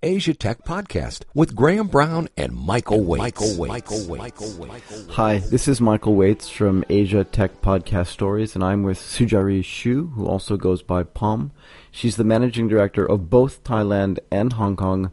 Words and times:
Asia 0.00 0.32
Tech 0.32 0.64
Podcast 0.64 1.22
with 1.34 1.56
Graham 1.56 1.88
Brown 1.88 2.28
and 2.36 2.52
Michael 2.54 3.00
Waitze. 3.00 3.18
Michael 3.18 3.48
Waitze. 3.48 3.68
Michael 3.68 3.98
Waitze. 3.98 4.18
Michael 4.18 4.46
Waitze. 4.46 5.10
Hi, 5.10 5.38
this 5.38 5.66
is 5.66 5.80
Michael 5.80 6.14
Waitze 6.14 6.48
from 6.48 6.84
Asia 6.88 7.24
Tech 7.24 7.60
Podcast 7.62 8.06
Stories, 8.06 8.54
and 8.54 8.62
I'm 8.62 8.84
with 8.84 8.96
Sujaree 8.96 9.58
Xu, 9.58 10.12
who 10.12 10.24
also 10.24 10.56
goes 10.56 10.82
by 10.82 11.02
Pom. 11.02 11.50
She's 11.90 12.14
the 12.14 12.22
managing 12.22 12.68
director 12.68 13.04
of 13.04 13.28
both 13.28 13.64
Thailand 13.64 14.20
and 14.30 14.52
Hong 14.52 14.76
Kong 14.76 15.10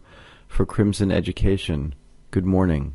for 0.48 0.68
Crimson 0.68 1.12
Education. 1.12 1.96
Good 2.30 2.46
morning. 2.46 2.94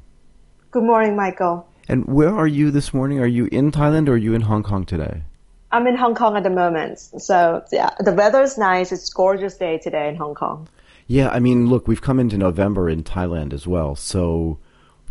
Good 0.70 0.84
morning, 0.84 1.16
Michael. 1.16 1.66
And 1.88 2.04
where 2.04 2.32
are 2.32 2.46
you 2.46 2.70
this 2.70 2.94
morning? 2.94 3.18
Are 3.18 3.26
you 3.26 3.48
in 3.50 3.72
Thailand 3.72 4.06
or 4.06 4.12
are 4.12 4.16
you 4.16 4.32
in 4.34 4.42
Hong 4.42 4.62
Kong 4.62 4.86
today? 4.86 5.24
I'm 5.72 5.88
in 5.88 5.96
Hong 5.96 6.14
Kong 6.14 6.36
at 6.36 6.44
the 6.44 6.50
moment. 6.50 7.00
So 7.00 7.64
yeah, 7.72 7.90
the 7.98 8.12
weather 8.12 8.42
is 8.42 8.56
nice. 8.56 8.92
It's 8.92 9.12
gorgeous 9.12 9.56
day 9.56 9.78
today 9.78 10.08
in 10.08 10.14
Hong 10.14 10.36
Kong. 10.36 10.68
Yeah, 11.10 11.28
I 11.30 11.40
mean, 11.40 11.66
look, 11.68 11.88
we've 11.88 12.00
come 12.00 12.20
into 12.20 12.38
November 12.38 12.88
in 12.88 13.02
Thailand 13.02 13.52
as 13.52 13.66
well, 13.66 13.96
so 13.96 14.60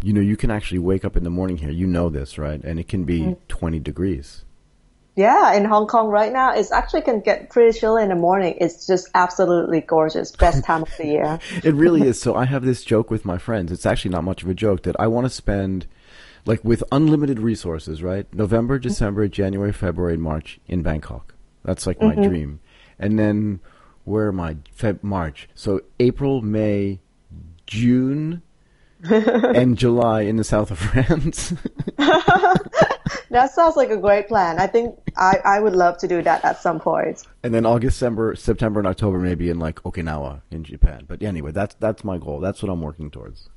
you 0.02 0.14
know 0.14 0.22
you 0.22 0.38
can 0.38 0.50
actually 0.50 0.80
wake 0.80 1.04
up 1.04 1.18
in 1.18 1.26
the 1.26 1.30
morning 1.30 1.58
here. 1.58 1.72
You 1.72 1.88
know 1.88 2.08
this, 2.08 2.38
right? 2.38 2.64
And 2.64 2.80
it 2.80 2.88
can 2.88 3.04
be 3.04 3.20
mm. 3.20 3.38
20 3.50 3.80
degrees. 3.82 4.46
Yeah, 5.18 5.52
in 5.56 5.66
Hong 5.66 5.88
Kong 5.88 6.08
right 6.08 6.32
now, 6.32 6.54
it 6.54 6.66
actually 6.72 7.02
can 7.02 7.20
get 7.20 7.50
pretty 7.50 7.78
chilly 7.78 8.02
in 8.02 8.08
the 8.08 8.16
morning. 8.16 8.56
It's 8.62 8.88
just 8.88 9.10
absolutely 9.14 9.82
gorgeous. 9.82 10.32
Best 10.32 10.64
time 10.64 10.84
of 10.84 10.98
the 10.98 11.06
year. 11.06 11.40
it 11.66 11.74
really 11.74 12.04
is. 12.04 12.22
So 12.22 12.34
I 12.34 12.46
have 12.46 12.64
this 12.64 12.86
joke 12.86 13.12
with 13.12 13.26
my 13.26 13.38
friends. 13.38 13.70
It's 13.70 13.86
actually 13.86 14.12
not 14.12 14.24
much 14.24 14.42
of 14.42 14.48
a 14.48 14.54
joke 14.54 14.84
that 14.84 14.96
I 14.98 15.08
want 15.08 15.26
to 15.26 15.30
spend 15.30 15.86
like 16.46 16.64
with 16.64 16.82
unlimited 16.94 17.40
resources, 17.40 18.02
right? 18.02 18.26
November, 18.34 18.78
mm-hmm. 18.78 18.88
December, 18.88 19.28
January, 19.28 19.74
February, 19.74 20.16
March 20.16 20.62
in 20.66 20.82
Bangkok. 20.82 21.34
That's 21.66 21.86
like 21.86 22.02
my 22.02 22.14
mm-hmm. 22.14 22.30
dream. 22.30 22.60
And 22.98 23.20
then 23.20 23.60
where 24.06 24.28
am 24.30 24.40
I? 24.40 24.56
Feb- 24.78 25.04
March. 25.04 25.48
So 25.56 25.82
April, 26.00 26.42
May, 26.42 27.00
June, 27.66 28.42
and 29.04 29.78
July 29.78 30.22
in 30.22 30.36
the 30.36 30.44
south 30.44 30.72
of 30.72 30.80
France. 30.92 31.54
that 31.98 33.52
sounds 33.54 33.76
like 33.78 33.90
a 33.92 33.98
great 33.98 34.28
plan. 34.28 34.60
I 34.60 34.68
think 34.68 34.96
I, 35.16 35.38
I 35.46 35.60
would 35.60 35.74
love 35.74 35.98
to 36.00 36.08
do 36.08 36.22
that 36.22 36.44
at 36.44 36.62
some 36.62 36.80
point. 36.80 37.24
And 37.44 37.54
then 37.54 37.66
August, 37.66 37.98
September, 37.98 38.36
September, 38.36 38.80
and 38.80 38.88
October 38.88 39.20
maybe 39.20 39.50
in 39.50 39.60
like 39.60 39.76
Okinawa 39.84 40.42
in 40.52 40.64
Japan. 40.64 41.06
But 41.08 41.24
anyway, 41.24 41.52
that's 41.52 41.76
that's 41.76 42.04
my 42.04 42.18
goal. 42.18 42.40
That's 42.40 42.62
what 42.62 42.72
I'm 42.72 42.82
working 42.82 43.10
towards. 43.10 43.50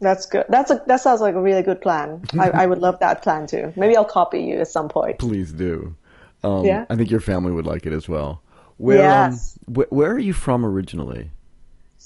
That's 0.00 0.26
good. 0.26 0.44
That's 0.48 0.70
a 0.70 0.82
that 0.86 1.00
sounds 1.00 1.20
like 1.20 1.34
a 1.34 1.40
really 1.40 1.62
good 1.62 1.80
plan. 1.80 2.22
I, 2.38 2.50
I 2.50 2.66
would 2.66 2.78
love 2.78 2.98
that 3.00 3.22
plan 3.22 3.46
too. 3.46 3.72
Maybe 3.76 3.96
I'll 3.96 4.04
copy 4.04 4.42
you 4.42 4.60
at 4.60 4.68
some 4.68 4.88
point. 4.88 5.18
Please 5.18 5.52
do. 5.52 5.96
Um, 6.42 6.64
yeah. 6.66 6.84
I 6.90 6.96
think 6.96 7.10
your 7.10 7.20
family 7.20 7.52
would 7.52 7.64
like 7.66 7.86
it 7.86 7.92
as 7.94 8.06
well. 8.06 8.42
Where, 8.76 8.98
um, 8.98 9.32
yes. 9.32 9.58
Um, 9.68 9.74
wh- 9.74 9.92
where 9.92 10.12
are 10.12 10.18
you 10.18 10.32
from 10.32 10.64
originally? 10.64 11.30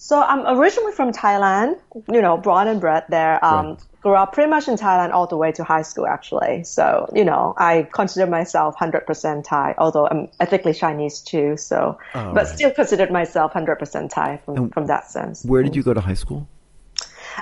So 0.01 0.23
I'm 0.23 0.47
originally 0.59 0.93
from 0.93 1.13
Thailand, 1.13 1.77
you 2.11 2.23
know, 2.23 2.37
born 2.37 2.69
and 2.69 2.81
bred 2.81 3.05
there. 3.09 3.45
Um, 3.45 3.71
right. 3.71 3.79
Grew 4.01 4.15
up 4.15 4.33
pretty 4.33 4.49
much 4.49 4.69
in 4.69 4.77
Thailand 4.77 5.11
all 5.13 5.27
the 5.27 5.37
way 5.37 5.51
to 5.51 5.65
high 5.65 5.83
school, 5.83 6.07
actually. 6.07 6.63
So, 6.63 7.11
you 7.13 7.25
know, 7.25 7.53
I 7.59 7.89
consider 7.93 8.31
myself 8.31 8.77
100% 8.77 9.43
Thai, 9.43 9.75
although 9.77 10.07
I'm 10.07 10.29
ethnically 10.39 10.73
Chinese 10.73 11.21
too. 11.21 11.57
So, 11.57 11.99
oh, 12.15 12.33
but 12.33 12.35
right. 12.35 12.47
still 12.47 12.71
considered 12.71 13.11
myself 13.11 13.53
100% 13.53 14.09
Thai 14.09 14.41
from, 14.45 14.71
from 14.71 14.87
that 14.87 15.11
sense. 15.11 15.45
Where 15.45 15.65
did 15.65 15.75
you 15.75 15.83
go 15.83 15.95
to 15.95 16.01
high 16.01 16.15
school? 16.15 16.49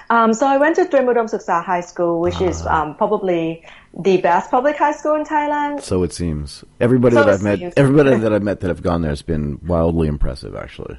Um, 0.08 0.34
so 0.34 0.46
I 0.46 0.56
went 0.56 0.76
to 0.76 0.84
Triam 0.84 1.06
Udon 1.12 1.28
Suksa 1.28 1.64
High 1.64 1.80
School, 1.80 2.20
which 2.20 2.40
is 2.40 2.64
ah. 2.66 2.82
um, 2.82 2.94
probably 2.96 3.64
the 3.98 4.18
best 4.18 4.50
public 4.50 4.76
high 4.76 4.92
school 4.92 5.14
in 5.14 5.24
Thailand. 5.24 5.82
So 5.82 6.02
it 6.02 6.12
seems. 6.12 6.64
Everybody 6.80 7.16
so 7.16 7.24
that 7.24 7.34
I've 7.34 7.42
met, 7.42 7.58
seems. 7.58 7.74
everybody 7.76 8.16
that 8.16 8.32
I've 8.32 8.42
met 8.42 8.60
that 8.60 8.68
have 8.68 8.82
gone 8.82 9.02
there 9.02 9.10
has 9.10 9.22
been 9.22 9.58
wildly 9.66 10.08
impressive, 10.08 10.54
actually. 10.54 10.98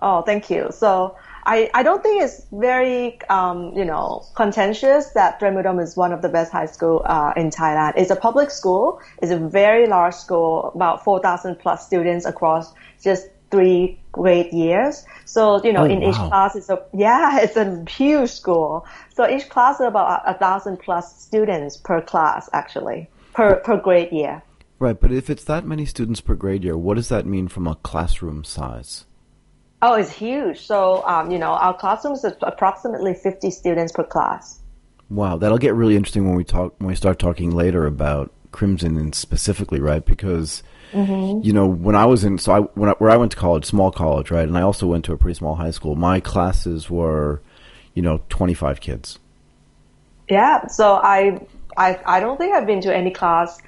Oh, 0.00 0.22
thank 0.22 0.50
you. 0.50 0.68
So 0.72 1.16
I, 1.44 1.70
I 1.74 1.82
don't 1.84 2.02
think 2.02 2.22
it's 2.22 2.44
very, 2.52 3.20
um, 3.30 3.72
you 3.74 3.84
know, 3.84 4.26
contentious 4.34 5.10
that 5.10 5.40
Trimudom 5.40 5.80
is 5.80 5.96
one 5.96 6.12
of 6.12 6.20
the 6.20 6.28
best 6.28 6.50
high 6.52 6.66
school 6.66 7.02
uh, 7.04 7.32
in 7.36 7.50
Thailand. 7.50 7.94
It's 7.96 8.10
a 8.10 8.16
public 8.16 8.50
school. 8.50 9.00
It's 9.22 9.30
a 9.30 9.38
very 9.38 9.86
large 9.86 10.14
school, 10.14 10.72
about 10.74 11.04
4,000 11.04 11.56
plus 11.60 11.86
students 11.86 12.26
across 12.26 12.74
just 13.02 13.28
three 13.52 14.00
grade 14.10 14.52
years. 14.52 15.04
So, 15.24 15.62
you 15.62 15.72
know, 15.72 15.82
oh, 15.82 15.84
in 15.84 16.00
wow. 16.00 16.08
each 16.08 16.16
class 16.16 16.56
it's 16.56 16.68
a, 16.68 16.82
yeah, 16.92 17.40
it's 17.40 17.56
a 17.56 17.84
huge 17.88 18.30
school. 18.30 18.86
So 19.14 19.28
each 19.28 19.48
class 19.48 19.78
is 19.78 19.86
about 19.86 20.24
a, 20.26 20.30
a 20.32 20.38
thousand 20.38 20.78
plus 20.78 21.22
students 21.22 21.76
per 21.76 22.00
class, 22.00 22.50
actually, 22.52 23.08
per, 23.34 23.56
per 23.56 23.76
grade 23.76 24.10
year. 24.10 24.42
Right. 24.80 24.98
But 24.98 25.12
if 25.12 25.30
it's 25.30 25.44
that 25.44 25.64
many 25.64 25.86
students 25.86 26.20
per 26.20 26.34
grade 26.34 26.64
year, 26.64 26.76
what 26.76 26.94
does 26.94 27.08
that 27.08 27.24
mean 27.24 27.46
from 27.46 27.68
a 27.68 27.76
classroom 27.76 28.42
size? 28.42 29.04
Oh, 29.80 29.94
it's 29.94 30.10
huge. 30.10 30.60
So, 30.60 31.06
um, 31.06 31.30
you 31.30 31.38
know, 31.38 31.50
our 31.52 31.76
classrooms 31.76 32.24
is 32.24 32.32
approximately 32.42 33.14
50 33.14 33.50
students 33.50 33.92
per 33.92 34.04
class. 34.04 34.60
Wow. 35.08 35.36
That'll 35.36 35.58
get 35.58 35.74
really 35.74 35.94
interesting 35.94 36.26
when 36.26 36.34
we 36.34 36.44
talk, 36.44 36.74
when 36.78 36.88
we 36.88 36.94
start 36.94 37.18
talking 37.18 37.50
later 37.50 37.86
about 37.86 38.32
Crimson 38.50 38.96
and 38.96 39.14
specifically, 39.14 39.80
right? 39.80 40.04
Because 40.04 40.62
Mm-hmm. 40.92 41.44
You 41.44 41.52
know, 41.52 41.66
when 41.66 41.96
I 41.96 42.06
was 42.06 42.24
in, 42.24 42.38
so 42.38 42.52
I, 42.52 42.60
when 42.60 42.90
I, 42.90 42.92
where 42.92 43.10
I 43.10 43.16
went 43.16 43.32
to 43.32 43.38
college, 43.38 43.64
small 43.64 43.90
college, 43.90 44.30
right, 44.30 44.46
and 44.46 44.56
I 44.56 44.62
also 44.62 44.86
went 44.86 45.04
to 45.06 45.12
a 45.12 45.16
pretty 45.16 45.34
small 45.34 45.54
high 45.54 45.70
school. 45.70 45.96
My 45.96 46.20
classes 46.20 46.90
were, 46.90 47.40
you 47.94 48.02
know, 48.02 48.20
twenty 48.28 48.54
five 48.54 48.80
kids. 48.80 49.18
Yeah, 50.28 50.66
so 50.68 50.94
I, 50.94 51.46
I, 51.76 51.98
I 52.06 52.20
don't 52.20 52.38
think 52.38 52.54
I've 52.54 52.66
been 52.66 52.80
to 52.82 52.94
any 52.94 53.10
class 53.10 53.58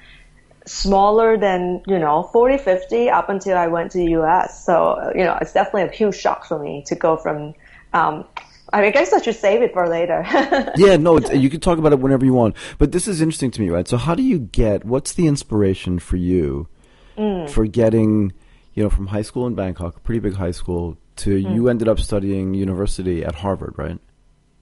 smaller 0.67 1.37
than 1.37 1.83
you 1.85 1.99
know 1.99 2.23
40 2.33 2.57
50 2.57 3.07
up 3.11 3.29
until 3.29 3.55
i 3.55 3.67
went 3.67 3.91
to 3.91 3.99
the 3.99 4.07
us 4.15 4.65
so 4.65 5.11
you 5.13 5.23
know 5.23 5.37
it's 5.39 5.53
definitely 5.53 5.83
a 5.83 5.91
huge 5.91 6.15
shock 6.15 6.43
for 6.43 6.57
me 6.57 6.83
to 6.87 6.95
go 6.95 7.17
from 7.17 7.53
um, 7.93 8.25
I 8.73 8.89
guess 8.89 9.13
I 9.13 9.21
should 9.21 9.35
save 9.35 9.61
it 9.61 9.71
for 9.71 9.87
later. 9.87 10.25
yeah, 10.75 10.97
no, 10.97 11.17
you 11.19 11.49
can 11.49 11.61
talk 11.61 11.77
about 11.77 11.93
it 11.93 11.99
whenever 11.99 12.25
you 12.25 12.33
want. 12.33 12.57
But 12.77 12.91
this 12.91 13.07
is 13.07 13.21
interesting 13.21 13.51
to 13.51 13.61
me, 13.61 13.69
right? 13.69 13.87
So, 13.87 13.95
how 13.95 14.15
do 14.15 14.23
you 14.23 14.37
get? 14.39 14.83
What's 14.83 15.13
the 15.13 15.27
inspiration 15.27 15.99
for 15.99 16.17
you 16.17 16.67
mm. 17.17 17.49
for 17.49 17.65
getting, 17.65 18.33
you 18.73 18.83
know, 18.83 18.89
from 18.89 19.07
high 19.07 19.21
school 19.21 19.47
in 19.47 19.55
Bangkok, 19.55 19.97
a 19.97 19.99
pretty 19.99 20.19
big 20.19 20.35
high 20.35 20.51
school, 20.51 20.97
to 21.17 21.31
mm. 21.31 21.55
you 21.55 21.69
ended 21.69 21.87
up 21.87 21.99
studying 21.99 22.53
university 22.53 23.23
at 23.23 23.35
Harvard, 23.35 23.75
right? 23.77 23.99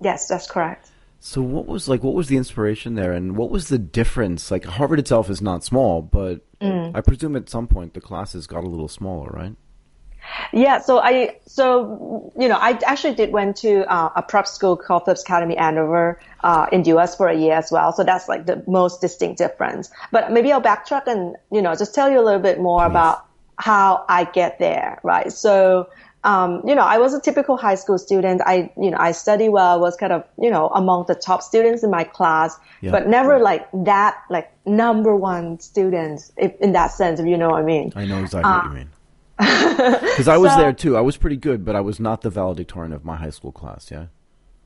Yes, 0.02 0.28
that's 0.28 0.47
correct. 0.50 0.90
So 1.19 1.41
what 1.41 1.68
was 1.68 1.88
like 1.88 2.03
what 2.03 2.16
was 2.16 2.28
the 2.28 2.36
inspiration 2.36 2.96
there 2.96 3.14
and 3.14 3.38
what 3.38 3.50
was 3.50 3.69
the 3.69 3.78
difference? 3.80 4.52
Like 4.52 4.66
Harvard 4.66 5.00
itself 5.00 5.30
is 5.30 5.41
not 5.41 5.64
small, 5.64 6.02
but 6.02 6.41
mm. 6.59 6.91
I 6.94 7.00
presume 7.00 7.38
at 7.38 7.50
some 7.50 7.66
point 7.66 7.94
the 7.94 8.02
classes 8.02 8.46
got 8.46 8.66
a 8.66 8.68
little 8.68 8.90
smaller, 8.90 9.30
right? 9.30 9.56
Yeah, 10.51 10.79
so 10.79 11.00
I, 11.00 11.38
so, 11.45 12.31
you 12.38 12.47
know, 12.47 12.57
I 12.57 12.79
actually 12.85 13.16
did 13.16 13.31
went 13.31 13.57
to 13.57 13.91
uh, 13.91 14.11
a 14.16 14.22
prep 14.22 14.47
school 14.47 14.78
called 14.78 15.06
Phillips 15.06 15.23
Academy 15.23 15.57
Andover 15.57 16.19
uh, 16.44 16.67
in 16.72 16.84
the 16.84 16.97
US 16.97 17.16
for 17.16 17.28
a 17.28 17.35
year 17.35 17.53
as 17.53 17.72
well. 17.72 17.91
So 17.94 18.03
that's 18.03 18.28
like 18.29 18.45
the 18.45 18.63
most 18.67 19.01
distinct 19.01 19.38
difference. 19.38 19.91
But 20.11 20.31
maybe 20.31 20.51
I'll 20.51 20.61
backtrack 20.61 21.07
and, 21.07 21.35
you 21.51 21.61
know, 21.61 21.75
just 21.75 21.95
tell 21.95 22.09
you 22.09 22.19
a 22.19 22.25
little 22.25 22.41
bit 22.41 22.59
more 22.59 22.81
Please. 22.81 22.91
about 22.91 23.25
how 23.57 24.06
I 24.09 24.25
get 24.25 24.59
there, 24.59 25.00
right? 25.03 25.31
So, 25.31 25.89
um, 26.23 26.61
you 26.66 26.73
know, 26.73 26.84
I 26.84 27.00
was 27.00 27.13
a 27.13 27.19
typical 27.19 27.57
high 27.57 27.75
school 27.75 27.97
student. 27.97 28.41
I, 28.45 28.72
you 28.79 28.91
know, 28.91 28.97
I 28.97 29.11
studied 29.11 29.50
well, 29.50 29.79
was 29.79 29.97
kind 29.97 30.13
of, 30.13 30.23
you 30.40 30.50
know, 30.50 30.69
among 30.69 31.05
the 31.07 31.16
top 31.16 31.44
students 31.44 31.84
in 31.84 31.91
my 31.91 32.05
class, 32.05 32.57
yeah. 32.81 32.91
but 32.91 33.07
never 33.07 33.40
like 33.40 33.67
that, 33.73 34.22
like 34.29 34.51
number 34.66 35.16
one 35.16 35.59
student 35.59 36.31
if, 36.38 36.55
in 36.61 36.72
that 36.73 36.91
sense, 36.91 37.19
if 37.19 37.25
you 37.25 37.38
know 37.38 37.50
what 37.50 37.61
I 37.61 37.66
mean. 37.66 37.91
I 37.95 38.05
know 38.05 38.19
exactly 38.22 38.50
uh, 38.50 38.55
what 38.55 38.63
you 38.66 38.69
uh, 38.69 38.73
mean. 38.73 38.90
Because 40.13 40.27
I 40.27 40.38
was 40.38 40.51
so, 40.51 40.57
there 40.57 40.73
too. 40.73 40.95
I 40.95 41.01
was 41.01 41.17
pretty 41.17 41.38
good, 41.38 41.66
but 41.66 41.75
I 41.75 41.81
was 41.81 41.99
not 41.99 42.21
the 42.21 42.29
valedictorian 42.29 42.94
of 42.94 43.03
my 43.03 43.16
high 43.16 43.31
school 43.31 43.51
class. 43.51 43.89
Yeah. 43.91 44.07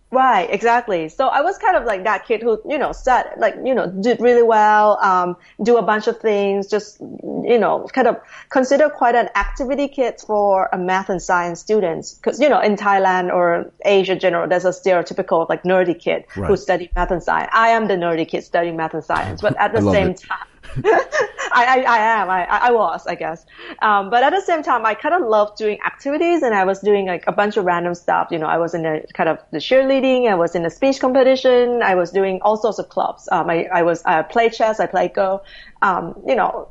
Right, 0.09 0.49
exactly. 0.49 1.09
So 1.09 1.27
I 1.27 1.41
was 1.41 1.57
kind 1.57 1.75
of 1.75 1.83
like 1.83 2.05
that 2.05 2.25
kid 2.25 2.41
who, 2.41 2.61
you 2.67 2.77
know, 2.77 2.93
said 2.93 3.25
like, 3.37 3.55
you 3.61 3.75
know, 3.75 3.87
did 3.87 4.21
really 4.21 4.43
well, 4.43 4.97
um, 5.03 5.35
do 5.61 5.75
a 5.75 5.81
bunch 5.81 6.07
of 6.07 6.17
things, 6.21 6.67
just, 6.67 7.01
you 7.01 7.57
know, 7.59 7.89
kind 7.91 8.07
of 8.07 8.15
consider 8.47 8.89
quite 8.89 9.15
an 9.15 9.27
activity 9.35 9.89
kid 9.89 10.21
for 10.25 10.69
a 10.71 10.77
math 10.77 11.09
and 11.09 11.21
science 11.21 11.59
students. 11.59 12.19
Cause, 12.21 12.39
you 12.39 12.47
know, 12.47 12.61
in 12.61 12.77
Thailand 12.77 13.33
or 13.33 13.69
Asia 13.83 14.15
general, 14.15 14.47
there's 14.47 14.63
a 14.63 14.69
stereotypical 14.69 15.49
like 15.49 15.63
nerdy 15.63 15.99
kid 15.99 16.23
right. 16.37 16.47
who 16.47 16.55
studied 16.55 16.89
math 16.95 17.11
and 17.11 17.21
science. 17.21 17.49
I 17.53 17.69
am 17.69 17.89
the 17.89 17.95
nerdy 17.95 18.25
kid 18.25 18.45
studying 18.45 18.77
math 18.77 18.93
and 18.93 19.03
science, 19.03 19.41
but 19.41 19.57
at 19.57 19.73
the 19.73 19.81
same 19.91 20.11
it. 20.11 20.21
time, 20.21 20.47
I, 20.85 21.65
I, 21.65 21.85
I, 21.87 21.97
am. 22.21 22.29
I, 22.29 22.45
I 22.45 22.71
was, 22.71 23.07
I 23.07 23.15
guess. 23.15 23.45
Um, 23.81 24.09
but 24.09 24.23
at 24.23 24.31
the 24.31 24.41
same 24.41 24.63
time, 24.63 24.85
I 24.85 24.93
kind 24.93 25.15
of 25.15 25.27
loved 25.27 25.57
doing 25.57 25.79
activities 25.85 26.43
and 26.43 26.53
I 26.53 26.65
was 26.65 26.79
doing 26.79 27.07
like 27.07 27.23
a 27.27 27.31
bunch 27.31 27.57
of 27.57 27.65
random 27.65 27.95
stuff. 27.95 28.29
You 28.31 28.39
know, 28.39 28.47
I 28.47 28.57
was 28.57 28.73
in 28.73 28.83
the 28.83 29.05
kind 29.13 29.29
of 29.29 29.39
the 29.51 29.57
cheerleading. 29.57 30.29
I 30.29 30.35
was 30.35 30.55
in 30.55 30.65
a 30.65 30.69
speech 30.69 30.99
competition. 30.99 31.81
I 31.81 31.95
was 31.95 32.11
doing 32.11 32.39
all 32.41 32.57
sorts 32.57 32.79
of 32.79 32.89
clubs. 32.89 33.27
Um, 33.31 33.49
I, 33.49 33.65
I 33.73 33.83
was, 33.83 34.03
I 34.05 34.21
played 34.21 34.53
chess. 34.53 34.79
I 34.79 34.87
played 34.87 35.13
Go. 35.13 35.43
Um, 35.81 36.21
you 36.25 36.35
know, 36.35 36.69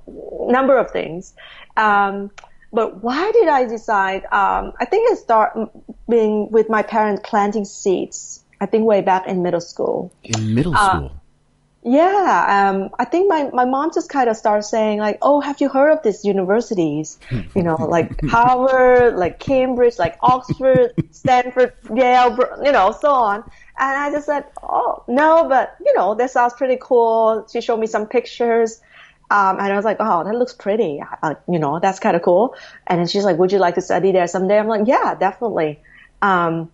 number 0.49 0.77
of 0.77 0.91
things. 0.91 1.35
Um, 1.77 2.31
but 2.73 3.03
why 3.03 3.31
did 3.33 3.49
I 3.49 3.65
decide? 3.65 4.25
Um, 4.25 4.73
I 4.81 4.85
think 4.85 5.11
it 5.11 5.19
started 5.19 5.69
being 6.09 6.51
with 6.51 6.69
my 6.69 6.83
parents 6.83 7.23
planting 7.25 7.65
seeds. 7.65 8.43
I 8.61 8.67
think 8.67 8.85
way 8.85 9.03
back 9.03 9.27
in 9.27 9.43
middle 9.43 9.61
school. 9.61 10.13
In 10.23 10.55
middle 10.55 10.75
uh, 10.77 10.91
school. 10.91 11.13
Yeah, 11.89 12.71
um, 12.73 12.91
I 12.99 13.05
think 13.05 13.29
my, 13.29 13.49
my 13.53 13.65
mom 13.65 13.93
just 13.95 14.09
kind 14.09 14.29
of 14.29 14.37
started 14.37 14.65
saying 14.65 14.99
like, 14.99 15.19
oh, 15.23 15.41
have 15.41 15.61
you 15.61 15.69
heard 15.69 15.93
of 15.93 16.03
these 16.03 16.25
universities? 16.25 17.17
You 17.55 17.63
know, 17.63 17.77
like 17.89 18.21
Harvard, 18.23 19.15
like 19.15 19.39
Cambridge, 19.39 19.97
like 19.97 20.19
Oxford, 20.21 20.95
Stanford, 21.13 21.75
Yale, 21.95 22.37
you 22.65 22.73
know, 22.73 22.91
so 22.91 23.13
on. 23.13 23.45
And 23.79 23.99
I 23.99 24.11
just 24.11 24.27
said, 24.27 24.47
oh, 24.65 25.05
no, 25.07 25.49
but 25.49 25.77
you 25.85 25.95
know, 25.95 26.17
that 26.17 26.33
sounds 26.33 26.55
pretty 26.55 26.77
cool. 26.81 27.47
She 27.53 27.61
showed 27.61 27.79
me 27.79 27.87
some 27.87 28.07
pictures. 28.07 28.81
Um, 29.31 29.61
and 29.61 29.73
I 29.73 29.77
was 29.77 29.85
like, 29.85 29.99
oh, 30.01 30.25
that 30.25 30.35
looks 30.35 30.55
pretty. 30.55 31.01
Uh, 31.23 31.35
you 31.49 31.61
know, 31.61 31.79
that's 31.79 32.01
kind 32.01 32.17
of 32.17 32.23
cool. 32.23 32.57
And 32.89 32.99
then 32.99 33.07
she's 33.07 33.25
like, 33.25 33.39
would 33.39 33.53
you 33.53 33.59
like 33.59 33.77
to 33.77 33.81
study 33.81 34.11
there 34.11 34.27
someday? 34.27 34.59
I'm 34.59 34.67
like, 34.67 34.89
yeah, 34.89 35.15
definitely. 35.15 35.79
Um, 36.21 36.73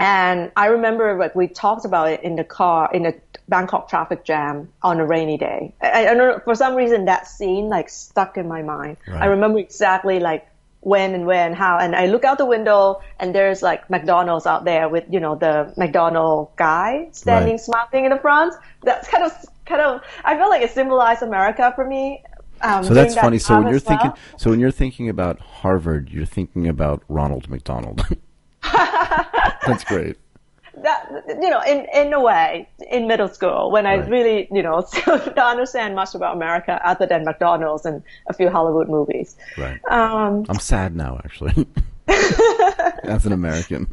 and 0.00 0.50
I 0.56 0.66
remember 0.66 1.16
like 1.18 1.34
we 1.36 1.46
talked 1.46 1.84
about 1.84 2.08
it 2.08 2.22
in 2.22 2.34
the 2.34 2.42
car 2.42 2.90
in 2.92 3.02
the 3.02 3.14
Bangkok 3.50 3.90
traffic 3.90 4.24
jam 4.24 4.72
on 4.82 4.98
a 4.98 5.06
rainy 5.06 5.36
day. 5.36 5.74
I, 5.82 6.06
I 6.08 6.14
don't 6.14 6.16
know, 6.16 6.40
for 6.42 6.54
some 6.54 6.74
reason 6.74 7.04
that 7.04 7.28
scene 7.28 7.68
like 7.68 7.90
stuck 7.90 8.38
in 8.38 8.48
my 8.48 8.62
mind. 8.62 8.96
Right. 9.06 9.22
I 9.22 9.26
remember 9.26 9.58
exactly 9.58 10.18
like 10.18 10.48
when 10.80 11.14
and 11.14 11.26
where 11.26 11.46
and 11.46 11.54
how. 11.54 11.78
And 11.78 11.94
I 11.94 12.06
look 12.06 12.24
out 12.24 12.38
the 12.38 12.46
window 12.46 13.02
and 13.18 13.34
there's 13.34 13.60
like 13.60 13.90
McDonald's 13.90 14.46
out 14.46 14.64
there 14.64 14.88
with, 14.88 15.04
you 15.10 15.20
know, 15.20 15.34
the 15.34 15.74
McDonald 15.76 16.48
guy 16.56 17.08
standing 17.12 17.52
right. 17.52 17.60
smiling 17.60 18.06
in 18.06 18.10
the 18.10 18.18
front. 18.18 18.54
That's 18.82 19.06
kind 19.06 19.24
of, 19.24 19.32
kind 19.66 19.82
of, 19.82 20.00
I 20.24 20.38
feel 20.38 20.48
like 20.48 20.62
it 20.62 20.70
symbolized 20.70 21.20
America 21.20 21.74
for 21.76 21.84
me. 21.84 22.24
Um, 22.62 22.84
so 22.84 22.94
that's 22.94 23.14
that 23.16 23.20
funny. 23.20 23.38
So 23.38 23.54
when 23.54 23.64
you're 23.64 23.72
well. 23.72 23.98
thinking, 23.98 24.12
so 24.38 24.48
when 24.48 24.60
you're 24.60 24.70
thinking 24.70 25.10
about 25.10 25.40
Harvard, 25.40 26.08
you're 26.08 26.24
thinking 26.24 26.68
about 26.68 27.02
Ronald 27.08 27.50
McDonald. 27.50 28.02
That's 29.66 29.84
great. 29.84 30.16
That 30.82 31.24
you 31.28 31.50
know, 31.50 31.60
in 31.62 31.86
in 31.92 32.12
a 32.12 32.20
way, 32.20 32.68
in 32.90 33.06
middle 33.06 33.28
school, 33.28 33.70
when 33.70 33.86
I 33.86 33.94
really 33.94 34.48
you 34.50 34.62
know 34.62 34.86
don't 35.04 35.38
understand 35.38 35.94
much 35.94 36.14
about 36.14 36.36
America 36.36 36.80
other 36.84 37.06
than 37.06 37.24
McDonald's 37.24 37.84
and 37.84 38.02
a 38.28 38.32
few 38.32 38.48
Hollywood 38.50 38.88
movies. 38.88 39.36
Right. 39.58 39.80
Um, 39.90 40.46
I'm 40.48 40.58
sad 40.58 40.94
now, 40.96 41.20
actually, 41.24 41.66
as 43.04 43.26
an 43.26 43.32
American. 43.32 43.92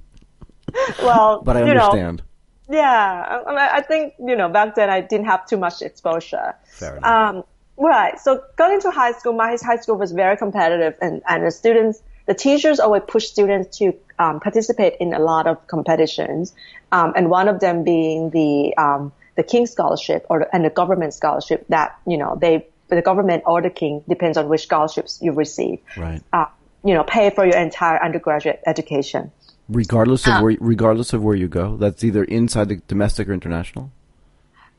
Well, 1.02 1.42
but 1.42 1.58
I 1.58 1.64
understand. 1.64 2.20
Know, 2.20 2.24
yeah, 2.70 3.42
I, 3.48 3.78
I, 3.78 3.82
think 3.82 4.14
you 4.20 4.36
know 4.36 4.50
back 4.50 4.76
then 4.76 4.90
I 4.90 5.02
didn't 5.02 5.26
have 5.26 5.46
too 5.46 5.58
much 5.58 5.82
exposure. 5.82 6.54
Fair 6.66 6.98
enough. 6.98 7.36
Um, 7.36 7.44
right. 7.78 8.20
So 8.20 8.44
going 8.58 8.82
to 8.82 8.92
high 8.92 9.14
school, 9.14 9.34
my 9.34 9.58
high 9.62 9.78
school 9.78 9.96
was 9.96 10.12
very 10.12 10.38
competitive, 10.38 10.96
and 11.02 11.22
and 11.28 11.46
the 11.46 11.52
students 11.52 12.02
the 12.28 12.34
teachers 12.34 12.80
always 12.80 13.04
push 13.08 13.26
students 13.26 13.78
to 13.80 13.94
um, 14.20 14.40
participate 14.40 14.96
in 15.00 15.14
a 15.14 15.20
lot 15.20 15.48
of 15.48 15.66
competitions, 15.68 16.54
um, 16.92 17.14
and 17.16 17.30
one 17.30 17.48
of 17.48 17.60
them 17.60 17.84
being 17.84 18.30
the 18.30 18.76
um, 18.78 19.12
the 19.36 19.44
King 19.44 19.66
Scholarship 19.66 20.26
or 20.30 20.48
and 20.54 20.64
the 20.64 20.70
government 20.70 21.14
scholarship 21.14 21.66
that 21.70 21.98
you 22.06 22.18
know 22.18 22.38
they 22.40 22.68
the 22.90 23.02
government 23.02 23.44
or 23.46 23.62
the 23.62 23.70
King 23.70 24.04
depends 24.08 24.38
on 24.38 24.50
which 24.50 24.64
scholarships 24.64 25.20
you 25.22 25.32
receive. 25.32 25.80
Right. 25.96 26.22
Uh, 26.32 26.46
you 26.84 26.94
know, 26.94 27.04
pay 27.04 27.30
for 27.32 27.46
your 27.46 27.58
entire 27.58 28.02
undergraduate 28.02 28.62
education. 28.66 29.32
Regardless 29.68 30.26
of 30.28 30.34
uh, 30.34 30.42
where, 30.42 30.58
regardless 30.60 31.12
of 31.12 31.24
where 31.24 31.36
you 31.36 31.48
go, 31.48 31.76
that's 31.76 32.04
either 32.04 32.24
inside 32.24 32.70
the 32.70 32.78
domestic 32.88 33.28
or 33.28 33.34
international. 33.34 33.92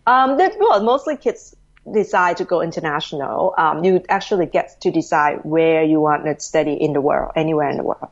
Um, 0.06 0.38
well, 0.38 0.82
mostly 0.82 1.18
kids 1.18 1.54
decide 1.92 2.38
to 2.38 2.44
go 2.44 2.62
international, 2.62 3.54
um, 3.56 3.84
you 3.84 4.02
actually 4.08 4.46
get 4.46 4.80
to 4.80 4.90
decide 4.90 5.40
where 5.44 5.82
you 5.82 6.00
want 6.00 6.24
to 6.24 6.38
study 6.40 6.74
in 6.74 6.92
the 6.92 7.00
world, 7.00 7.32
anywhere 7.36 7.68
in 7.70 7.76
the 7.76 7.82
world, 7.82 8.08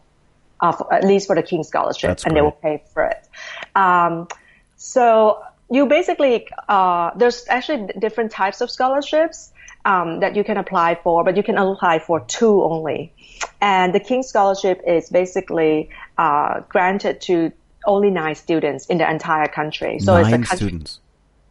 uh, 0.60 0.72
for, 0.72 0.92
at 0.92 1.04
least 1.04 1.26
for 1.26 1.36
the 1.36 1.42
King 1.42 1.64
Scholarship, 1.64 2.08
That's 2.08 2.24
and 2.24 2.32
great. 2.32 2.38
they 2.38 2.42
will 2.42 2.52
pay 2.52 2.82
for 2.92 3.04
it. 3.06 3.28
Um, 3.74 4.28
so 4.76 5.42
you 5.70 5.86
basically, 5.86 6.48
uh, 6.68 7.10
there's 7.16 7.46
actually 7.48 7.88
different 7.98 8.30
types 8.30 8.60
of 8.60 8.70
scholarships 8.70 9.52
um, 9.84 10.20
that 10.20 10.36
you 10.36 10.44
can 10.44 10.56
apply 10.56 10.96
for, 11.02 11.24
but 11.24 11.36
you 11.36 11.42
can 11.42 11.56
apply 11.58 11.98
for 11.98 12.20
two 12.20 12.62
only. 12.62 13.12
And 13.60 13.94
the 13.94 14.00
King 14.00 14.22
Scholarship 14.22 14.82
is 14.86 15.08
basically 15.08 15.90
uh, 16.18 16.60
granted 16.68 17.20
to 17.22 17.52
only 17.86 18.10
nine 18.10 18.34
students 18.34 18.86
in 18.86 18.98
the 18.98 19.08
entire 19.08 19.48
country. 19.48 19.98
So 19.98 20.14
nine 20.14 20.20
it's 20.24 20.28
a 20.28 20.36
country, 20.36 20.56
students. 20.56 21.00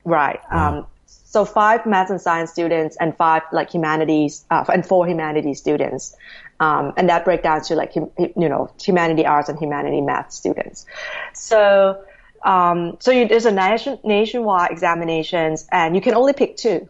Right. 0.04 0.40
Wow. 0.52 0.80
Um, 0.80 0.88
so 1.26 1.44
five 1.44 1.86
math 1.86 2.10
and 2.10 2.22
science 2.22 2.52
students 2.52 2.96
and 3.00 3.18
five 3.18 3.42
like 3.52 3.72
humanities 3.72 4.46
uh, 4.52 4.64
and 4.72 4.86
four 4.86 5.08
humanities 5.08 5.58
students, 5.58 6.16
um, 6.60 6.94
and 6.98 7.10
that 7.10 7.26
breaks 7.26 7.44
down 7.44 7.62
to 7.64 7.76
like 7.76 7.96
you 7.96 8.12
know 8.36 8.72
humanity 8.82 9.26
arts 9.26 9.50
and 9.50 9.60
humanity 9.60 10.02
math 10.02 10.32
students. 10.32 10.86
So 11.34 12.02
um, 12.44 12.98
so 13.00 13.12
you, 13.12 13.28
there's 13.28 13.48
a 13.48 13.52
nation, 13.52 14.00
nationwide 14.04 14.72
examinations, 14.72 15.68
and 15.72 15.96
you 15.96 16.02
can 16.02 16.14
only 16.14 16.34
pick 16.34 16.58
two 16.58 16.88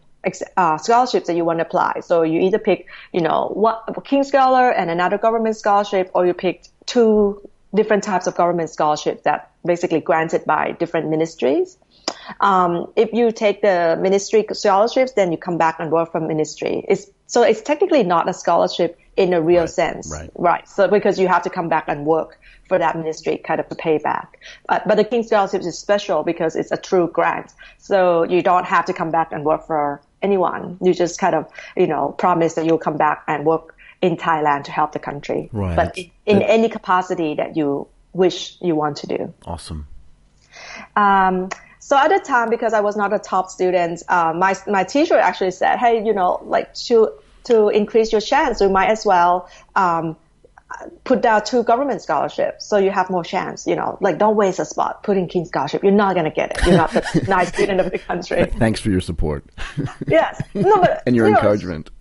uh, 0.57 0.77
scholarships 0.77 1.27
that 1.27 1.35
you 1.35 1.45
want 1.45 1.59
to 1.59 1.65
apply. 1.65 2.01
So 2.01 2.23
you 2.23 2.41
either 2.41 2.59
pick 2.59 2.87
you 3.13 3.21
know 3.21 3.51
what 3.53 4.03
King 4.03 4.23
Scholar 4.23 4.69
and 4.69 4.89
another 4.89 5.17
government 5.17 5.55
scholarship, 5.55 6.11
or 6.13 6.25
you 6.25 6.33
pick 6.33 6.67
two 6.85 7.41
different 7.73 8.03
types 8.03 8.27
of 8.27 8.35
government 8.35 8.69
scholarships 8.69 9.23
that 9.23 9.51
basically 9.65 10.01
granted 10.01 10.45
by 10.45 10.73
different 10.73 11.09
ministries. 11.09 11.77
Um, 12.39 12.91
if 12.95 13.13
you 13.13 13.31
take 13.31 13.61
the 13.61 13.97
ministry 13.99 14.45
scholarships, 14.51 15.13
then 15.13 15.31
you 15.31 15.37
come 15.37 15.57
back 15.57 15.79
and 15.79 15.91
work 15.91 16.11
from 16.11 16.27
ministry. 16.27 16.85
It's, 16.87 17.07
so 17.27 17.43
it's 17.43 17.61
technically 17.61 18.03
not 18.03 18.29
a 18.29 18.33
scholarship 18.33 18.99
in 19.15 19.33
a 19.33 19.41
real 19.41 19.61
right, 19.61 19.69
sense. 19.69 20.11
Right. 20.11 20.29
Right. 20.35 20.67
So 20.67 20.87
because 20.87 21.19
you 21.19 21.27
have 21.27 21.43
to 21.43 21.49
come 21.49 21.69
back 21.69 21.85
and 21.87 22.05
work 22.05 22.39
for 22.67 22.79
that 22.79 22.97
ministry 22.97 23.37
kind 23.37 23.59
of 23.59 23.69
to 23.69 23.75
pay 23.75 23.97
back. 23.97 24.39
But, 24.67 24.87
but 24.87 24.95
the 24.95 25.03
King 25.03 25.23
Scholarship 25.23 25.61
is 25.61 25.77
special 25.77 26.23
because 26.23 26.55
it's 26.55 26.71
a 26.71 26.77
true 26.77 27.07
grant. 27.07 27.53
So 27.77 28.23
you 28.23 28.41
don't 28.41 28.65
have 28.65 28.85
to 28.85 28.93
come 28.93 29.11
back 29.11 29.31
and 29.31 29.45
work 29.45 29.67
for 29.67 30.01
anyone. 30.21 30.77
You 30.81 30.93
just 30.93 31.19
kind 31.19 31.35
of, 31.35 31.47
you 31.77 31.87
know, 31.87 32.15
promise 32.17 32.55
that 32.55 32.65
you'll 32.65 32.79
come 32.79 32.97
back 32.97 33.23
and 33.27 33.45
work 33.45 33.75
in 34.01 34.17
Thailand 34.17 34.63
to 34.65 34.71
help 34.71 34.91
the 34.91 34.99
country. 34.99 35.49
Right. 35.53 35.75
But 35.75 35.97
in, 35.97 36.11
in 36.25 36.41
any 36.41 36.69
capacity 36.69 37.35
that 37.35 37.55
you 37.55 37.87
wish 38.13 38.57
you 38.61 38.75
want 38.75 38.97
to 38.97 39.07
do. 39.07 39.33
Awesome. 39.45 39.87
Um, 40.95 41.49
so 41.85 41.95
at 41.95 42.07
the 42.07 42.17
time, 42.17 42.49
because 42.49 42.73
I 42.73 42.81
was 42.81 42.97
not 42.97 43.13
a 43.13 43.19
top 43.19 43.51
student, 43.51 44.01
uh, 44.07 44.33
my 44.35 44.55
my 44.65 44.83
teacher 44.83 45.19
actually 45.19 45.51
said, 45.51 45.77
"Hey, 45.77 46.03
you 46.03 46.15
know, 46.15 46.41
like 46.43 46.73
to 46.85 47.11
to 47.43 47.69
increase 47.69 48.11
your 48.11 48.21
chance, 48.21 48.59
you 48.59 48.69
might 48.69 48.89
as 48.89 49.05
well." 49.05 49.47
Um, 49.75 50.17
put 51.03 51.21
down 51.21 51.43
two 51.45 51.63
government 51.63 52.01
scholarships 52.01 52.67
so 52.67 52.77
you 52.77 52.89
have 52.89 53.09
more 53.11 53.23
chance 53.23 53.67
you 53.67 53.75
know. 53.75 53.99
Like 54.01 54.17
don't 54.17 54.35
waste 54.35 54.57
a 54.57 54.65
spot 54.65 55.03
put 55.03 55.15
in 55.15 55.27
king 55.27 55.45
scholarship. 55.45 55.83
You're 55.83 55.91
not 55.91 56.15
going 56.15 56.25
to 56.25 56.31
get 56.31 56.57
it. 56.57 56.65
You're 56.65 56.77
not 56.77 56.91
the 56.91 57.23
nice 57.27 57.49
student 57.49 57.79
of 57.79 57.91
the 57.91 57.99
country. 57.99 58.45
Thanks 58.57 58.79
for 58.81 58.89
your 58.89 58.99
support. 58.99 59.45
Yes. 60.07 60.41
No 60.55 60.81
but 60.81 61.03
and 61.05 61.15
your 61.15 61.27
you 61.27 61.35
encouragement. 61.35 61.91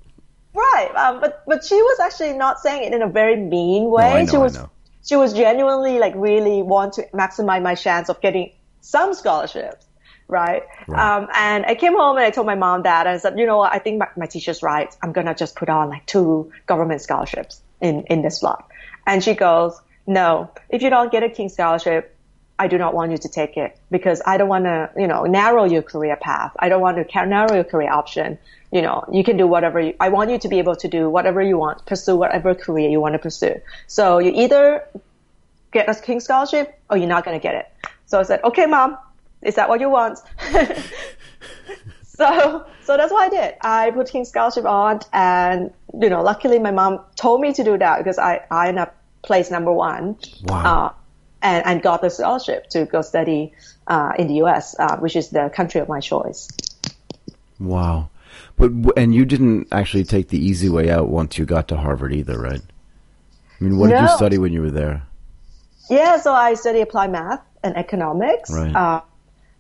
Know, 0.55 0.63
right 0.63 0.91
um, 0.97 1.21
but 1.21 1.43
but 1.47 1.63
she 1.63 1.77
was 1.77 2.01
actually 2.01 2.33
not 2.33 2.59
saying 2.59 2.85
it 2.85 2.95
in 2.95 3.03
a 3.03 3.09
very 3.09 3.37
mean 3.37 3.91
way. 3.91 4.15
no, 4.15 4.21
know, 4.21 4.31
she 4.31 4.39
was 4.39 4.59
she 5.05 5.17
was 5.17 5.35
genuinely 5.35 5.99
like 5.99 6.15
really 6.17 6.63
want 6.63 6.95
to 6.95 7.07
maximize 7.13 7.63
my 7.63 7.75
chance 7.75 8.09
of 8.09 8.23
getting 8.23 8.51
some 8.85 9.15
scholarships, 9.15 9.87
right? 10.29 10.63
right. 10.87 11.17
Um, 11.17 11.29
and 11.35 11.65
I 11.67 11.75
came 11.75 11.97
home 11.97 12.17
and 12.17 12.27
I 12.27 12.31
told 12.31 12.47
my 12.47 12.55
mom 12.55 12.83
that 12.83 13.07
and 13.07 13.15
I 13.15 13.19
said, 13.19 13.39
you 13.39 13.47
know 13.47 13.59
what, 13.59 13.73
I 13.73 13.79
think 13.79 13.99
my, 13.99 14.09
my 14.17 14.27
teacher's 14.27 14.63
right. 14.63 14.95
I'm 15.03 15.13
gonna 15.13 15.35
just 15.35 15.57
put 15.57 15.69
on 15.69 15.89
like 15.89 16.07
two 16.07 16.53
government 16.67 17.01
scholarships 17.01 17.61
in 17.81 18.05
in 18.05 18.23
this 18.23 18.41
slot. 18.41 18.69
And 19.07 19.25
she 19.25 19.35
goes, 19.35 19.81
no, 20.07 20.51
if 20.69 20.83
you 20.83 20.91
don't 20.91 21.11
get 21.11 21.23
a 21.23 21.31
King 21.31 21.49
scholarship, 21.49 22.15
I 22.59 22.69
do 22.69 22.79
not 22.79 22.95
want 22.95 23.11
you 23.11 23.19
to 23.19 23.29
take 23.29 23.57
it 23.57 23.77
because 23.91 24.23
I 24.25 24.37
don't 24.37 24.49
want 24.49 24.65
to, 24.65 24.91
you 24.97 25.09
know, 25.09 25.25
narrow 25.25 25.65
your 25.65 25.83
career 25.83 26.17
path. 26.17 26.53
I 26.59 26.69
don't 26.69 26.81
want 26.81 26.97
to 26.97 27.27
narrow 27.27 27.55
your 27.55 27.65
career 27.65 27.91
option. 27.91 28.39
You 28.71 28.83
know, 28.83 29.05
you 29.11 29.25
can 29.25 29.37
do 29.37 29.47
whatever 29.47 29.81
you, 29.81 29.95
I 29.99 30.11
want 30.11 30.31
you 30.31 30.39
to 30.39 30.49
be 30.49 30.59
able 30.59 30.77
to 30.77 30.89
do 30.89 31.11
whatever 31.11 31.43
you 31.43 31.59
want, 31.59 31.85
pursue 31.87 32.17
whatever 32.17 32.55
career 32.55 32.89
you 32.91 33.01
want 33.01 33.15
to 33.15 33.19
pursue. 33.19 33.61
So 33.87 34.19
you 34.19 34.33
either 34.35 34.87
get 35.73 35.89
a 35.89 35.95
King 36.01 36.21
scholarship 36.21 36.79
or 36.89 36.97
you're 36.97 37.09
not 37.09 37.25
going 37.25 37.39
to 37.39 37.43
get 37.43 37.55
it. 37.57 37.67
So 38.15 38.21
I 38.21 38.23
said, 38.23 38.45
okay, 38.45 38.67
mom, 38.67 38.97
is 39.43 39.57
that 39.57 39.69
what 39.69 39.81
you 39.81 39.91
want? 39.91 40.21
so, 42.05 42.65
so 42.85 42.97
that's 42.97 43.13
what 43.13 43.25
I 43.25 43.29
did. 43.29 43.55
I 43.61 43.91
put 43.91 44.09
King 44.09 44.25
Scholarship 44.25 44.65
on 44.67 45.01
and, 45.13 45.73
you 46.01 46.09
know, 46.09 46.23
luckily 46.23 46.61
my 46.61 46.71
mom 46.71 47.01
told 47.17 47.41
me 47.41 47.53
to 47.55 47.65
do 47.65 47.77
that 47.77 47.99
because 47.99 48.17
I, 48.17 48.47
I 48.53 48.69
ended 48.69 48.83
up 48.83 48.95
place 49.23 49.51
number 49.51 49.73
one. 49.73 50.17
Wow. 50.45 50.63
Uh, 50.65 50.93
and, 51.43 51.67
and 51.67 51.83
got 51.83 52.03
the 52.03 52.09
scholarship 52.09 52.69
to 52.69 52.85
go 52.85 53.03
study, 53.03 53.53
uh, 53.89 54.13
in 54.17 54.29
the 54.29 54.35
U.S., 54.35 54.77
uh, 54.79 54.97
which 54.99 55.17
is 55.17 55.31
the 55.31 55.51
country 55.53 55.81
of 55.81 55.89
my 55.89 55.99
choice. 55.99 56.47
Wow. 57.59 58.11
But, 58.57 58.71
and 58.97 59.13
you 59.13 59.25
didn't 59.25 59.67
actually 59.73 60.05
take 60.05 60.29
the 60.29 60.39
easy 60.39 60.69
way 60.69 60.89
out 60.89 61.09
once 61.09 61.37
you 61.37 61.47
got 61.47 61.67
to 61.67 61.77
Harvard 61.77 62.15
either, 62.15 62.39
right? 62.39 62.63
I 63.61 63.65
mean, 63.65 63.77
what 63.77 63.91
no. 63.91 63.97
did 63.97 64.03
you 64.03 64.17
study 64.17 64.39
when 64.39 64.53
you 64.53 64.63
were 64.63 64.71
there? 64.71 65.03
Yeah, 65.91 66.17
so 66.19 66.33
I 66.33 66.55
study 66.55 66.81
applied 66.81 67.11
math 67.11 67.43
and 67.65 67.77
economics. 67.77 68.53
Right. 68.53 68.75
Uh, 68.75 69.01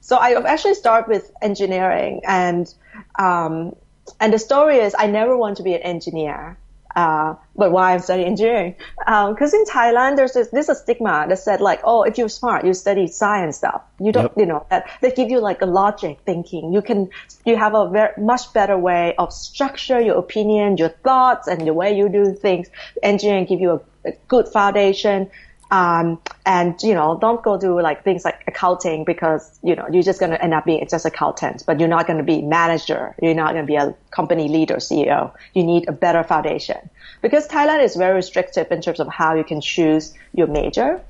so 0.00 0.16
I 0.16 0.40
actually 0.52 0.74
start 0.74 1.08
with 1.08 1.32
engineering 1.40 2.20
and, 2.26 2.72
um, 3.18 3.74
and 4.20 4.32
the 4.32 4.38
story 4.38 4.76
is 4.76 4.94
I 4.96 5.06
never 5.06 5.36
want 5.36 5.56
to 5.56 5.62
be 5.62 5.74
an 5.74 5.80
engineer. 5.80 6.58
Uh, 6.94 7.34
but 7.56 7.72
why 7.72 7.92
I'm 7.92 8.00
studying 8.00 8.28
engineering? 8.28 8.76
Because 8.98 9.52
um, 9.52 9.60
in 9.60 9.64
Thailand, 9.64 10.14
there's 10.14 10.32
this, 10.32 10.48
this 10.50 10.68
a 10.68 10.76
stigma 10.76 11.26
that 11.28 11.38
said 11.40 11.60
like, 11.60 11.80
oh, 11.82 12.04
if 12.04 12.18
you're 12.18 12.28
smart, 12.28 12.64
you 12.64 12.72
study 12.72 13.08
science 13.08 13.56
stuff. 13.56 13.82
You 13.98 14.12
don't, 14.12 14.24
yep. 14.24 14.34
you 14.36 14.46
know, 14.46 14.64
that 14.70 14.88
they 15.00 15.10
give 15.10 15.28
you 15.28 15.40
like 15.40 15.60
a 15.60 15.66
logic 15.66 16.20
thinking. 16.24 16.72
You 16.72 16.82
can, 16.82 17.10
you 17.44 17.56
have 17.56 17.74
a 17.74 17.88
very 17.88 18.12
much 18.22 18.52
better 18.52 18.78
way 18.78 19.16
of 19.16 19.32
structure 19.32 20.00
your 20.00 20.18
opinion, 20.18 20.76
your 20.76 20.90
thoughts, 20.90 21.48
and 21.48 21.66
the 21.66 21.74
way 21.74 21.96
you 21.96 22.08
do 22.08 22.32
things. 22.32 22.68
Engineering 23.02 23.46
give 23.46 23.60
you 23.60 23.70
a, 23.72 24.10
a 24.10 24.12
good 24.28 24.46
foundation. 24.46 25.30
Um, 25.70 26.20
and 26.46 26.80
you 26.82 26.94
know, 26.94 27.18
don't 27.18 27.42
go 27.42 27.58
do 27.58 27.80
like 27.80 28.04
things 28.04 28.24
like 28.24 28.44
accounting 28.46 29.04
because 29.04 29.58
you 29.62 29.74
know 29.74 29.86
you're 29.90 30.02
just 30.02 30.20
going 30.20 30.30
to 30.30 30.42
end 30.42 30.54
up 30.54 30.64
being 30.66 30.86
just 30.88 31.06
accountant, 31.06 31.64
but 31.66 31.80
you're 31.80 31.88
not 31.88 32.06
going 32.06 32.18
to 32.18 32.24
be 32.24 32.42
manager. 32.42 33.14
You're 33.20 33.34
not 33.34 33.52
going 33.52 33.64
to 33.64 33.66
be 33.66 33.76
a 33.76 33.94
company 34.10 34.48
leader, 34.48 34.76
CEO. 34.76 35.32
You 35.54 35.64
need 35.64 35.88
a 35.88 35.92
better 35.92 36.22
foundation 36.22 36.90
because 37.22 37.48
Thailand 37.48 37.82
is 37.82 37.96
very 37.96 38.14
restrictive 38.14 38.70
in 38.70 38.82
terms 38.82 39.00
of 39.00 39.08
how 39.08 39.34
you 39.34 39.44
can 39.44 39.60
choose 39.60 40.14
your 40.32 40.46
major, 40.46 41.00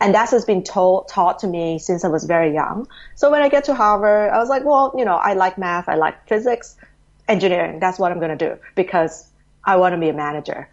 and 0.00 0.14
that 0.14 0.30
has 0.30 0.44
been 0.44 0.62
told 0.62 1.08
taught 1.08 1.38
to 1.40 1.46
me 1.46 1.78
since 1.78 2.04
I 2.04 2.08
was 2.08 2.24
very 2.24 2.52
young. 2.52 2.86
So 3.14 3.30
when 3.30 3.42
I 3.42 3.48
get 3.48 3.64
to 3.64 3.74
Harvard, 3.74 4.30
I 4.30 4.38
was 4.38 4.48
like, 4.48 4.64
well, 4.64 4.94
you 4.96 5.04
know, 5.04 5.16
I 5.16 5.32
like 5.34 5.58
math, 5.58 5.88
I 5.88 5.94
like 5.94 6.28
physics, 6.28 6.76
engineering. 7.28 7.80
That's 7.80 7.98
what 7.98 8.12
I'm 8.12 8.18
going 8.18 8.36
to 8.36 8.48
do 8.48 8.58
because 8.74 9.26
I 9.64 9.76
want 9.76 9.94
to 9.94 10.00
be 10.00 10.08
a 10.08 10.12
manager. 10.12 10.68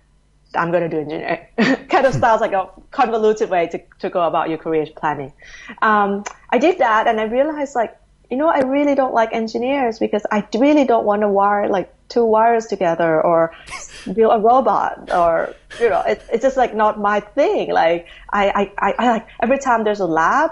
I'm 0.55 0.71
going 0.71 0.83
to 0.83 0.89
do 0.89 0.99
engineering. 0.99 1.45
kind 1.89 2.05
of 2.05 2.13
sounds 2.13 2.41
like 2.41 2.53
a 2.53 2.69
convoluted 2.91 3.49
way 3.49 3.67
to, 3.67 3.81
to 3.99 4.09
go 4.09 4.21
about 4.21 4.49
your 4.49 4.57
career 4.57 4.87
planning. 4.95 5.33
Um, 5.81 6.23
I 6.49 6.57
did 6.57 6.79
that 6.79 7.07
and 7.07 7.19
I 7.19 7.23
realized 7.23 7.75
like, 7.75 7.95
you 8.29 8.37
know, 8.37 8.47
I 8.47 8.59
really 8.59 8.95
don't 8.95 9.13
like 9.13 9.33
engineers 9.33 9.97
because 9.99 10.25
I 10.31 10.47
really 10.55 10.85
don't 10.85 11.05
want 11.05 11.21
to 11.21 11.29
wire 11.29 11.67
like 11.67 11.91
two 12.09 12.25
wires 12.25 12.67
together 12.67 13.21
or 13.21 13.53
build 14.13 14.33
a 14.33 14.39
robot 14.39 15.11
or, 15.11 15.53
you 15.79 15.89
know, 15.89 16.01
it, 16.01 16.23
it's 16.31 16.43
just 16.43 16.57
like 16.57 16.75
not 16.75 16.99
my 16.99 17.19
thing. 17.19 17.71
Like 17.71 18.07
I, 18.31 18.49
I, 18.49 18.71
I, 18.77 18.95
I 18.99 19.09
like 19.11 19.27
every 19.39 19.59
time 19.59 19.83
there's 19.83 19.99
a 19.99 20.05
lab, 20.05 20.51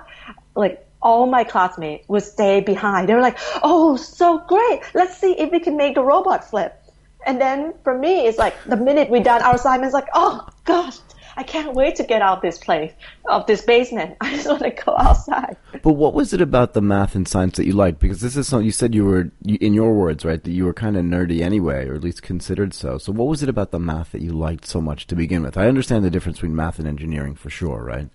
like 0.55 0.83
all 1.01 1.27
my 1.27 1.43
classmates 1.43 2.07
would 2.09 2.23
stay 2.23 2.59
behind. 2.61 3.07
They 3.07 3.13
were 3.13 3.21
like, 3.21 3.37
"Oh, 3.61 3.95
so 3.95 4.39
great! 4.39 4.81
Let's 4.95 5.15
see 5.17 5.33
if 5.37 5.51
we 5.51 5.59
can 5.59 5.77
make 5.77 5.95
the 5.95 6.03
robot 6.03 6.49
flip." 6.49 6.81
And 7.27 7.41
then 7.41 7.73
for 7.83 7.97
me, 7.97 8.25
it's 8.25 8.37
like 8.37 8.55
the 8.63 8.77
minute 8.77 9.09
we 9.09 9.19
done 9.19 9.41
our 9.41 9.55
assignments, 9.55 9.93
like, 9.93 10.07
oh 10.13 10.47
gosh, 10.63 10.97
I 11.35 11.43
can't 11.43 11.73
wait 11.73 11.97
to 11.97 12.03
get 12.03 12.21
out 12.21 12.37
of 12.37 12.41
this 12.41 12.57
place, 12.57 12.93
of 13.25 13.45
this 13.47 13.61
basement. 13.61 14.15
I 14.21 14.31
just 14.31 14.47
want 14.47 14.61
to 14.63 14.71
go 14.71 14.95
outside. 14.97 15.57
But 15.83 15.93
what 15.93 16.13
was 16.13 16.33
it 16.33 16.39
about 16.39 16.73
the 16.73 16.81
math 16.81 17.15
and 17.15 17.27
science 17.27 17.57
that 17.57 17.65
you 17.65 17.73
liked? 17.73 17.99
Because 17.99 18.21
this 18.21 18.37
is 18.37 18.47
something 18.47 18.65
you 18.65 18.71
said 18.71 18.95
you 18.95 19.03
were, 19.03 19.29
in 19.45 19.73
your 19.73 19.93
words, 19.93 20.23
right, 20.23 20.41
that 20.41 20.51
you 20.51 20.63
were 20.63 20.73
kind 20.73 20.95
of 20.95 21.03
nerdy 21.03 21.41
anyway, 21.41 21.87
or 21.87 21.95
at 21.95 22.01
least 22.01 22.23
considered 22.23 22.73
so. 22.73 22.97
So 22.97 23.11
what 23.11 23.27
was 23.27 23.43
it 23.43 23.49
about 23.49 23.71
the 23.71 23.79
math 23.79 24.13
that 24.13 24.21
you 24.21 24.31
liked 24.31 24.65
so 24.65 24.79
much 24.79 25.05
to 25.07 25.15
begin 25.15 25.43
with? 25.43 25.57
I 25.57 25.67
understand 25.67 26.05
the 26.05 26.09
difference 26.09 26.37
between 26.37 26.55
math 26.55 26.79
and 26.79 26.87
engineering 26.87 27.35
for 27.35 27.49
sure, 27.49 27.83
right? 27.83 28.09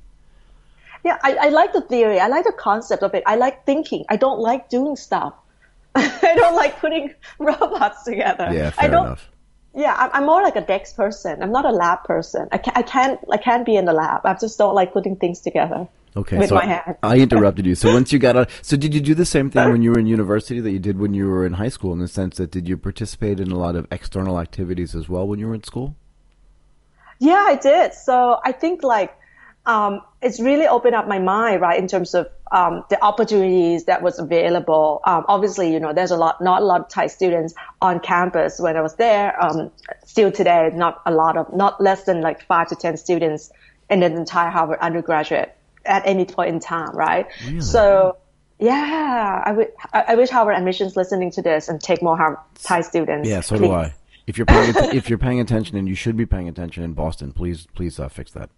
Yeah, 1.05 1.19
I, 1.23 1.35
I 1.35 1.49
like 1.51 1.75
the 1.75 1.83
theory. 1.83 2.19
I 2.19 2.29
like 2.29 2.45
the 2.45 2.53
concept 2.53 3.03
of 3.03 3.15
it. 3.15 3.25
I 3.27 3.37
like 3.37 3.67
thinking. 3.67 4.05
I 4.09 4.17
don't 4.17 4.41
like 4.41 4.71
doing 4.71 4.97
stuff. 4.97 5.35
I 6.23 6.35
don't 6.37 6.55
like 6.55 6.79
putting 6.81 7.15
robots 7.39 8.05
together. 8.05 8.49
Yeah, 8.53 8.71
fair 8.71 8.85
I 8.85 8.89
don't, 8.89 9.07
enough. 9.07 9.31
Yeah, 9.75 9.95
I'm, 9.99 10.11
I'm 10.13 10.27
more 10.27 10.43
like 10.43 10.57
a 10.57 10.61
Dex 10.61 10.93
person. 10.93 11.43
I'm 11.43 11.53
not 11.53 11.65
a 11.65 11.71
lab 11.71 12.05
person. 12.05 12.49
I 12.53 12.59
can't, 12.59 12.77
I 12.77 12.83
can't, 12.83 13.21
I 13.31 13.37
can't 13.37 13.65
be 13.65 13.77
in 13.77 13.85
the 13.85 13.93
lab. 13.93 14.25
I 14.25 14.35
just 14.35 14.59
don't 14.59 14.75
like 14.75 14.93
putting 14.93 15.17
things 15.17 15.41
together. 15.41 15.89
Okay, 16.15 16.37
with 16.37 16.51
so 16.51 16.57
my 16.57 16.67
hands. 16.67 16.99
I 17.03 17.19
interrupted 17.19 17.65
you. 17.65 17.75
So 17.75 17.93
once 17.95 18.13
you 18.13 18.19
got 18.19 18.37
out, 18.37 18.51
so 18.61 18.77
did 18.77 18.93
you 18.93 19.01
do 19.01 19.15
the 19.15 19.25
same 19.25 19.51
thing 19.51 19.71
when 19.71 19.83
you 19.83 19.93
were 19.93 19.99
in 19.99 20.07
university 20.07 20.61
that 20.61 20.71
you 20.71 20.79
did 20.79 20.99
when 20.99 21.15
you 21.15 21.27
were 21.27 21.47
in 21.47 21.55
high 21.55 21.71
school? 21.71 21.93
In 21.93 22.01
the 22.01 22.09
sense 22.09 22.37
that 22.37 22.51
did 22.51 22.69
you 22.69 22.77
participate 22.77 23.41
in 23.41 23.51
a 23.51 23.59
lot 23.59 23.77
of 23.77 23.87
external 23.91 24.39
activities 24.39 24.95
as 24.95 25.09
well 25.09 25.27
when 25.27 25.39
you 25.39 25.49
were 25.49 25.55
in 25.55 25.65
school? 25.65 25.97
Yeah, 27.19 27.43
I 27.47 27.55
did. 27.55 27.95
So 27.95 28.41
I 28.45 28.53
think 28.53 28.83
like 28.83 29.17
um, 29.65 30.01
it's 30.21 30.41
really 30.41 30.67
opened 30.67 30.95
up 30.95 31.07
my 31.07 31.19
mind, 31.19 31.61
right, 31.61 31.79
in 31.79 31.87
terms 31.87 32.15
of 32.15 32.29
um, 32.51 32.85
the 32.91 33.03
opportunities 33.03 33.85
that 33.85 34.03
was 34.03 34.19
available. 34.19 35.01
Um, 35.05 35.25
obviously, 35.29 35.73
you 35.73 35.81
know, 35.81 35.93
there's 35.93 36.11
a 36.11 36.17
lot, 36.17 36.41
not 36.41 36.63
a 36.63 36.65
lot 36.65 36.81
of 36.83 36.89
Thai 36.89 37.07
students 37.07 37.55
on 37.81 38.01
campus 38.01 38.59
when 38.59 38.77
I 38.77 38.81
was 38.81 38.95
there. 38.97 39.43
Um, 39.43 39.71
still 40.05 40.33
today, 40.33 40.71
not 40.75 41.01
a 41.07 41.13
lot 41.13 41.37
of, 41.37 41.55
not 41.55 41.81
less 41.81 42.05
than 42.05 42.21
like 42.21 42.45
five 42.47 42.69
to 42.69 42.77
ten 42.77 42.97
students 42.97 43.51
in 43.89 44.03
an 44.03 44.13
entire 44.13 44.51
Harvard 44.51 44.79
undergraduate 44.81 45.55
at 45.85 46.03
any 46.07 46.25
point 46.25 46.51
in 46.51 46.61
time, 46.61 46.97
right? 46.97 47.27
Really? 47.45 47.61
So, 47.61 48.17
yeah, 48.59 49.43
I, 49.45 49.51
w- 49.51 49.71
I 49.93 50.15
wish 50.15 50.29
Harvard 50.29 50.57
admissions 50.57 50.97
listening 50.97 51.31
to 51.33 51.43
this 51.43 51.69
and 51.69 51.81
take 51.81 52.03
more 52.03 52.17
Harvard 52.17 52.41
Thai 52.63 52.83
students. 52.83 53.29
Yeah, 53.29 53.41
so 53.41 53.57
please. 53.57 53.67
do 53.67 53.73
I. 53.73 53.95
If 54.27 54.39
you're 54.39 54.47
paying, 54.47 54.75
if 54.95 55.09
you're 55.09 55.19
paying 55.19 55.41
attention, 55.41 55.77
and 55.77 55.89
you 55.89 55.97
should 55.97 56.17
be 56.17 56.27
paying 56.27 56.49
attention 56.49 56.85
in 56.85 56.93
Boston, 56.93 57.33
please, 57.33 57.67
please 57.75 57.99
uh, 57.99 58.09
fix 58.09 58.31
that. 58.33 58.51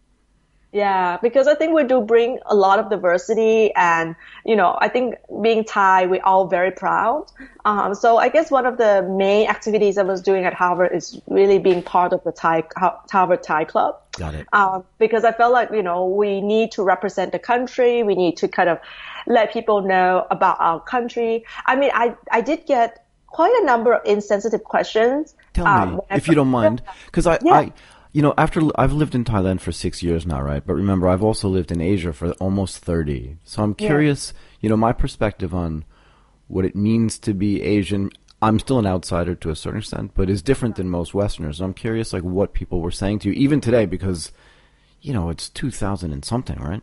Yeah, 0.75 1.19
because 1.23 1.47
I 1.47 1.54
think 1.54 1.73
we 1.73 1.85
do 1.85 2.00
bring 2.00 2.40
a 2.47 2.54
lot 2.57 2.81
of 2.81 2.90
diversity 2.90 3.73
and, 3.76 4.16
you 4.45 4.57
know, 4.57 4.76
I 4.81 4.88
think 4.88 5.14
being 5.40 5.62
Thai, 5.62 6.07
we're 6.07 6.25
all 6.25 6.49
very 6.49 6.73
proud. 6.73 7.26
Um, 7.64 7.95
so 7.95 8.16
I 8.16 8.28
guess 8.28 8.50
one 8.50 8.66
of 8.66 8.76
the 8.76 9.09
main 9.09 9.49
activities 9.49 9.99
I 9.99 10.02
was 10.02 10.21
doing 10.21 10.45
at 10.45 10.52
Harvard 10.52 10.90
is 10.93 11.21
really 11.28 11.61
being 11.61 11.81
part 11.81 12.12
of 12.12 12.25
the 12.25 12.33
Thai, 12.33 12.64
Harvard 12.76 13.45
Thai 13.45 13.66
Club. 13.66 14.00
Got 14.19 14.35
it. 14.35 14.49
Um, 14.52 14.83
because 14.99 15.23
I 15.25 15.31
felt 15.31 15.52
like, 15.52 15.71
you 15.71 15.83
know, 15.85 16.07
we 16.09 16.40
need 16.40 16.73
to 16.73 16.83
represent 16.83 17.31
the 17.31 17.38
country. 17.38 18.02
We 18.02 18.16
need 18.16 18.38
to 18.38 18.49
kind 18.49 18.69
of 18.69 18.81
let 19.28 19.52
people 19.52 19.81
know 19.81 20.26
about 20.28 20.57
our 20.59 20.81
country. 20.81 21.45
I 21.66 21.76
mean, 21.76 21.93
I, 21.95 22.16
I 22.33 22.40
did 22.40 22.66
get 22.66 23.07
quite 23.28 23.57
a 23.62 23.64
number 23.64 23.93
of 23.93 24.04
insensitive 24.07 24.64
questions. 24.64 25.37
Tell 25.52 25.69
um, 25.69 25.95
me, 25.95 26.00
if 26.11 26.26
you 26.26 26.35
don't 26.35 26.49
mind, 26.49 26.83
because 27.07 27.28
I, 27.28 27.38
yeah. 27.43 27.54
I, 27.54 27.73
you 28.14 28.23
know, 28.23 28.33
after 28.38 28.62
I've 28.76 28.92
lived 28.92 29.16
in 29.16 29.25
Thailand 29.25 29.61
for 29.61 29.73
six 29.73 30.00
years 30.00 30.25
now, 30.25 30.40
right? 30.40 30.64
But 30.64 30.75
remember, 30.75 31.09
I've 31.09 31.25
also 31.25 31.49
lived 31.49 31.73
in 31.73 31.80
Asia 31.80 32.12
for 32.12 32.30
almost 32.35 32.78
30. 32.78 33.38
So 33.42 33.64
I'm 33.64 33.75
curious, 33.75 34.33
yeah. 34.33 34.40
you 34.61 34.68
know, 34.68 34.76
my 34.76 34.92
perspective 34.92 35.52
on 35.52 35.85
what 36.47 36.64
it 36.64 36.76
means 36.76 37.18
to 37.18 37.35
be 37.35 37.61
Asian. 37.61 38.11
I'm 38.40 38.61
still 38.61 38.78
an 38.78 38.87
outsider 38.87 39.35
to 39.35 39.50
a 39.50 39.56
certain 39.56 39.80
extent, 39.80 40.12
but 40.14 40.30
is 40.30 40.42
different 40.42 40.76
than 40.76 40.88
most 40.88 41.12
Westerners. 41.12 41.61
I'm 41.61 41.75
curious, 41.75 42.12
like, 42.12 42.23
what 42.23 42.54
people 42.54 42.80
were 42.80 42.92
saying 42.92 43.18
to 43.21 43.30
you, 43.30 43.35
even 43.35 43.61
today, 43.61 43.85
because, 43.85 44.30
you 45.00 45.12
know, 45.12 45.28
it's 45.28 45.49
2000 45.49 46.12
and 46.12 46.25
something, 46.25 46.61
right? 46.61 46.83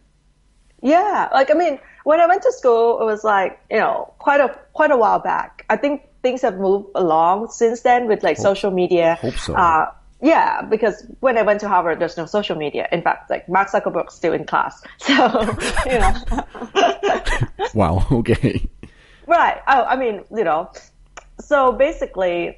Yeah. 0.82 1.30
Like, 1.34 1.50
I 1.50 1.54
mean, 1.54 1.80
when 2.04 2.20
I 2.20 2.28
went 2.28 2.42
to 2.44 2.52
school, 2.52 3.00
it 3.00 3.06
was 3.06 3.24
like, 3.24 3.58
you 3.70 3.78
know, 3.78 4.14
quite 4.18 4.42
a, 4.42 4.60
quite 4.74 4.92
a 4.92 4.98
while 4.98 5.20
back. 5.20 5.66
I 5.70 5.78
think 5.78 6.02
things 6.24 6.42
have 6.42 6.58
moved 6.58 6.90
along 6.94 7.52
since 7.52 7.82
then 7.82 8.08
with 8.08 8.22
like 8.22 8.36
hope, 8.36 8.44
social 8.44 8.72
media. 8.72 9.18
Hope 9.22 9.36
so. 9.36 9.56
Uh, 9.56 9.92
yeah, 10.22 10.62
because 10.62 11.06
when 11.20 11.38
I 11.38 11.42
went 11.42 11.60
to 11.62 11.68
Harvard, 11.68 12.00
there's 12.00 12.18
no 12.18 12.26
social 12.26 12.56
media. 12.56 12.88
In 12.92 13.02
fact, 13.02 13.30
like 13.30 13.50
Mark 13.50 13.70
Zuckerberg's 13.70 14.14
still 14.14 14.34
in 14.34 14.46
class. 14.46 14.84
So, 15.00 15.58
you 15.86 16.00
know. 16.00 16.14
wow. 17.74 18.06
Okay. 18.12 18.70
Right. 19.28 19.58
Oh, 19.68 19.84
I 19.84 19.96
mean, 19.96 20.24
you 20.36 20.44
know, 20.44 20.72
so 21.40 21.72
basically, 21.72 22.50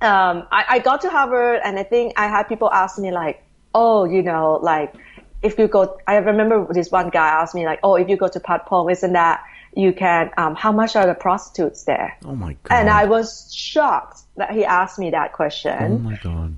um, 0.00 0.46
I, 0.50 0.64
I 0.68 0.78
got 0.78 1.00
to 1.02 1.10
Harvard 1.10 1.60
and 1.64 1.78
I 1.78 1.82
think 1.82 2.14
I 2.16 2.28
had 2.28 2.44
people 2.44 2.70
ask 2.70 2.98
me 2.98 3.10
like, 3.10 3.42
oh, 3.74 4.04
you 4.04 4.22
know, 4.22 4.58
like, 4.62 4.94
if 5.42 5.58
you 5.58 5.68
go, 5.68 5.98
I 6.06 6.16
remember 6.16 6.66
this 6.72 6.90
one 6.90 7.10
guy 7.10 7.28
asked 7.28 7.54
me 7.54 7.66
like, 7.66 7.80
oh, 7.82 7.96
if 7.96 8.08
you 8.08 8.16
go 8.16 8.28
to 8.28 8.40
Patpong, 8.40 8.92
isn't 8.92 9.12
that 9.12 9.42
you 9.74 9.92
can, 9.92 10.30
um, 10.36 10.54
how 10.54 10.72
much 10.72 10.96
are 10.96 11.06
the 11.06 11.14
prostitutes 11.14 11.84
there? 11.84 12.16
Oh 12.24 12.34
my 12.34 12.56
God. 12.62 12.74
And 12.74 12.90
I 12.90 13.04
was 13.06 13.52
shocked 13.54 14.20
that 14.36 14.52
he 14.52 14.64
asked 14.64 14.98
me 14.98 15.10
that 15.10 15.32
question. 15.32 15.76
Oh 15.80 15.98
my 15.98 16.16
God. 16.22 16.56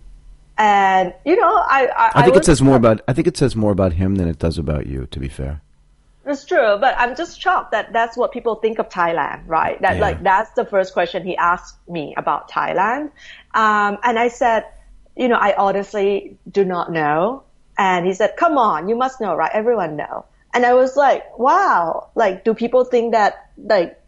And, 0.63 1.13
you 1.25 1.35
know, 1.35 1.49
I, 1.49 1.89
I, 1.89 2.11
I 2.15 2.23
think 2.23 2.37
I 2.37 2.39
it 2.39 2.45
says 2.45 2.63
more 2.63 2.77
about, 2.77 3.01
I 3.09 3.13
think 3.13 3.27
it 3.27 3.37
says 3.37 3.57
more 3.57 3.73
about 3.73 3.95
him 3.95 4.15
than 4.15 4.29
it 4.29 4.39
does 4.39 4.59
about 4.59 4.87
you, 4.87 5.07
to 5.07 5.19
be 5.19 5.29
fair. 5.29 5.61
It's 6.25 6.45
true, 6.45 6.79
but 6.81 6.95
I'm 6.99 7.17
just 7.17 7.41
shocked 7.41 7.73
that 7.73 7.93
that's 7.93 8.17
what 8.17 8.31
people 8.31 8.55
think 8.55 8.79
of 8.79 8.89
Thailand, 8.89 9.43
right? 9.49 9.83
That 9.83 9.97
Yeah. 9.97 10.03
like 10.03 10.23
that's 10.23 10.53
the 10.53 10.65
first 10.65 10.93
question 10.93 11.25
he 11.25 11.37
asked 11.37 11.77
me 11.89 12.15
about 12.17 12.49
Thailand, 12.49 13.11
um, 13.55 13.99
and 14.05 14.17
I 14.21 14.29
said, 14.29 14.65
you 15.17 15.27
know, 15.27 15.35
I 15.35 15.57
honestly 15.59 16.39
do 16.49 16.65
not 16.65 16.93
know. 16.93 17.43
And 17.77 18.07
he 18.07 18.15
said, 18.15 18.37
"Come 18.37 18.57
on, 18.57 18.89
you 18.89 18.95
must 18.95 19.21
know, 19.21 19.35
right? 19.35 19.51
Everyone 19.53 19.97
know." 19.97 20.27
And 20.55 20.65
I 20.65 20.75
was 20.75 20.95
like, 20.97 21.25
"Wow, 21.41 22.11
like, 22.15 22.45
do 22.45 22.55
people 22.55 22.85
think 22.85 23.15
that 23.15 23.49
like 23.59 23.99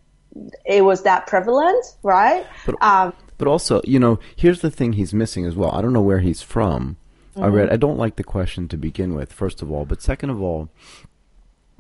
it 0.65 0.85
was 0.85 1.03
that 1.03 1.27
prevalent, 1.27 1.85
right?" 2.05 2.47
But- 2.65 2.81
um, 2.81 3.13
But 3.39 3.49
also, 3.49 3.81
you 3.85 3.99
know, 3.99 4.19
here's 4.37 4.61
the 4.61 4.71
thing 4.71 4.93
he's 4.93 5.15
missing 5.15 5.45
as 5.45 5.57
well. 5.57 5.73
I 5.73 5.83
don't 5.83 5.93
know 5.93 6.03
where 6.03 6.21
he's 6.21 6.43
from. 6.43 6.97
I 7.37 7.49
read, 7.49 7.71
I 7.71 7.77
don't 7.77 7.99
like 7.99 8.15
the 8.17 8.25
question 8.25 8.69
to 8.69 8.77
begin 8.77 9.15
with, 9.15 9.33
first 9.33 9.61
of 9.61 9.71
all. 9.71 9.85
But 9.85 10.01
second 10.01 10.31
of 10.31 10.41
all, 10.41 10.69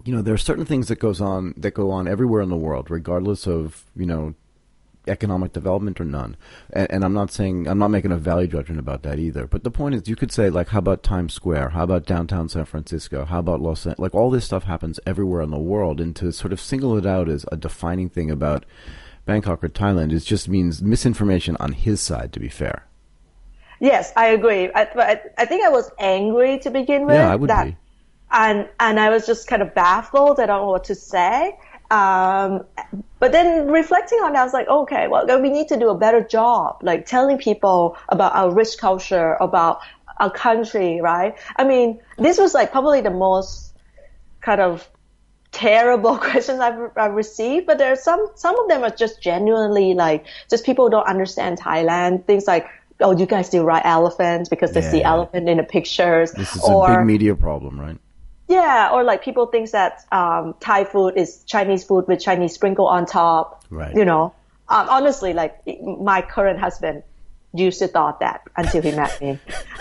you 0.04 0.14
know, 0.14 0.20
there 0.20 0.34
are 0.34 0.38
certain 0.38 0.64
things 0.64 0.88
that 0.88 0.99
goes 0.99 1.20
on 1.20 1.54
that 1.56 1.73
go 1.73 1.90
on 1.90 2.08
everywhere 2.08 2.42
in 2.42 2.49
the 2.49 2.56
world, 2.56 2.90
regardless 2.90 3.46
of 3.46 3.84
you 3.96 4.06
know 4.06 4.34
economic 5.06 5.52
development 5.52 6.00
or 6.00 6.04
none. 6.04 6.37
And, 6.73 6.90
and 6.90 7.04
I'm 7.04 7.12
not 7.14 7.30
saying 7.30 7.68
I'm 7.68 7.78
not 7.78 7.88
making 7.88 8.12
a 8.12 8.16
value 8.16 8.49
judgment 8.49 8.80
about 8.80 9.02
that 9.04 9.18
either. 9.18 9.46
But 9.46 9.64
the 9.64 9.70
point 9.70 9.94
is, 9.94 10.08
you 10.08 10.16
could 10.16 10.32
say 10.32 10.50
like, 10.50 10.68
how 10.68 10.80
about 10.80 11.02
Times 11.02 11.34
Square? 11.34 11.70
How 11.70 11.84
about 11.84 12.06
downtown 12.06 12.49
San 12.49 12.64
Francisco? 12.64 13.25
How 13.25 13.38
about 13.38 13.61
Los 13.61 13.87
Angeles? 13.87 13.99
Like 13.99 14.14
all 14.14 14.30
this 14.30 14.44
stuff 14.44 14.64
happens 14.64 15.00
everywhere 15.06 15.42
in 15.42 15.50
the 15.50 15.58
world, 15.58 16.00
and 16.00 16.14
to 16.16 16.32
sort 16.32 16.52
of 16.52 16.61
single 16.61 16.96
it 16.99 17.06
out 17.06 17.28
as 17.28 17.46
a 17.50 17.56
defining 17.56 18.11
thing 18.11 18.30
about 18.30 18.64
Bangkok 19.26 19.64
or 19.64 19.69
Thailand, 19.69 20.12
it 20.12 20.21
just 20.21 20.49
means 20.49 20.83
misinformation 20.83 21.57
on 21.61 21.73
his 21.73 22.00
side. 22.00 22.33
To 22.33 22.40
be 22.40 22.49
fair. 22.49 22.87
Yes, 23.81 24.12
I 24.16 24.28
agree. 24.28 24.71
I, 24.73 24.83
I, 24.95 25.21
I 25.37 25.45
think 25.45 25.64
I 25.64 25.69
was 25.69 25.90
angry 25.99 26.59
to 26.61 26.71
begin 26.71 27.07
with. 27.07 27.16
Yeah, 27.16 27.31
I 27.31 27.37
would 27.37 27.50
that, 27.50 27.66
be. 27.66 27.76
And 28.31 28.69
and 28.81 29.00
I 29.00 29.11
was 29.11 29.26
just 29.26 29.47
kind 29.47 29.62
of 29.62 29.75
baffled. 29.75 30.40
I 30.40 30.47
don't 30.47 30.62
know 30.62 30.71
what 30.71 30.85
to 30.85 30.95
say. 30.95 31.59
Um, 31.90 32.64
but 33.19 33.33
then 33.33 33.69
reflecting 33.69 34.19
on 34.21 34.33
that, 34.33 34.40
I 34.40 34.45
was 34.45 34.52
like, 34.52 34.69
okay, 34.69 35.07
well, 35.07 35.26
we 35.40 35.50
need 35.50 35.69
to 35.69 35.78
do 35.78 35.90
a 35.90 35.95
better 35.97 36.23
job, 36.23 36.78
like 36.83 37.07
telling 37.07 37.38
people 37.38 37.97
about 38.09 38.35
our 38.35 38.52
rich 38.52 38.78
culture, 38.78 39.37
about 39.40 39.81
our 40.19 40.31
country, 40.31 41.00
right? 41.00 41.37
I 41.57 41.64
mean, 41.64 42.00
this 42.19 42.38
was 42.38 42.54
like 42.54 42.73
probably 42.73 43.00
the 43.00 43.11
most 43.11 43.75
kind 44.40 44.61
of 44.61 44.88
terrible 45.54 46.18
questions 46.28 46.61
I've, 46.61 46.90
I've 46.96 47.14
received, 47.14 47.66
but 47.66 47.78
there 47.78 47.92
are 47.92 47.96
some, 47.96 48.28
some 48.34 48.58
of 48.58 48.68
them 48.68 48.82
are 48.82 48.90
just 48.90 49.23
genuinely 49.23 49.94
like, 49.94 50.26
just 50.50 50.66
people 50.66 50.90
don't 50.90 51.06
understand 51.06 51.58
Thailand. 51.58 52.25
Things 52.26 52.46
like, 52.46 52.68
oh, 53.00 53.16
you 53.16 53.25
guys 53.26 53.49
do 53.49 53.62
ride 53.62 53.82
elephants 53.84 54.49
because 54.49 54.73
they 54.73 54.82
Yeah, 54.82 54.90
see 54.90 55.02
elephant 55.02 55.49
in 55.49 55.56
the 55.56 55.62
pictures. 55.62 56.32
This 56.32 56.54
is 56.56 56.62
or, 56.62 56.90
a 56.92 56.99
big 56.99 57.06
media 57.06 57.34
problem, 57.34 57.80
right? 57.80 57.99
yeah, 58.49 58.90
or 58.92 59.02
like 59.04 59.25
people 59.25 59.46
think 59.46 59.70
that 59.70 60.04
um, 60.12 60.54
Thai 60.61 60.84
food 60.84 61.14
is 61.16 61.42
Chinese 61.46 61.82
food 61.84 62.06
with 62.06 62.20
Chinese 62.20 62.52
sprinkle 62.52 62.87
on 62.87 63.06
top. 63.06 63.64
Right. 63.70 63.94
You 63.96 64.04
know, 64.04 64.34
um, 64.68 64.88
honestly, 64.90 65.32
like 65.32 65.56
my 65.82 66.20
current 66.20 66.58
husband 66.61 67.02
used 67.54 67.78
to 67.78 67.88
thought 67.88 68.20
that 68.20 68.42
until 68.56 68.82
he 68.82 68.92
met 68.92 69.18
me, 69.20 69.38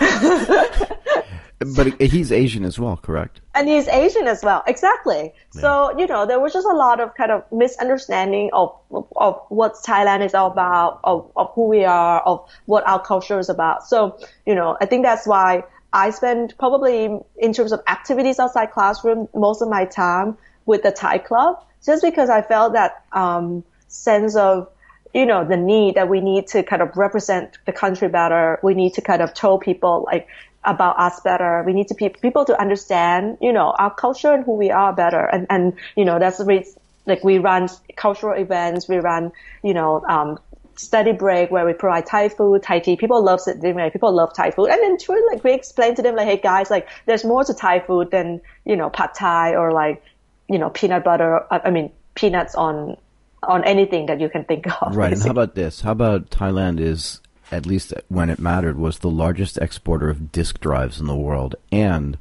But 1.58 2.00
he's 2.00 2.32
Asian 2.32 2.64
as 2.64 2.78
well, 2.78 2.96
correct? 2.96 3.40
and 3.54 3.68
he's 3.68 3.86
Asian 3.86 4.26
as 4.26 4.42
well. 4.42 4.62
Exactly. 4.66 5.32
So 5.50 5.96
you 5.96 6.06
know, 6.06 6.26
there 6.26 6.40
was 6.40 6.52
just 6.52 6.66
a 6.66 6.72
lot 6.74 7.00
of 7.00 7.14
kind 7.14 7.30
of 7.30 7.44
misunderstanding 7.52 8.50
of 8.52 8.76
of 9.16 9.40
what 9.48 9.74
Thailand 9.74 10.24
is 10.24 10.34
all 10.34 10.50
about, 10.50 11.00
of 11.04 11.30
of 11.36 11.52
who 11.54 11.68
we 11.68 11.84
are, 11.84 12.20
of 12.20 12.46
what 12.66 12.86
our 12.86 13.00
culture 13.00 13.38
is 13.38 13.48
about. 13.48 13.86
So 13.86 14.18
you 14.44 14.54
know, 14.54 14.76
I 14.80 14.86
think 14.86 15.04
that's 15.04 15.26
why 15.26 15.62
I 15.92 16.10
spend 16.10 16.54
probably 16.58 17.16
in 17.38 17.52
terms 17.52 17.70
of 17.72 17.80
activities 17.86 18.40
outside 18.40 18.72
classroom 18.72 19.28
most 19.34 19.62
of 19.62 19.68
my 19.68 19.84
time 19.84 20.36
with 20.66 20.82
the 20.82 20.90
Thai 20.90 21.18
club, 21.18 21.62
just 21.84 22.02
because 22.02 22.28
I 22.28 22.42
felt 22.42 22.72
that 22.72 23.04
um, 23.12 23.62
sense 23.86 24.34
of 24.34 24.68
you 25.12 25.26
know 25.26 25.44
the 25.44 25.56
need 25.56 25.94
that 25.94 26.08
we 26.08 26.20
need 26.20 26.48
to 26.48 26.64
kind 26.64 26.82
of 26.82 26.96
represent 26.96 27.58
the 27.66 27.72
country 27.72 28.08
better. 28.08 28.58
We 28.64 28.74
need 28.74 28.94
to 28.94 29.00
kind 29.00 29.22
of 29.22 29.32
tell 29.32 29.58
people 29.58 30.04
like 30.10 30.26
about 30.64 30.98
us 30.98 31.20
better. 31.20 31.62
We 31.66 31.72
need 31.72 31.88
to 31.88 31.94
pe- 31.94 32.10
people 32.10 32.44
to 32.46 32.60
understand 32.60 33.38
you 33.40 33.52
know 33.52 33.74
our 33.78 33.94
culture 33.94 34.32
and 34.32 34.44
who 34.44 34.54
we 34.54 34.70
are 34.70 34.92
better. 34.92 35.24
And 35.24 35.46
and 35.50 35.72
you 35.96 36.04
know 36.04 36.18
that's 36.18 36.38
the 36.38 36.44
reason 36.44 36.74
like 37.06 37.22
we 37.22 37.38
run 37.38 37.68
cultural 37.96 38.40
events. 38.40 38.88
We 38.88 38.96
run 38.96 39.32
you 39.62 39.74
know 39.74 40.04
um, 40.08 40.38
study 40.76 41.12
break 41.12 41.50
where 41.50 41.64
we 41.64 41.72
provide 41.72 42.06
Thai 42.06 42.28
food, 42.28 42.62
Thai 42.62 42.80
tea. 42.80 42.96
People 42.96 43.22
love 43.22 43.40
it. 43.46 43.60
People 43.92 44.12
love 44.12 44.34
Thai 44.34 44.50
food. 44.50 44.70
And 44.70 44.80
then 44.82 44.98
truly, 44.98 45.22
like 45.32 45.44
we 45.44 45.52
explain 45.52 45.94
to 45.96 46.02
them, 46.02 46.16
like, 46.16 46.26
hey 46.26 46.38
guys, 46.38 46.70
like 46.70 46.88
there's 47.06 47.24
more 47.24 47.44
to 47.44 47.54
Thai 47.54 47.80
food 47.80 48.10
than 48.10 48.40
you 48.64 48.76
know 48.76 48.90
pad 48.90 49.10
Thai 49.14 49.54
or 49.54 49.72
like 49.72 50.02
you 50.48 50.58
know 50.58 50.70
peanut 50.70 51.04
butter. 51.04 51.40
I 51.50 51.60
I 51.64 51.70
mean 51.70 51.90
peanuts 52.14 52.54
on 52.54 52.96
on 53.42 53.64
anything 53.64 54.06
that 54.06 54.20
you 54.20 54.28
can 54.28 54.44
think 54.44 54.66
of. 54.82 54.96
Right. 54.96 55.12
And 55.12 55.22
how 55.22 55.30
about 55.30 55.54
this? 55.54 55.82
How 55.82 55.92
about 55.92 56.30
Thailand 56.30 56.80
is, 56.80 57.20
at 57.52 57.66
least 57.66 57.92
when 58.08 58.30
it 58.30 58.38
mattered, 58.38 58.78
was 58.78 58.98
the 58.98 59.10
largest 59.10 59.58
exporter 59.58 60.08
of 60.08 60.32
disk 60.32 60.60
drives 60.60 61.00
in 61.00 61.06
the 61.06 61.16
world 61.16 61.54
and 61.72 62.16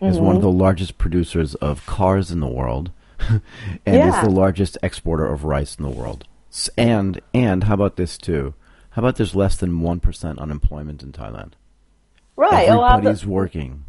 is 0.00 0.18
one 0.18 0.28
Mm-hmm. 0.28 0.36
of 0.36 0.42
the 0.42 0.50
largest 0.52 0.96
producers 0.98 1.54
of 1.56 1.84
cars 1.86 2.30
in 2.30 2.40
the 2.40 2.48
world 2.48 2.90
and 3.86 4.08
is 4.08 4.20
the 4.22 4.30
largest 4.30 4.78
exporter 4.82 5.26
of 5.26 5.44
rice 5.44 5.76
in 5.76 5.84
the 5.84 5.90
world. 5.90 6.26
And 6.78 7.20
and 7.34 7.64
how 7.64 7.74
about 7.74 7.96
this 7.96 8.16
too? 8.18 8.54
How 8.90 9.02
about 9.02 9.16
there's 9.16 9.36
less 9.36 9.56
than 9.56 9.80
1% 9.80 10.38
unemployment 10.38 11.02
in 11.02 11.12
Thailand? 11.12 11.52
right? 12.36 12.68
or 12.70 12.72
how 12.72 12.78
the- 12.78 12.94
Everybody's 12.94 13.26
working. 13.26 13.84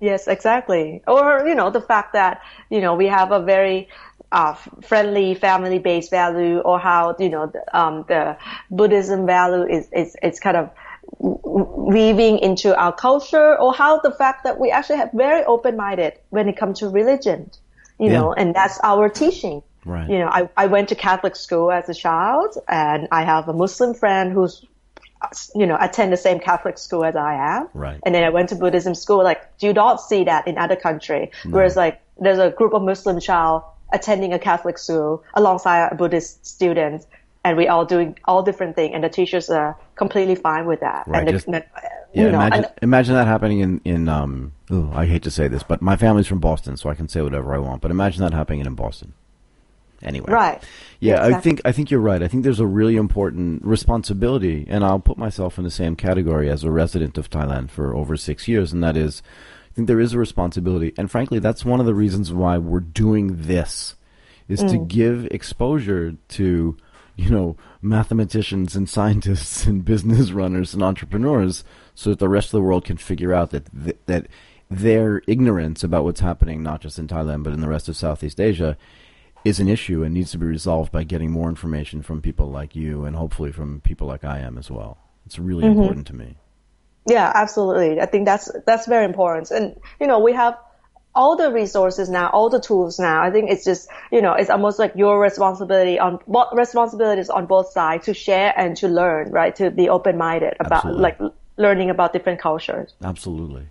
Yes, 0.00 0.28
exactly. 0.28 1.02
Or, 1.08 1.44
you 1.48 1.56
know, 1.56 1.70
the 1.70 1.80
fact 1.80 2.12
that, 2.12 2.40
you 2.70 2.80
know, 2.80 2.94
we 2.94 3.06
have 3.08 3.32
a 3.32 3.40
very 3.40 3.88
uh, 4.32 4.54
friendly 4.82 5.34
family-based 5.34 6.10
value 6.10 6.58
or 6.58 6.78
how, 6.78 7.14
you 7.18 7.28
know, 7.28 7.46
the, 7.46 7.78
um, 7.78 8.04
the 8.08 8.36
Buddhism 8.70 9.26
value 9.26 9.64
is, 9.66 9.88
is, 9.92 10.16
is 10.22 10.38
kind 10.40 10.56
of 10.56 10.70
weaving 11.18 12.38
into 12.40 12.76
our 12.76 12.92
culture 12.92 13.58
or 13.58 13.72
how 13.72 13.98
the 14.00 14.10
fact 14.12 14.44
that 14.44 14.60
we 14.60 14.70
actually 14.70 14.98
have 14.98 15.10
very 15.12 15.42
open-minded 15.44 16.12
when 16.30 16.48
it 16.48 16.56
comes 16.56 16.80
to 16.80 16.88
religion, 16.88 17.50
you 17.98 18.10
Yeah. 18.10 18.18
know, 18.18 18.32
and 18.34 18.54
that's 18.54 18.78
our 18.82 19.08
teaching. 19.08 19.62
Right. 19.84 20.10
You 20.10 20.18
know, 20.18 20.28
I, 20.28 20.50
I 20.56 20.66
went 20.66 20.90
to 20.90 20.94
Catholic 20.94 21.34
school 21.34 21.72
as 21.72 21.88
a 21.88 21.94
child 21.94 22.58
and 22.68 23.08
I 23.10 23.24
have 23.24 23.48
a 23.48 23.54
Muslim 23.54 23.94
friend 23.94 24.32
who's 24.32 24.64
you 25.54 25.66
know, 25.66 25.76
attend 25.80 26.12
the 26.12 26.16
same 26.16 26.38
Catholic 26.38 26.78
school 26.78 27.04
as 27.04 27.16
I 27.16 27.34
am. 27.56 27.68
Right. 27.74 27.98
And 28.04 28.14
then 28.14 28.22
I 28.22 28.28
went 28.28 28.50
to 28.50 28.54
Buddhism 28.54 28.94
school. 28.94 29.24
Like, 29.24 29.58
do 29.58 29.66
you 29.66 29.72
don't 29.72 29.98
see 29.98 30.24
that 30.24 30.46
in 30.46 30.58
other 30.58 30.76
country. 30.76 31.32
Whereas 31.44 31.74
like, 31.74 32.00
there's 32.20 32.38
a 32.38 32.50
group 32.50 32.72
of 32.72 32.82
Muslim 32.82 33.18
child 33.18 33.64
attending 33.92 34.32
a 34.32 34.38
Catholic 34.38 34.78
school 34.78 35.24
alongside 35.34 35.88
a 35.92 35.94
Buddhist 35.94 36.46
student. 36.46 37.06
And 37.44 37.56
we 37.56 37.68
all 37.68 37.86
doing 37.86 38.18
all 38.24 38.42
different 38.42 38.74
things. 38.76 38.94
And 38.94 39.02
the 39.02 39.08
teachers 39.08 39.48
are 39.48 39.76
completely 39.94 40.34
fine 40.34 40.66
with 40.66 40.80
that. 40.80 41.06
Right, 41.06 41.20
And 41.20 41.28
the, 41.28 41.32
just- 41.32 41.48
Yeah, 42.12 42.24
you 42.24 42.32
know, 42.32 42.38
imagine 42.38 42.64
and, 42.64 42.72
imagine 42.82 43.14
that 43.14 43.26
happening 43.26 43.60
in 43.60 43.80
in 43.84 44.08
um. 44.08 44.52
ooh, 44.70 44.90
I 44.92 45.06
hate 45.06 45.22
to 45.24 45.30
say 45.30 45.46
this, 45.46 45.62
but 45.62 45.80
my 45.82 45.96
family's 45.96 46.26
from 46.26 46.40
Boston, 46.40 46.76
so 46.76 46.88
I 46.90 46.94
can 46.94 47.08
say 47.08 47.20
whatever 47.20 47.54
I 47.54 47.58
want. 47.58 47.82
But 47.82 47.90
imagine 47.90 48.22
that 48.22 48.32
happening 48.32 48.60
in 48.60 48.74
Boston. 48.74 49.12
Anyway, 50.02 50.30
right. 50.30 50.62
Yeah, 51.00 51.24
I 51.24 51.40
think 51.40 51.60
I 51.64 51.72
think 51.72 51.90
you're 51.90 52.00
right. 52.00 52.22
I 52.22 52.28
think 52.28 52.44
there's 52.44 52.60
a 52.60 52.66
really 52.66 52.96
important 52.96 53.64
responsibility, 53.64 54.64
and 54.68 54.84
I'll 54.84 55.00
put 55.00 55.18
myself 55.18 55.58
in 55.58 55.64
the 55.64 55.70
same 55.70 55.96
category 55.96 56.48
as 56.48 56.64
a 56.64 56.70
resident 56.70 57.18
of 57.18 57.28
Thailand 57.28 57.70
for 57.70 57.94
over 57.94 58.16
six 58.16 58.46
years, 58.46 58.72
and 58.72 58.82
that 58.82 58.96
is, 58.96 59.22
think 59.78 59.86
there 59.86 60.00
is 60.00 60.12
a 60.12 60.18
responsibility, 60.18 60.92
and 60.98 61.08
frankly, 61.08 61.38
that's 61.38 61.64
one 61.64 61.78
of 61.78 61.86
the 61.86 61.94
reasons 61.94 62.32
why 62.32 62.58
we're 62.58 62.80
doing 62.80 63.42
this, 63.42 63.94
is 64.48 64.58
to 64.58 64.76
mm. 64.76 64.88
give 64.88 65.26
exposure 65.26 66.16
to, 66.30 66.76
you 67.14 67.30
know, 67.30 67.56
mathematicians 67.80 68.74
and 68.74 68.88
scientists 68.88 69.66
and 69.68 69.84
business 69.84 70.32
runners 70.32 70.74
and 70.74 70.82
entrepreneurs, 70.82 71.62
so 71.94 72.10
that 72.10 72.18
the 72.18 72.28
rest 72.28 72.48
of 72.48 72.58
the 72.58 72.62
world 72.62 72.84
can 72.84 72.96
figure 72.96 73.32
out 73.32 73.52
that 73.52 73.68
th- 73.84 73.98
that 74.06 74.26
their 74.68 75.22
ignorance 75.28 75.84
about 75.84 76.02
what's 76.02 76.20
happening, 76.20 76.60
not 76.60 76.80
just 76.80 76.98
in 76.98 77.06
Thailand 77.06 77.44
but 77.44 77.52
in 77.52 77.60
the 77.60 77.68
rest 77.68 77.88
of 77.88 77.96
Southeast 77.96 78.40
Asia, 78.40 78.76
is 79.44 79.60
an 79.60 79.68
issue 79.68 80.02
and 80.02 80.12
needs 80.12 80.32
to 80.32 80.38
be 80.38 80.46
resolved 80.46 80.90
by 80.90 81.04
getting 81.04 81.30
more 81.30 81.48
information 81.48 82.02
from 82.02 82.20
people 82.20 82.50
like 82.50 82.74
you 82.74 83.04
and 83.04 83.14
hopefully 83.14 83.52
from 83.52 83.80
people 83.82 84.08
like 84.08 84.24
I 84.24 84.40
am 84.40 84.58
as 84.58 84.72
well. 84.72 84.98
It's 85.24 85.38
really 85.38 85.62
mm-hmm. 85.62 85.80
important 85.80 86.06
to 86.08 86.16
me. 86.16 86.36
Yeah, 87.08 87.32
absolutely. 87.34 88.00
I 88.00 88.06
think 88.06 88.26
that's 88.26 88.50
that's 88.66 88.86
very 88.86 89.04
important. 89.04 89.50
And 89.50 89.76
you 90.00 90.06
know, 90.06 90.18
we 90.20 90.32
have 90.32 90.58
all 91.14 91.36
the 91.36 91.50
resources 91.50 92.08
now, 92.08 92.28
all 92.30 92.48
the 92.50 92.60
tools 92.60 92.98
now. 92.98 93.22
I 93.22 93.30
think 93.30 93.50
it's 93.50 93.64
just 93.64 93.88
you 94.12 94.20
know, 94.22 94.34
it's 94.34 94.50
almost 94.50 94.78
like 94.78 94.92
your 94.94 95.20
responsibility 95.20 95.98
on 95.98 96.18
both 96.26 96.52
responsibilities 96.52 97.30
on 97.30 97.46
both 97.46 97.70
sides 97.70 98.04
to 98.06 98.14
share 98.14 98.52
and 98.56 98.76
to 98.78 98.88
learn, 98.88 99.30
right? 99.30 99.54
To 99.56 99.70
be 99.70 99.88
open 99.88 100.16
minded 100.16 100.54
about 100.60 100.84
Absolutely. 100.84 101.02
like 101.02 101.18
learning 101.56 101.90
about 101.90 102.12
different 102.12 102.40
cultures. 102.40 102.94
Absolutely. 103.02 103.68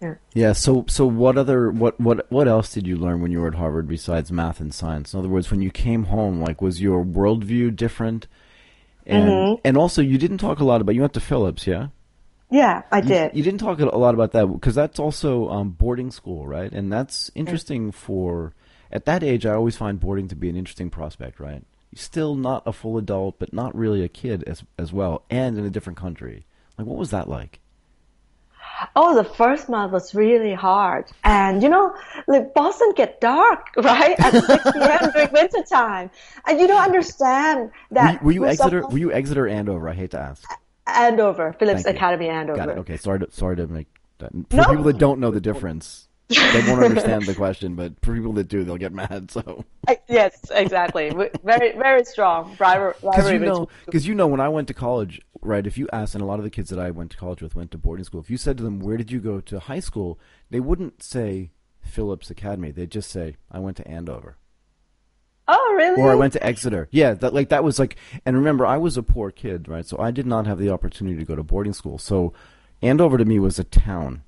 Yeah. 0.00 0.14
Yeah. 0.34 0.52
So, 0.52 0.84
so 0.88 1.06
what 1.06 1.38
other 1.38 1.70
what 1.70 1.98
what 1.98 2.30
what 2.30 2.46
else 2.46 2.72
did 2.72 2.86
you 2.86 2.96
learn 2.96 3.22
when 3.22 3.30
you 3.30 3.40
were 3.40 3.48
at 3.48 3.54
Harvard 3.54 3.88
besides 3.88 4.30
math 4.30 4.60
and 4.60 4.74
science? 4.74 5.14
In 5.14 5.20
other 5.20 5.28
words, 5.28 5.50
when 5.50 5.62
you 5.62 5.70
came 5.70 6.04
home, 6.04 6.40
like 6.40 6.60
was 6.60 6.82
your 6.82 7.04
worldview 7.04 7.74
different? 7.74 8.26
And 9.06 9.28
mm-hmm. 9.28 9.60
and 9.64 9.76
also, 9.76 10.00
you 10.02 10.18
didn't 10.18 10.38
talk 10.38 10.60
a 10.60 10.64
lot 10.64 10.80
about. 10.80 10.94
You 10.94 11.02
went 11.02 11.12
to 11.14 11.20
Phillips, 11.20 11.66
yeah. 11.66 11.88
Yeah, 12.54 12.82
I 12.92 12.98
You- 12.98 13.02
did. 13.08 13.30
You, 13.36 13.42
didn't 13.42 13.58
talk 13.60 13.80
a 13.80 13.84
lot 13.86 14.14
about 14.14 14.30
that 14.32 14.46
because 14.46 14.74
that's 14.76 14.98
also 15.00 15.48
um, 15.50 15.70
boarding 15.70 16.10
school, 16.12 16.46
right? 16.46 16.70
And 16.70 16.92
that's 16.92 17.30
interesting 17.34 17.90
for 17.90 18.54
at 18.92 19.06
that 19.06 19.24
age. 19.24 19.44
I 19.44 19.54
always 19.54 19.76
find 19.76 19.98
boarding 19.98 20.28
to 20.28 20.36
be 20.36 20.48
an 20.48 20.56
interesting 20.56 20.88
prospect, 20.88 21.40
right? 21.40 21.64
Still 21.96 22.34
not 22.36 22.62
a 22.66 22.72
full 22.72 22.96
adult, 22.98 23.38
but 23.40 23.52
not 23.52 23.74
really 23.74 24.02
a 24.04 24.08
kid 24.08 24.44
as 24.46 24.62
as 24.78 24.92
well, 24.92 25.22
and 25.30 25.58
in 25.58 25.64
a 25.64 25.70
different 25.70 25.96
country. 25.98 26.46
Like, 26.78 26.86
what 26.86 26.96
was 26.98 27.10
that 27.10 27.28
like? 27.28 27.58
Oh, 28.96 29.14
the 29.14 29.22
first 29.24 29.68
month 29.68 29.92
was 29.92 30.14
really 30.14 30.54
hard. 30.54 31.04
And 31.22 31.62
you 31.62 31.68
know, 31.68 31.94
like 32.26 32.54
Boston 32.54 32.92
get 32.96 33.20
dark, 33.20 33.66
right? 33.76 34.18
At 34.18 34.32
6 34.32 34.72
p.m. 34.72 35.10
during 35.12 35.32
winter 35.32 35.62
time. 35.62 36.10
And 36.46 36.60
you 36.60 36.66
don't 36.66 36.82
understand 36.82 37.70
Were 37.90 37.94
that. 37.94 38.12
you, 38.14 38.18
were 38.26 38.32
you 38.32 38.40
we're 38.42 38.48
Exeter? 38.48 38.78
supposed- 38.80 38.92
Were 38.92 38.98
you 38.98 39.12
Exeter 39.12 39.46
Andover? 39.48 39.88
I 39.88 39.94
hate 39.94 40.10
to 40.12 40.20
ask. 40.20 40.48
Andover, 40.86 41.52
Phillips 41.58 41.82
Thank 41.82 41.94
you. 41.94 41.98
Academy 41.98 42.28
Andover. 42.28 42.56
Got 42.58 42.68
it. 42.70 42.78
Okay. 42.78 42.96
Sorry 42.96 43.18
to 43.20 43.30
sorry 43.30 43.56
to 43.56 43.66
make 43.66 43.86
that. 44.18 44.32
For 44.50 44.56
No. 44.56 44.64
people 44.64 44.84
that 44.84 44.98
don't 44.98 45.18
know 45.20 45.30
the 45.30 45.40
difference, 45.40 46.08
they 46.28 46.62
won't 46.66 46.82
understand 46.84 47.24
the 47.24 47.34
question. 47.44 47.74
But 47.74 47.94
for 48.02 48.14
people 48.14 48.32
that 48.34 48.48
do, 48.48 48.64
they'll 48.64 48.76
get 48.76 48.92
mad. 48.92 49.30
So. 49.30 49.64
Yes, 50.08 50.38
exactly. 50.50 51.10
Very, 51.42 51.72
very 51.72 52.04
strong 52.04 52.56
rival- 52.58 52.94
Because 53.00 53.30
you 53.30 53.38
know, 53.38 53.68
because 53.86 54.06
you 54.06 54.14
know, 54.14 54.26
when 54.26 54.40
I 54.40 54.48
went 54.48 54.68
to 54.68 54.74
college, 54.74 55.20
right? 55.40 55.66
If 55.66 55.78
you 55.78 55.88
asked, 55.92 56.14
and 56.14 56.22
a 56.22 56.26
lot 56.26 56.38
of 56.38 56.44
the 56.44 56.50
kids 56.50 56.70
that 56.70 56.78
I 56.78 56.90
went 56.90 57.10
to 57.12 57.16
college 57.16 57.40
with 57.42 57.54
went 57.54 57.70
to 57.72 57.78
boarding 57.78 58.04
school. 58.04 58.20
If 58.20 58.30
you 58.30 58.36
said 58.36 58.56
to 58.58 58.62
them, 58.62 58.78
"Where 58.80 58.96
did 58.96 59.10
you 59.10 59.20
go 59.20 59.40
to 59.40 59.58
high 59.60 59.80
school?" 59.80 60.18
they 60.50 60.60
wouldn't 60.60 61.02
say 61.02 61.50
Phillips 61.82 62.30
Academy. 62.30 62.70
They'd 62.70 62.90
just 62.90 63.10
say, 63.10 63.36
"I 63.50 63.58
went 63.58 63.76
to 63.78 63.88
Andover." 63.88 64.36
Oh, 65.46 65.74
really? 65.76 66.00
Or 66.00 66.10
I 66.10 66.14
went 66.14 66.32
to 66.34 66.44
Exeter. 66.44 66.88
Yeah, 66.90 67.14
that 67.14 67.34
like 67.34 67.50
that 67.50 67.64
was 67.64 67.78
like 67.78 67.96
and 68.24 68.36
remember 68.36 68.64
I 68.64 68.78
was 68.78 68.96
a 68.96 69.02
poor 69.02 69.30
kid, 69.30 69.68
right? 69.68 69.86
So 69.86 69.98
I 69.98 70.10
did 70.10 70.26
not 70.26 70.46
have 70.46 70.58
the 70.58 70.70
opportunity 70.70 71.16
to 71.18 71.24
go 71.24 71.36
to 71.36 71.42
boarding 71.42 71.74
school. 71.74 71.98
So 71.98 72.32
Andover 72.82 73.18
to 73.18 73.24
me 73.24 73.38
was 73.38 73.58
a 73.58 73.64
town. 73.64 74.22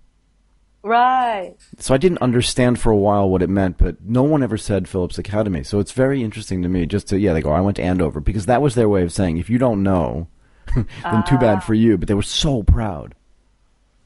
Right. 0.83 1.57
So 1.79 1.95
I 1.95 1.97
didn't 1.97 2.19
understand 2.19 2.79
for 2.79 2.93
a 2.93 2.97
while 2.97 3.29
what 3.29 3.43
it 3.43 3.51
meant, 3.51 3.77
but 3.77 3.97
no 4.05 4.23
one 4.23 4.43
ever 4.43 4.57
said 4.57 4.89
Phillips 4.89 5.19
Academy. 5.19 5.65
So 5.65 5.81
it's 5.81 5.91
very 5.93 6.23
interesting 6.23 6.63
to 6.63 6.69
me 6.69 6.87
just 6.87 7.09
to 7.09 7.19
yeah, 7.19 7.33
they 7.33 7.41
go, 7.41 7.51
I 7.51 7.61
went 7.61 7.77
to 7.79 7.83
Andover 7.83 8.21
because 8.21 8.47
that 8.47 8.63
was 8.63 8.75
their 8.75 8.89
way 8.89 9.03
of 9.03 9.13
saying 9.13 9.39
if 9.39 9.51
you 9.51 9.59
don't 9.59 9.83
know, 9.83 10.29
then 10.75 11.25
too 11.27 11.39
bad 11.39 11.65
for 11.65 11.75
you. 11.75 11.99
But 11.99 12.09
they 12.09 12.15
were 12.15 12.23
so 12.23 12.63
proud. 12.63 13.15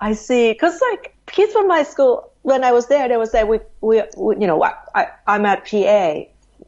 I 0.01 0.15
see. 0.15 0.55
Cause 0.55 0.81
like 0.93 1.15
kids 1.27 1.53
from 1.53 1.69
my 1.69 1.83
school, 1.83 2.33
when 2.43 2.65
I 2.65 2.73
was 2.73 2.87
there, 2.87 3.09
they 3.09 3.17
would 3.17 3.29
say, 3.29 3.45
we, 3.45 3.61
we, 3.81 4.03
we 4.17 4.37
you 4.37 4.47
know, 4.47 4.63
I, 4.63 5.09
I'm 5.27 5.45
at 5.45 5.67
PA, 5.67 6.21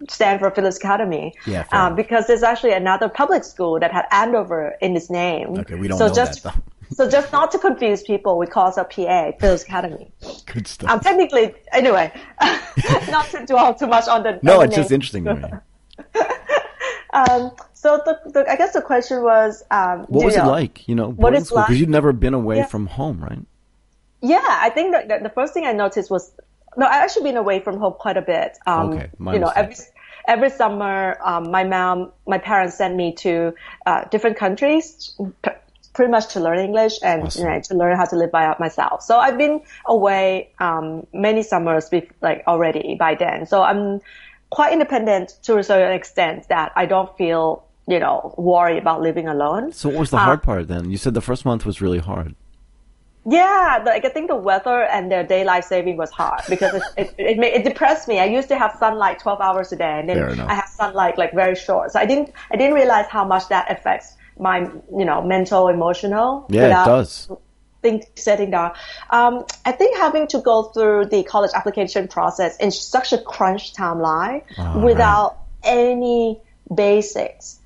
Stanford 0.09 0.55
Phillips 0.55 0.77
Academy. 0.77 1.35
Yeah, 1.47 1.67
um, 1.73 1.95
because 1.95 2.27
there's 2.27 2.43
actually 2.43 2.73
another 2.73 3.09
public 3.09 3.45
school 3.45 3.79
that 3.81 3.93
had 3.93 4.07
Andover 4.11 4.75
in 4.81 4.97
its 4.97 5.11
name. 5.11 5.59
Okay, 5.59 5.75
we 5.75 5.89
don't 5.89 5.99
so 5.99 6.09
know 6.09 6.15
just, 6.15 6.43
that 6.43 6.55
though. 6.55 6.95
so 6.95 7.11
just 7.11 7.33
not 7.33 7.51
to 7.53 7.59
confuse 7.59 8.03
people, 8.03 8.39
we 8.39 8.47
call 8.47 8.69
it 8.69 8.75
PA, 8.75 9.33
Phillips 9.39 9.63
Academy. 9.63 10.13
Good 10.47 10.67
stuff. 10.67 10.91
Um, 10.91 11.01
technically, 11.01 11.55
anyway, 11.73 12.13
not 13.09 13.29
to 13.31 13.45
dwell 13.47 13.75
too 13.75 13.87
much 13.87 14.09
on 14.09 14.23
the. 14.23 14.39
no, 14.43 14.61
it's 14.61 14.75
just 14.75 14.93
interesting 14.93 15.25
to 15.25 15.35
me. 15.35 15.49
Um, 17.13 17.51
so 17.75 18.01
the, 18.05 18.19
the, 18.31 18.51
I 18.51 18.57
guess 18.57 18.73
the 18.73 18.81
question 18.81 19.23
was, 19.23 19.63
um, 19.71 20.07
What 20.09 20.25
was 20.25 20.37
it 20.37 20.45
like, 20.45 20.89
you 20.89 20.95
know, 20.95 21.13
boarding 21.13 21.41
it's 21.41 21.51
school? 21.51 21.63
Because 21.63 21.79
you'd 21.79 21.91
never 21.91 22.13
been 22.13 22.35
away 22.35 22.59
Yeah. 22.59 22.67
from 22.67 22.87
home, 22.87 23.23
right? 23.23 23.39
Yeah, 24.23 24.41
I 24.43 24.71
think 24.71 24.93
that, 24.93 25.09
that 25.09 25.23
the 25.23 25.29
first 25.29 25.53
thing 25.53 25.67
I 25.67 25.73
noticed 25.73 26.11
was 26.11 26.33
no, 26.77 26.87
I 26.87 26.99
actually 26.99 27.25
been 27.25 27.37
away 27.37 27.61
from 27.61 27.79
home 27.79 27.95
quite 27.99 28.17
a 28.17 28.23
bit. 28.23 28.57
Um, 28.67 28.93
Okay, 28.93 29.11
my 29.19 29.35
you 29.35 29.41
know, 29.41 29.53
every. 29.55 29.75
Every 30.27 30.51
summer, 30.51 31.19
um, 31.25 31.51
my 31.51 31.65
mom, 31.65 32.13
my 32.27 32.39
parents 32.39 32.77
sent 32.77 32.95
me 32.97 33.13
to 33.17 33.55
uh, 33.87 34.05
different 34.11 34.37
countries, 34.37 35.15
p- 35.43 35.51
pretty 35.95 36.11
much 36.11 36.33
to 36.35 36.41
learn 36.41 36.59
English 36.59 36.95
and 37.03 37.25
Awesome. 37.25 37.43
you 37.45 37.51
know, 37.51 37.61
to 37.61 37.75
learn 37.75 37.97
how 37.97 38.05
to 38.07 38.17
live 38.17 38.31
by 38.33 38.55
myself. 38.59 39.03
So 39.03 39.19
I've 39.19 39.37
been 39.39 39.61
away 39.87 40.51
um, 40.59 41.07
many 41.13 41.43
summers, 41.43 41.91
like 42.21 42.43
already 42.47 42.97
by 42.99 43.15
then. 43.15 43.47
So 43.47 43.63
I'm 43.63 44.01
quite 44.51 44.73
independent 44.73 45.39
to 45.43 45.59
a 45.59 45.63
certain 45.63 45.93
extent 45.93 46.49
that 46.49 46.73
I 46.77 46.87
don't 46.87 47.17
feel 47.17 47.65
you 47.89 47.99
know 47.99 48.33
worried 48.39 48.79
about 48.79 49.01
living 49.03 49.27
alone. 49.27 49.73
So 49.73 49.89
what 49.89 49.99
was 50.01 50.11
the 50.11 50.19
Uh, 50.19 50.21
hard 50.25 50.43
part 50.43 50.69
then? 50.69 50.91
You 50.91 50.97
said 50.97 51.15
the 51.15 51.21
first 51.21 51.45
month 51.45 51.67
was 51.67 51.81
really 51.83 51.99
hard. 51.99 52.35
Yeah, 53.25 53.83
like 53.87 54.05
I 54.05 54.09
think 54.09 54.29
the 54.29 54.37
weather 54.37 54.83
and 54.83 55.11
their 55.11 55.23
daylight 55.23 55.65
saving 55.65 55.97
was 55.97 56.11
hard 56.11 56.41
because 56.49 56.75
it 56.75 56.83
it 56.97 57.15
it, 57.19 57.39
made, 57.39 57.55
it 57.55 57.65
depressed 57.65 58.09
me. 58.09 58.19
I 58.19 58.25
used 58.25 58.49
to 58.49 58.59
have 58.59 58.75
sunlight 58.79 59.21
12 59.21 59.41
hours 59.41 59.73
a 59.73 59.77
day, 59.77 60.01
and 60.01 60.09
then. 60.09 60.17
I 60.51 60.55
have 60.55 60.69
sunlight 60.69 61.19
like 61.19 61.33
very 61.33 61.55
short. 61.55 61.93
So 61.93 62.01
I 62.01 62.07
didn't 62.07 62.33
I 62.51 62.57
didn't 62.57 62.75
realize 62.75 63.07
how 63.07 63.25
much 63.25 63.49
that 63.49 63.71
affects 63.71 64.17
my 64.39 64.61
you 64.99 65.05
know 65.05 65.23
mental 65.23 65.69
emotional. 65.69 66.47
Yeah, 66.49 66.83
it 66.83 66.85
does. 66.85 67.31
Think 67.81 68.07
setting 68.17 68.51
down. 68.51 68.73
Um, 69.11 69.45
I 69.65 69.73
think 69.73 69.97
having 69.99 70.27
to 70.29 70.41
go 70.41 70.65
through 70.65 71.07
the 71.07 71.23
college 71.25 71.51
application 71.55 72.09
process 72.09 72.57
in 72.59 72.71
such 72.71 73.13
a 73.13 73.19
crunch 73.19 73.73
timeline 73.75 74.43
Oh, 74.59 74.81
without 74.85 75.39
any 75.65 76.41
basics 76.75 77.59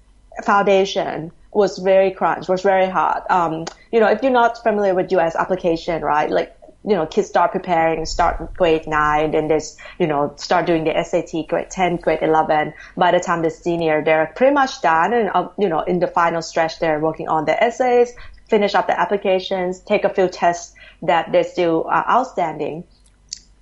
foundation 0.45 1.33
was 1.57 1.79
very 1.79 2.11
crunch, 2.11 2.49
was 2.49 2.61
very 2.61 2.87
hard. 2.87 3.23
Um, 3.31 3.65
you 3.91 3.99
know, 3.99 4.09
if 4.09 4.23
you're 4.23 4.31
not 4.31 4.63
familiar 4.63 4.95
with 4.95 5.11
U.S. 5.13 5.35
application, 5.35 6.03
right, 6.03 6.31
like, 6.31 6.55
you 6.85 6.95
know, 6.95 7.07
kids 7.07 7.29
start 7.29 7.51
preparing, 7.51 8.05
start 8.05 8.55
grade 8.55 8.87
nine, 8.87 9.35
and 9.35 9.51
there's, 9.51 9.79
you 9.99 10.07
know, 10.07 10.35
start 10.37 10.67
doing 10.67 10.85
the 10.85 11.03
SAT 11.03 11.49
grade 11.49 11.71
10, 11.71 11.97
grade 11.97 12.19
11. 12.21 12.75
By 12.97 13.11
the 13.11 13.21
time 13.21 13.41
they're 13.41 13.51
senior, 13.51 14.05
they're 14.05 14.33
pretty 14.37 14.53
much 14.53 14.83
done. 14.83 15.15
And, 15.15 15.31
uh, 15.35 15.49
you 15.59 15.69
know, 15.69 15.81
in 15.81 15.99
the 15.99 16.07
final 16.07 16.43
stretch, 16.43 16.79
they're 16.79 17.01
working 17.01 17.27
on 17.27 17.47
their 17.47 17.61
essays, 17.65 18.13
finish 18.51 18.75
up 18.75 18.87
the 18.87 19.01
applications, 19.01 19.81
take 19.81 20.05
a 20.05 20.13
few 20.13 20.29
tests 20.29 20.75
that 21.03 21.33
they're 21.33 21.43
still 21.43 21.87
uh, 21.91 22.05
outstanding 22.09 22.85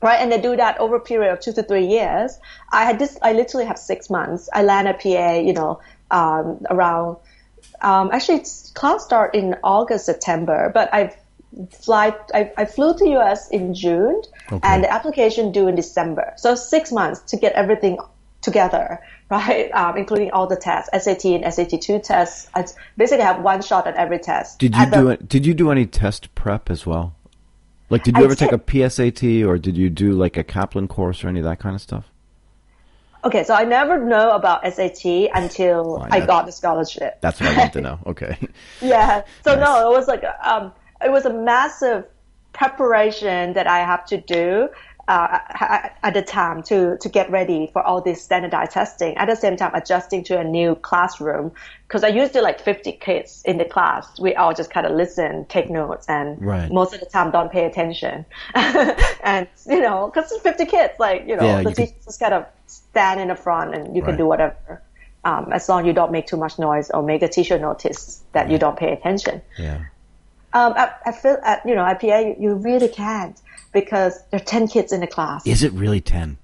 right? 0.03 0.21
And 0.21 0.31
they 0.31 0.39
do 0.39 0.55
that 0.57 0.79
over 0.81 0.97
a 0.97 1.01
period 1.01 1.33
of 1.33 1.41
two 1.41 1.55
to 1.55 1.63
three 1.63 1.87
years. 1.87 2.39
I 2.71 2.85
had 2.85 2.99
this, 2.99 3.17
I 3.23 3.33
literally 3.33 3.65
have 3.65 3.79
six 3.79 4.11
months. 4.11 4.51
I 4.53 4.63
land 4.63 4.87
at 4.87 5.01
PA, 5.01 5.33
you 5.37 5.55
know, 5.55 5.81
um, 6.11 6.61
around, 6.69 7.17
um, 7.81 8.11
actually 8.13 8.39
it's 8.39 8.71
class 8.73 9.05
start 9.05 9.35
in 9.35 9.57
August, 9.63 10.07
September, 10.07 10.71
but 10.73 10.93
I 10.93 11.15
fly, 11.71 12.15
I, 12.35 12.53
I 12.57 12.65
flew 12.65 12.97
to 12.99 13.09
US 13.19 13.49
in 13.51 13.75
June 13.75 14.23
Okay. 14.51 14.61
and 14.67 14.85
the 14.85 14.93
application 14.93 15.53
due 15.53 15.69
in 15.69 15.75
December. 15.77 16.33
So 16.37 16.55
six 16.55 16.91
months 16.93 17.21
to 17.31 17.37
get 17.37 17.53
everything 17.53 17.99
together, 18.43 19.01
right? 19.31 19.71
Um, 19.73 19.97
including 19.97 20.31
all 20.33 20.47
the 20.47 20.57
tests, 20.57 20.91
SAT 20.93 21.25
and 21.27 21.45
SAT2 21.45 22.03
tests. 22.03 22.49
I 22.55 22.67
basically 22.97 23.25
have 23.25 23.41
one 23.41 23.63
shot 23.63 23.87
at 23.87 23.95
every 23.97 24.19
test. 24.19 24.59
Did 24.59 24.75
you 24.77 24.87
the- 24.87 24.97
do 24.97 25.09
it? 25.09 25.29
Did 25.29 25.47
you 25.47 25.55
do 25.55 25.71
any 25.71 25.87
test 25.87 26.35
prep 26.35 26.71
as 26.71 26.87
well? 26.87 27.15
Like, 27.91 28.03
did 28.03 28.17
you 28.17 28.23
I 28.23 28.25
ever 28.25 28.35
take 28.35 28.53
a. 28.53 28.59
PSAT 28.59 29.47
or 29.47 29.59
did 29.59 29.77
you 29.77 29.91
do 29.91 30.13
like 30.13 30.37
a 30.37 30.43
Kaplan 30.43 30.89
course 30.89 31.23
or 31.23 31.29
any 31.29 31.41
of 31.41 31.45
that 31.45 31.59
kind 31.59 31.75
of 31.75 31.81
stuff? 31.81 32.11
Okay, 33.25 33.43
so 33.43 33.55
I 33.55 33.65
never 33.65 33.99
know 33.99 34.31
about 34.31 34.63
SAT 34.71 35.05
until 35.35 35.99
Why 35.99 36.09
I 36.11 36.27
got 36.27 36.45
the 36.45 36.53
scholarship. 36.53 37.21
That's 37.23 37.41
what 37.41 37.51
I 37.51 37.59
want 37.59 37.73
to 37.73 37.81
know. 37.89 37.99
Okay. 38.07 38.37
Yeah. 38.83 39.23
So 39.43 39.55
Nice. 39.55 39.65
no, 39.65 39.91
it 39.91 39.97
was 39.97 40.09
like 40.09 40.25
um, 40.43 40.73
it 41.03 41.11
was 41.11 41.25
a 41.25 41.33
massive 41.33 42.05
preparation 42.53 43.55
that 43.55 43.67
I 43.67 43.79
have 43.79 44.05
to 44.07 44.19
do 44.21 44.69
uh, 45.09 45.39
at 46.03 46.15
the 46.15 46.23
time 46.23 46.63
to 46.65 46.97
to 46.99 47.09
get 47.09 47.31
ready 47.31 47.69
for 47.73 47.83
all 47.83 48.01
this 48.01 48.23
standardized 48.23 48.73
testing. 48.73 49.17
At 49.17 49.27
the 49.29 49.37
same 49.37 49.57
time, 49.57 49.73
adjusting 49.75 50.25
to 50.25 50.39
a 50.39 50.45
new 50.45 50.75
classroom 50.77 51.53
because 51.87 52.03
I 52.05 52.09
used 52.09 52.33
to 52.33 52.41
like 52.43 52.61
50 52.61 52.93
kids 52.93 53.43
in 53.45 53.59
the 53.59 53.65
class. 53.65 54.19
We 54.19 54.35
all 54.35 54.55
just 54.55 54.71
kind 54.71 54.87
of 54.87 54.93
listen, 54.93 55.45
take 55.47 55.69
notes, 55.71 56.07
and 56.09 56.41
Right. 56.41 56.71
most 56.73 56.95
of 56.95 57.01
the 57.01 57.07
time 57.07 57.31
don't 57.31 57.53
pay 57.53 57.67
attention. 57.67 58.25
and 58.55 59.47
you 59.67 59.81
know, 59.81 60.11
because 60.13 60.31
it's 60.33 60.43
50 60.43 60.67
kids, 60.67 60.95
like 60.99 61.27
you 61.27 61.37
know, 61.37 61.45
Yeah, 61.45 61.63
the 61.63 61.71
you 61.71 61.75
could- 61.75 61.77
teachers 61.77 62.05
just 62.05 62.21
kind 62.21 62.35
of 62.35 62.47
stand 62.67 63.21
in 63.21 63.29
the 63.29 63.37
front 63.37 63.75
and 63.75 63.95
you 63.95 64.03
Right. 64.03 64.09
can 64.11 64.17
do 64.19 64.27
whatever. 64.27 64.83
Um, 65.25 65.53
as 65.53 65.69
long 65.71 65.81
as 65.81 65.87
you 65.87 65.95
don't 65.95 66.13
make 66.13 66.27
too 66.27 66.37
much 66.37 66.59
noise 66.59 66.91
or 66.91 67.03
make 67.03 67.21
the 67.21 67.29
teacher 67.29 67.59
notice 67.59 68.23
that 68.33 68.51
you 68.51 68.59
don't 68.59 68.77
pay 68.77 68.93
attention. 68.93 69.41
Yeah. 69.59 69.85
Um, 70.55 70.73
I, 70.77 70.93
I 71.05 71.13
feel 71.13 71.37
at 71.45 71.67
you 71.67 71.75
know 71.75 71.83
IPA 71.83 72.39
you, 72.41 72.51
you 72.51 72.55
really 72.55 72.89
can't 72.89 73.41
because 73.73 74.23
there 74.31 74.41
are 74.41 74.45
ten 74.45 74.69
kids 74.69 74.93
in 74.93 75.01
the 75.01 75.07
class. 75.07 75.47
Is 75.47 75.63
it 75.63 75.73
really 75.73 76.01
ten? 76.01 76.39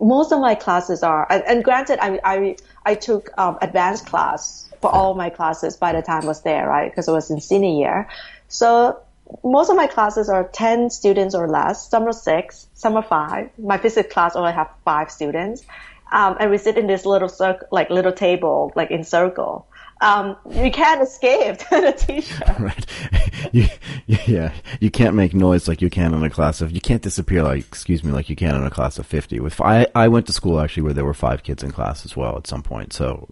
Most 0.00 0.32
of 0.32 0.40
my 0.40 0.54
classes 0.54 1.02
are, 1.02 1.26
and, 1.30 1.42
and 1.46 1.64
granted, 1.64 1.98
I 2.00 2.20
I 2.24 2.56
I 2.84 2.94
took 2.94 3.30
um, 3.38 3.56
advanced 3.62 4.06
class 4.06 4.68
for 4.82 4.90
all 4.90 5.14
my 5.14 5.30
classes 5.30 5.76
by 5.76 5.92
the 5.92 6.02
time 6.02 6.24
I 6.24 6.26
was 6.26 6.42
there, 6.42 6.68
right? 6.68 6.90
Because 6.90 7.08
it 7.08 7.12
was 7.12 7.30
in 7.30 7.40
senior 7.40 7.70
year, 7.70 8.08
so 8.48 9.00
most 9.42 9.70
of 9.70 9.76
my 9.76 9.86
classes 9.86 10.28
are 10.28 10.44
ten 10.48 10.90
students 10.90 11.34
or 11.34 11.48
less. 11.48 11.88
Some 11.88 12.04
are 12.04 12.12
six, 12.12 12.66
some 12.74 12.96
are 12.96 13.02
five. 13.02 13.48
My 13.58 13.78
physics 13.78 14.12
class 14.12 14.36
only 14.36 14.52
have 14.52 14.68
five 14.84 15.10
students, 15.10 15.64
um, 16.12 16.36
and 16.38 16.50
we 16.50 16.58
sit 16.58 16.76
in 16.76 16.86
this 16.86 17.06
little 17.06 17.30
circle, 17.30 17.66
like 17.70 17.88
little 17.88 18.12
table, 18.12 18.72
like 18.76 18.90
in 18.90 19.04
circle. 19.04 19.66
Um, 20.02 20.36
you 20.50 20.70
can't 20.72 21.00
escape 21.00 21.58
the 21.70 21.94
teacher. 21.96 22.44
Right. 22.58 22.86
you, 23.52 23.66
yeah. 24.06 24.52
You 24.80 24.90
can't 24.90 25.14
make 25.14 25.32
noise 25.32 25.68
like 25.68 25.80
you 25.80 25.90
can 25.90 26.12
in 26.12 26.22
a 26.22 26.30
class 26.30 26.60
of. 26.60 26.72
You 26.72 26.80
can't 26.80 27.02
disappear 27.02 27.42
like, 27.42 27.60
excuse 27.60 28.02
me, 28.02 28.12
like 28.12 28.28
you 28.28 28.36
can 28.36 28.54
in 28.54 28.64
a 28.64 28.70
class 28.70 28.98
of 28.98 29.06
fifty. 29.06 29.40
With 29.40 29.60
I, 29.60 29.86
I 29.94 30.08
went 30.08 30.26
to 30.26 30.32
school 30.32 30.60
actually 30.60 30.82
where 30.82 30.92
there 30.92 31.04
were 31.04 31.14
five 31.14 31.42
kids 31.44 31.62
in 31.62 31.70
class 31.70 32.04
as 32.04 32.16
well 32.16 32.36
at 32.36 32.46
some 32.46 32.62
point. 32.62 32.92
So. 32.92 33.28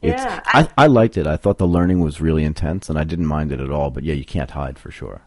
It's, 0.00 0.20
Yeah, 0.20 0.40
I, 0.46 0.68
I 0.76 0.86
liked 0.88 1.16
it. 1.16 1.28
I 1.28 1.36
thought 1.36 1.58
the 1.58 1.66
learning 1.66 2.00
was 2.00 2.20
really 2.20 2.42
intense, 2.42 2.88
and 2.88 2.98
I 2.98 3.04
didn't 3.04 3.26
mind 3.26 3.52
it 3.52 3.60
at 3.60 3.70
all. 3.70 3.90
But 3.90 4.02
yeah, 4.02 4.14
you 4.14 4.24
can't 4.24 4.50
hide 4.50 4.76
for 4.76 4.90
sure. 4.90 5.22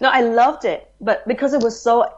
No, 0.00 0.08
I 0.08 0.22
loved 0.22 0.64
it, 0.64 0.90
but 1.00 1.28
because 1.28 1.52
it 1.52 1.62
was 1.62 1.78
so 1.78 2.10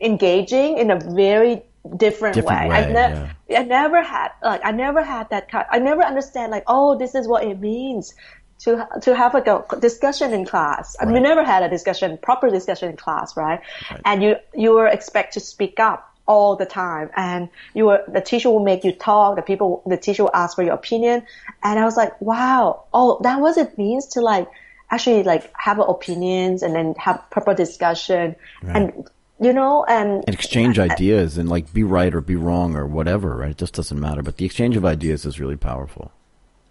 engaging 0.00 0.78
in 0.78 0.90
a 0.90 0.98
very 0.98 1.62
different, 1.96 2.34
Different 2.34 2.70
way. 2.70 2.76
I, 2.76 2.86
way, 2.86 3.30
ne- 3.48 3.56
I 3.56 3.62
never 3.62 4.02
had 4.02 4.32
like 4.42 4.62
I 4.64 4.70
never 4.70 5.02
had 5.02 5.30
that 5.30 5.50
kind. 5.50 5.66
I 5.70 5.78
never 5.78 6.02
understand 6.02 6.50
like 6.50 6.64
oh 6.66 6.96
this 6.98 7.14
is 7.14 7.28
what 7.28 7.44
it 7.44 7.60
means 7.60 8.14
to 8.60 8.88
to 9.02 9.14
have 9.14 9.34
like 9.34 9.46
a 9.46 9.64
discussion 9.80 10.32
in 10.32 10.44
class. 10.44 10.96
I 11.00 11.04
mean, 11.04 11.14
we 11.14 11.20
never 11.20 11.44
had 11.44 11.62
a 11.62 11.68
discussion, 11.68 12.18
proper 12.18 12.50
discussion 12.50 12.90
in 12.90 12.96
class, 12.96 13.36
right? 13.36 13.60
And 14.04 14.22
you 14.22 14.36
you 14.54 14.72
were 14.72 14.86
expect 14.86 15.34
to 15.34 15.40
speak 15.40 15.78
up 15.78 16.10
all 16.26 16.56
the 16.56 16.64
time, 16.64 17.10
and 17.16 17.48
you 17.74 17.84
were 17.86 18.02
the 18.08 18.20
teacher 18.20 18.50
will 18.50 18.64
make 18.64 18.84
you 18.84 18.92
talk. 18.92 19.36
The 19.36 19.42
people, 19.42 19.82
the 19.86 19.98
teacher 19.98 20.22
will 20.22 20.34
ask 20.34 20.56
for 20.56 20.62
your 20.62 20.74
opinion, 20.74 21.24
and 21.62 21.78
I 21.78 21.84
was 21.84 21.96
like, 21.96 22.18
wow, 22.20 22.84
oh 22.94 23.20
that 23.22 23.40
was 23.40 23.58
it 23.58 23.76
means 23.76 24.06
to 24.08 24.20
like 24.20 24.48
actually 24.90 25.22
like 25.22 25.50
have 25.58 25.78
opinions 25.78 26.62
and 26.62 26.74
then 26.74 26.94
have 26.98 27.22
proper 27.30 27.54
discussion 27.54 28.36
and 28.62 29.08
you 29.44 29.52
know 29.52 29.84
and 29.84 30.24
and 30.26 30.34
exchange 30.34 30.78
ideas 30.78 31.38
and 31.38 31.48
like 31.48 31.72
be 31.72 31.82
right 31.82 32.14
or 32.14 32.20
be 32.20 32.36
wrong 32.36 32.74
or 32.76 32.86
whatever, 32.86 33.36
right? 33.36 33.50
It 33.50 33.58
just 33.58 33.74
doesn't 33.74 33.98
matter. 33.98 34.22
But 34.22 34.36
the 34.38 34.44
exchange 34.44 34.76
of 34.76 34.84
ideas 34.84 35.24
is 35.24 35.38
really 35.38 35.56
powerful. 35.56 36.10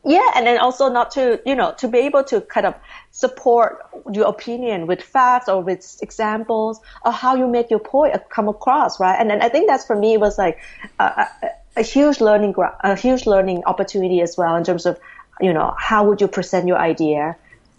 Yeah, 0.06 0.32
and 0.36 0.46
then 0.46 0.58
also 0.58 0.90
not 0.90 1.12
to, 1.12 1.42
you 1.46 1.56
know, 1.56 1.74
to 1.78 1.88
be 1.88 2.00
able 2.00 2.26
to 2.26 2.42
kind 2.42 2.66
of 2.66 2.76
support 3.12 3.86
your 4.12 4.28
opinion 4.28 4.86
with 4.86 5.02
facts 5.02 5.48
or 5.48 5.62
with 5.62 5.98
examples 6.02 6.82
or 7.06 7.14
how 7.14 7.36
you 7.36 7.48
make 7.48 7.70
your 7.70 7.80
point 7.80 8.14
come 8.30 8.50
across, 8.50 9.00
right? 9.00 9.16
And 9.18 9.30
then 9.30 9.42
I 9.42 9.48
think 9.48 9.70
that's 9.70 9.86
for 9.86 9.96
me 9.96 10.18
was 10.18 10.38
like, 10.38 10.60
uh, 11.00 11.26
uh, 11.42 11.48
a 11.76 11.82
huge 11.82 12.22
learning 12.22 12.54
a 12.82 12.96
huge 12.96 13.26
learning 13.26 13.64
opportunity 13.66 14.22
as 14.22 14.38
well 14.38 14.56
in 14.56 14.64
terms 14.64 14.86
of 14.86 15.00
you 15.42 15.52
know 15.52 15.74
how 15.78 16.08
would 16.08 16.22
you 16.22 16.28
present 16.28 16.68
your 16.68 16.78
idea 16.78 17.36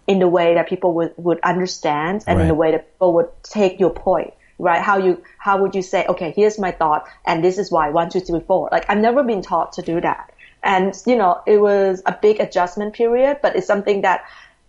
in 0.06 0.18
the 0.18 0.28
way 0.28 0.54
that 0.54 0.68
people 0.68 0.92
would, 0.94 1.14
would 1.16 1.40
understand 1.40 2.24
and 2.26 2.40
in 2.40 2.48
the 2.48 2.54
way 2.54 2.72
that 2.72 2.92
people 2.92 3.12
would 3.14 3.28
take 3.42 3.78
your 3.78 3.90
point 3.90 4.34
right 4.58 4.82
how 4.82 4.96
you 4.98 5.22
how 5.38 5.60
would 5.60 5.74
you 5.74 5.82
say 5.82 6.06
okay 6.06 6.32
here's 6.36 6.58
my 6.58 6.70
thought 6.70 7.06
and 7.26 7.42
this 7.42 7.58
is 7.58 7.70
why 7.70 7.90
one 7.90 8.08
two 8.08 8.20
three 8.20 8.40
four 8.40 8.68
like 8.70 8.84
i've 8.88 8.98
never 8.98 9.24
been 9.24 9.42
taught 9.42 9.72
to 9.72 9.82
do 9.82 10.00
that 10.00 10.32
and 10.62 10.94
you 11.06 11.16
know 11.16 11.40
it 11.46 11.58
was 11.58 12.02
a 12.06 12.16
big 12.22 12.40
adjustment 12.40 12.94
period 12.94 13.38
but 13.42 13.56
it's 13.56 13.66
something 13.66 14.02
that 14.02 14.24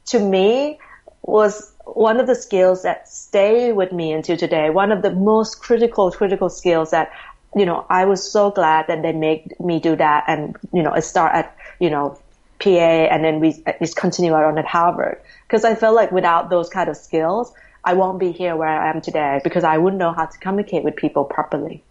to 0.06 0.20
me 0.20 0.80
was 1.24 1.74
one 1.86 2.20
of 2.20 2.28
the 2.28 2.36
skills 2.36 2.84
that 2.84 3.08
stay 3.08 3.72
with 3.72 3.92
me 3.92 4.12
until 4.12 4.38
today. 4.38 4.70
One 4.70 4.92
of 4.92 5.02
the 5.02 5.12
most 5.12 5.60
critical, 5.60 6.12
critical 6.12 6.50
skills 6.50 6.92
that, 6.92 7.12
you 7.56 7.66
know, 7.66 7.86
I 7.90 8.06
was 8.06 8.30
so 8.30 8.52
glad 8.52 8.88
that 8.88 9.02
they 9.02 9.12
made 9.12 9.56
me 9.60 9.80
do 9.80 9.96
that 9.96 10.26
and, 10.28 10.56
you 10.74 10.82
know, 10.82 10.92
I 10.92 11.00
start 11.00 11.34
at, 11.34 11.56
you 11.80 11.90
know, 11.90 12.18
PA 12.60 12.70
and 12.70 13.24
then 13.24 13.40
we 13.40 13.62
uh, 13.66 13.74
just 13.80 13.96
continue 13.96 14.34
on 14.34 14.58
at 14.58 14.66
Harvard. 14.66 15.22
Cause 15.50 15.64
I 15.64 15.76
felt 15.76 15.96
like 15.96 16.12
without 16.12 16.50
those 16.50 16.70
kind 16.70 16.90
of 16.90 16.98
skills, 16.98 17.54
I 17.86 17.94
won't 17.94 18.20
be 18.20 18.32
here 18.32 18.56
where 18.56 18.68
I 18.68 18.90
am 18.90 19.00
today 19.02 19.40
because 19.44 19.64
I 19.64 19.78
wouldn't 19.78 20.00
know 20.00 20.12
how 20.12 20.26
to 20.26 20.38
communicate 20.40 20.84
with 20.84 20.96
people 20.96 21.24
properly. 21.24 21.84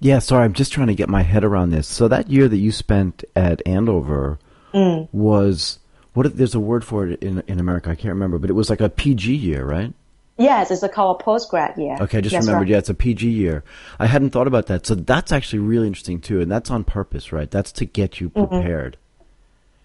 Yeah, 0.00 0.18
sorry, 0.18 0.44
I'm 0.44 0.52
just 0.52 0.72
trying 0.72 0.88
to 0.88 0.94
get 0.94 1.08
my 1.08 1.22
head 1.22 1.44
around 1.44 1.70
this. 1.70 1.86
So 1.88 2.08
that 2.08 2.28
year 2.28 2.48
that 2.48 2.56
you 2.58 2.72
spent 2.72 3.24
at 3.36 3.62
Andover 3.66 4.38
Mm. 4.74 5.08
was 5.12 5.78
what? 6.14 6.26
if- 6.26 6.34
There's 6.34 6.54
a 6.54 6.60
word 6.60 6.84
for 6.84 7.06
it 7.06 7.22
in 7.22 7.42
in 7.46 7.58
America. 7.60 7.90
I 7.90 7.94
can't 7.94 8.12
remember, 8.14 8.38
but 8.38 8.50
it 8.50 8.54
was 8.54 8.68
like 8.70 8.80
a 8.80 8.88
PG 8.88 9.34
year, 9.34 9.64
right? 9.64 9.92
Yes, 10.38 10.70
it's 10.70 10.82
a 10.82 10.88
called 10.88 11.20
a 11.20 11.24
postgrad 11.24 11.76
year. 11.76 11.96
Okay, 12.00 12.18
I 12.18 12.20
just 12.22 12.32
That's 12.32 12.46
remembered. 12.46 12.66
right. 12.66 12.72
Yeah, 12.72 12.78
it's 12.78 12.88
a 12.88 12.94
PG 12.94 13.28
year. 13.28 13.62
I 14.00 14.06
hadn't 14.06 14.30
thought 14.30 14.46
about 14.46 14.66
that. 14.66 14.86
So 14.86 14.94
that's 14.94 15.30
actually 15.30 15.58
really 15.60 15.86
interesting 15.86 16.20
too, 16.20 16.40
and 16.40 16.50
that's 16.50 16.70
on 16.70 16.84
purpose, 16.84 17.32
right? 17.32 17.50
That's 17.50 17.70
to 17.72 17.84
get 17.84 18.18
you 18.20 18.30
Mm-hmm. 18.30 18.54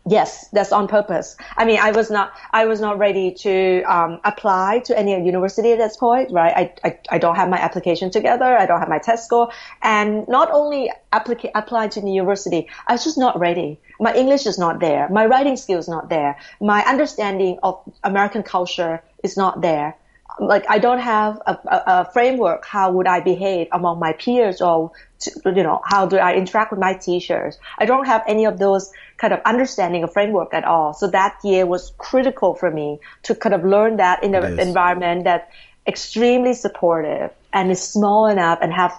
Yes, 0.10 0.48
that's 0.54 0.72
on 0.72 0.88
purpose. 0.88 1.36
I 1.58 1.66
mean, 1.66 1.80
I 1.80 1.92
was 1.92 2.10
not, 2.10 2.32
I 2.54 2.66
was 2.66 2.80
not 2.80 2.98
ready 2.98 3.32
to 3.44 3.84
um, 3.84 4.22
apply 4.24 4.80
to 4.86 4.98
any 4.98 5.12
university 5.12 5.74
at 5.74 5.80
this 5.80 5.98
point, 5.98 6.32
right? 6.32 6.54
I, 6.56 6.88
I, 6.88 7.00
I 7.10 7.18
don't 7.18 7.36
have 7.36 7.50
my 7.50 7.58
application 7.58 8.10
together. 8.10 8.46
I 8.46 8.66
don't 8.66 8.80
have 8.80 8.88
my 8.88 9.00
test 9.00 9.26
score, 9.26 9.52
and 9.82 10.26
not 10.30 10.50
only 10.52 10.90
applica- 11.12 11.52
apply 11.56 11.90
to 11.90 12.00
the 12.00 12.10
university, 12.10 12.70
I 12.88 12.94
was 12.94 13.04
just 13.04 13.18
not 13.18 13.38
ready. 13.38 13.80
My 14.00 14.14
English 14.14 14.46
is 14.46 14.58
not 14.58 14.80
there. 14.80 15.10
My 15.10 15.26
writing 15.26 15.58
skills 15.58 15.90
not 15.90 16.08
there. 16.08 16.38
My 16.62 16.84
understanding 16.86 17.60
of 17.62 17.82
American 18.04 18.44
culture 18.44 19.04
is 19.24 19.36
not 19.36 19.60
there 19.62 19.98
like 20.40 20.66
I 20.70 20.80
don't 20.80 21.00
have 21.00 21.42
a, 21.46 21.52
a, 21.66 21.84
a 21.88 22.12
framework. 22.12 22.66
How 22.66 22.92
would 22.92 23.08
I 23.08 23.20
behave 23.20 23.68
among 23.72 24.00
my 24.00 24.14
peers, 24.14 24.62
or 24.62 24.92
to, 25.20 25.32
you 25.46 25.64
know, 25.64 25.82
how 25.84 26.06
do 26.06 26.18
I 26.18 26.36
interact 26.36 26.72
with 26.72 26.80
my 26.80 26.94
teachers? 26.94 27.58
I 27.78 27.86
don't 27.86 28.06
have 28.06 28.24
any 28.28 28.46
of 28.46 28.60
those 28.60 28.92
kind 29.18 29.34
of 29.34 29.42
understanding 29.46 30.04
of 30.04 30.14
framework 30.14 30.54
at 30.54 30.64
all. 30.64 30.94
So 30.94 31.08
that 31.08 31.38
year 31.44 31.66
was 31.66 31.94
critical 31.98 32.54
for 32.56 32.70
me 32.70 33.00
to 33.24 33.36
kind 33.36 33.56
of 33.56 33.64
learn 33.66 33.98
that 33.98 34.24
in 34.24 34.36
an 34.36 34.44
is. 34.44 34.68
environment 34.68 35.24
that 35.24 35.50
extremely 35.88 36.54
supportive 36.54 37.32
and 37.54 37.72
is 37.72 37.82
small 37.82 38.28
enough 38.28 38.60
and 38.62 38.74
have 38.74 38.94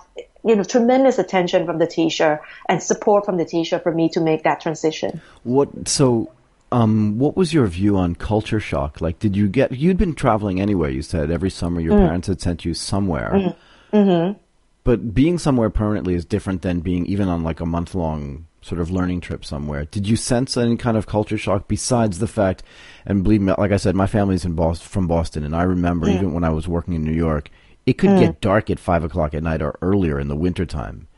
you 0.45 0.57
know 0.57 0.65
tremendous 0.65 1.19
attention 1.19 1.67
from 1.67 1.79
the 1.79 1.87
teacher 1.87 2.41
and 2.69 2.83
support 2.83 3.25
from 3.25 3.37
the 3.37 3.45
teacher 3.45 3.79
for 3.79 3.93
me 3.93 4.09
to 4.09 4.21
make 4.21 4.45
that 4.45 4.61
transition. 4.61 5.21
What? 5.45 5.89
So, 5.89 6.31
um, 6.71 7.19
what 7.19 7.37
was 7.37 7.55
your 7.55 7.67
view 7.67 7.97
on 7.97 8.15
culture 8.15 8.61
shock? 8.61 9.01
Like, 9.01 9.19
did 9.19 9.37
you 9.37 9.49
get? 9.49 9.73
You'd 9.73 9.97
been 9.97 10.15
traveling 10.15 10.61
anyway. 10.61 10.95
You 10.95 11.03
said 11.03 11.31
every 11.31 11.51
summer 11.51 11.81
your 11.81 11.97
parents 11.99 12.29
had 12.29 12.41
sent 12.41 12.65
you 12.65 12.75
somewhere. 12.75 13.55
Mm-hmm. 13.93 14.39
But 14.85 15.15
being 15.15 15.39
somewhere 15.39 15.71
permanently 15.71 16.15
is 16.15 16.25
different 16.25 16.63
than 16.63 16.81
being 16.81 17.07
even 17.07 17.29
on 17.29 17.43
like 17.43 17.61
a 17.61 17.67
month 17.67 17.95
long 17.95 18.47
sort 18.61 18.81
of 18.81 18.91
learning 18.91 19.21
trip 19.21 19.45
somewhere. 19.45 19.85
Did 19.85 20.09
you 20.09 20.17
sense 20.17 20.57
any 20.57 20.77
kind 20.77 20.97
of 20.97 21.07
culture 21.07 21.39
shock 21.39 21.69
besides 21.69 22.19
the 22.19 22.27
fact? 22.27 22.63
And 23.07 23.23
believe 23.23 23.41
me, 23.41 23.55
like 23.57 23.73
I 23.73 23.77
said, 23.77 23.95
my 23.95 24.07
family's 24.07 24.45
in 24.45 24.55
Boston, 24.55 24.89
from 24.89 25.07
Boston, 25.07 25.45
and 25.45 25.55
I 25.55 25.63
remember 25.63 26.09
even 26.09 26.33
when 26.33 26.45
I 26.45 26.51
was 26.51 26.69
working 26.69 26.95
in 26.95 27.05
New 27.05 27.13
York, 27.13 27.51
it 27.87 27.95
could 27.95 28.19
get 28.19 28.41
dark 28.41 28.69
at 28.69 28.79
five 28.79 29.05
o'clock 29.05 29.33
at 29.33 29.43
night 29.43 29.63
or 29.63 29.79
earlier 29.81 30.19
in 30.19 30.29
the 30.29 30.37
wintertime 30.37 31.09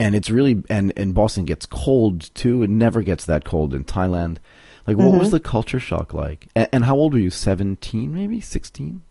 and 0.00 0.14
it's 0.14 0.30
really 0.30 0.62
and 0.68 0.92
and 0.96 1.14
Boston 1.14 1.44
gets 1.44 1.66
cold 1.66 2.34
too. 2.34 2.62
It 2.62 2.70
never 2.70 3.02
gets 3.02 3.24
that 3.26 3.44
cold 3.44 3.74
in 3.74 3.84
Thailand. 3.84 4.38
Like, 4.86 4.96
what 4.96 5.18
was 5.18 5.30
the 5.30 5.40
culture 5.40 5.78
shock 5.78 6.14
like? 6.14 6.48
And, 6.56 6.68
and 6.72 6.84
how 6.84 6.96
old 6.96 7.12
were 7.12 7.18
you? 7.18 7.30
Seventeen, 7.30 8.14
maybe 8.14 8.40
sixteen. 8.40 9.02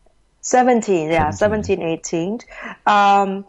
17, 0.48 1.10
yeah, 1.10 1.30
17, 1.30 1.82
18. 1.82 2.40
Um, 2.86 3.46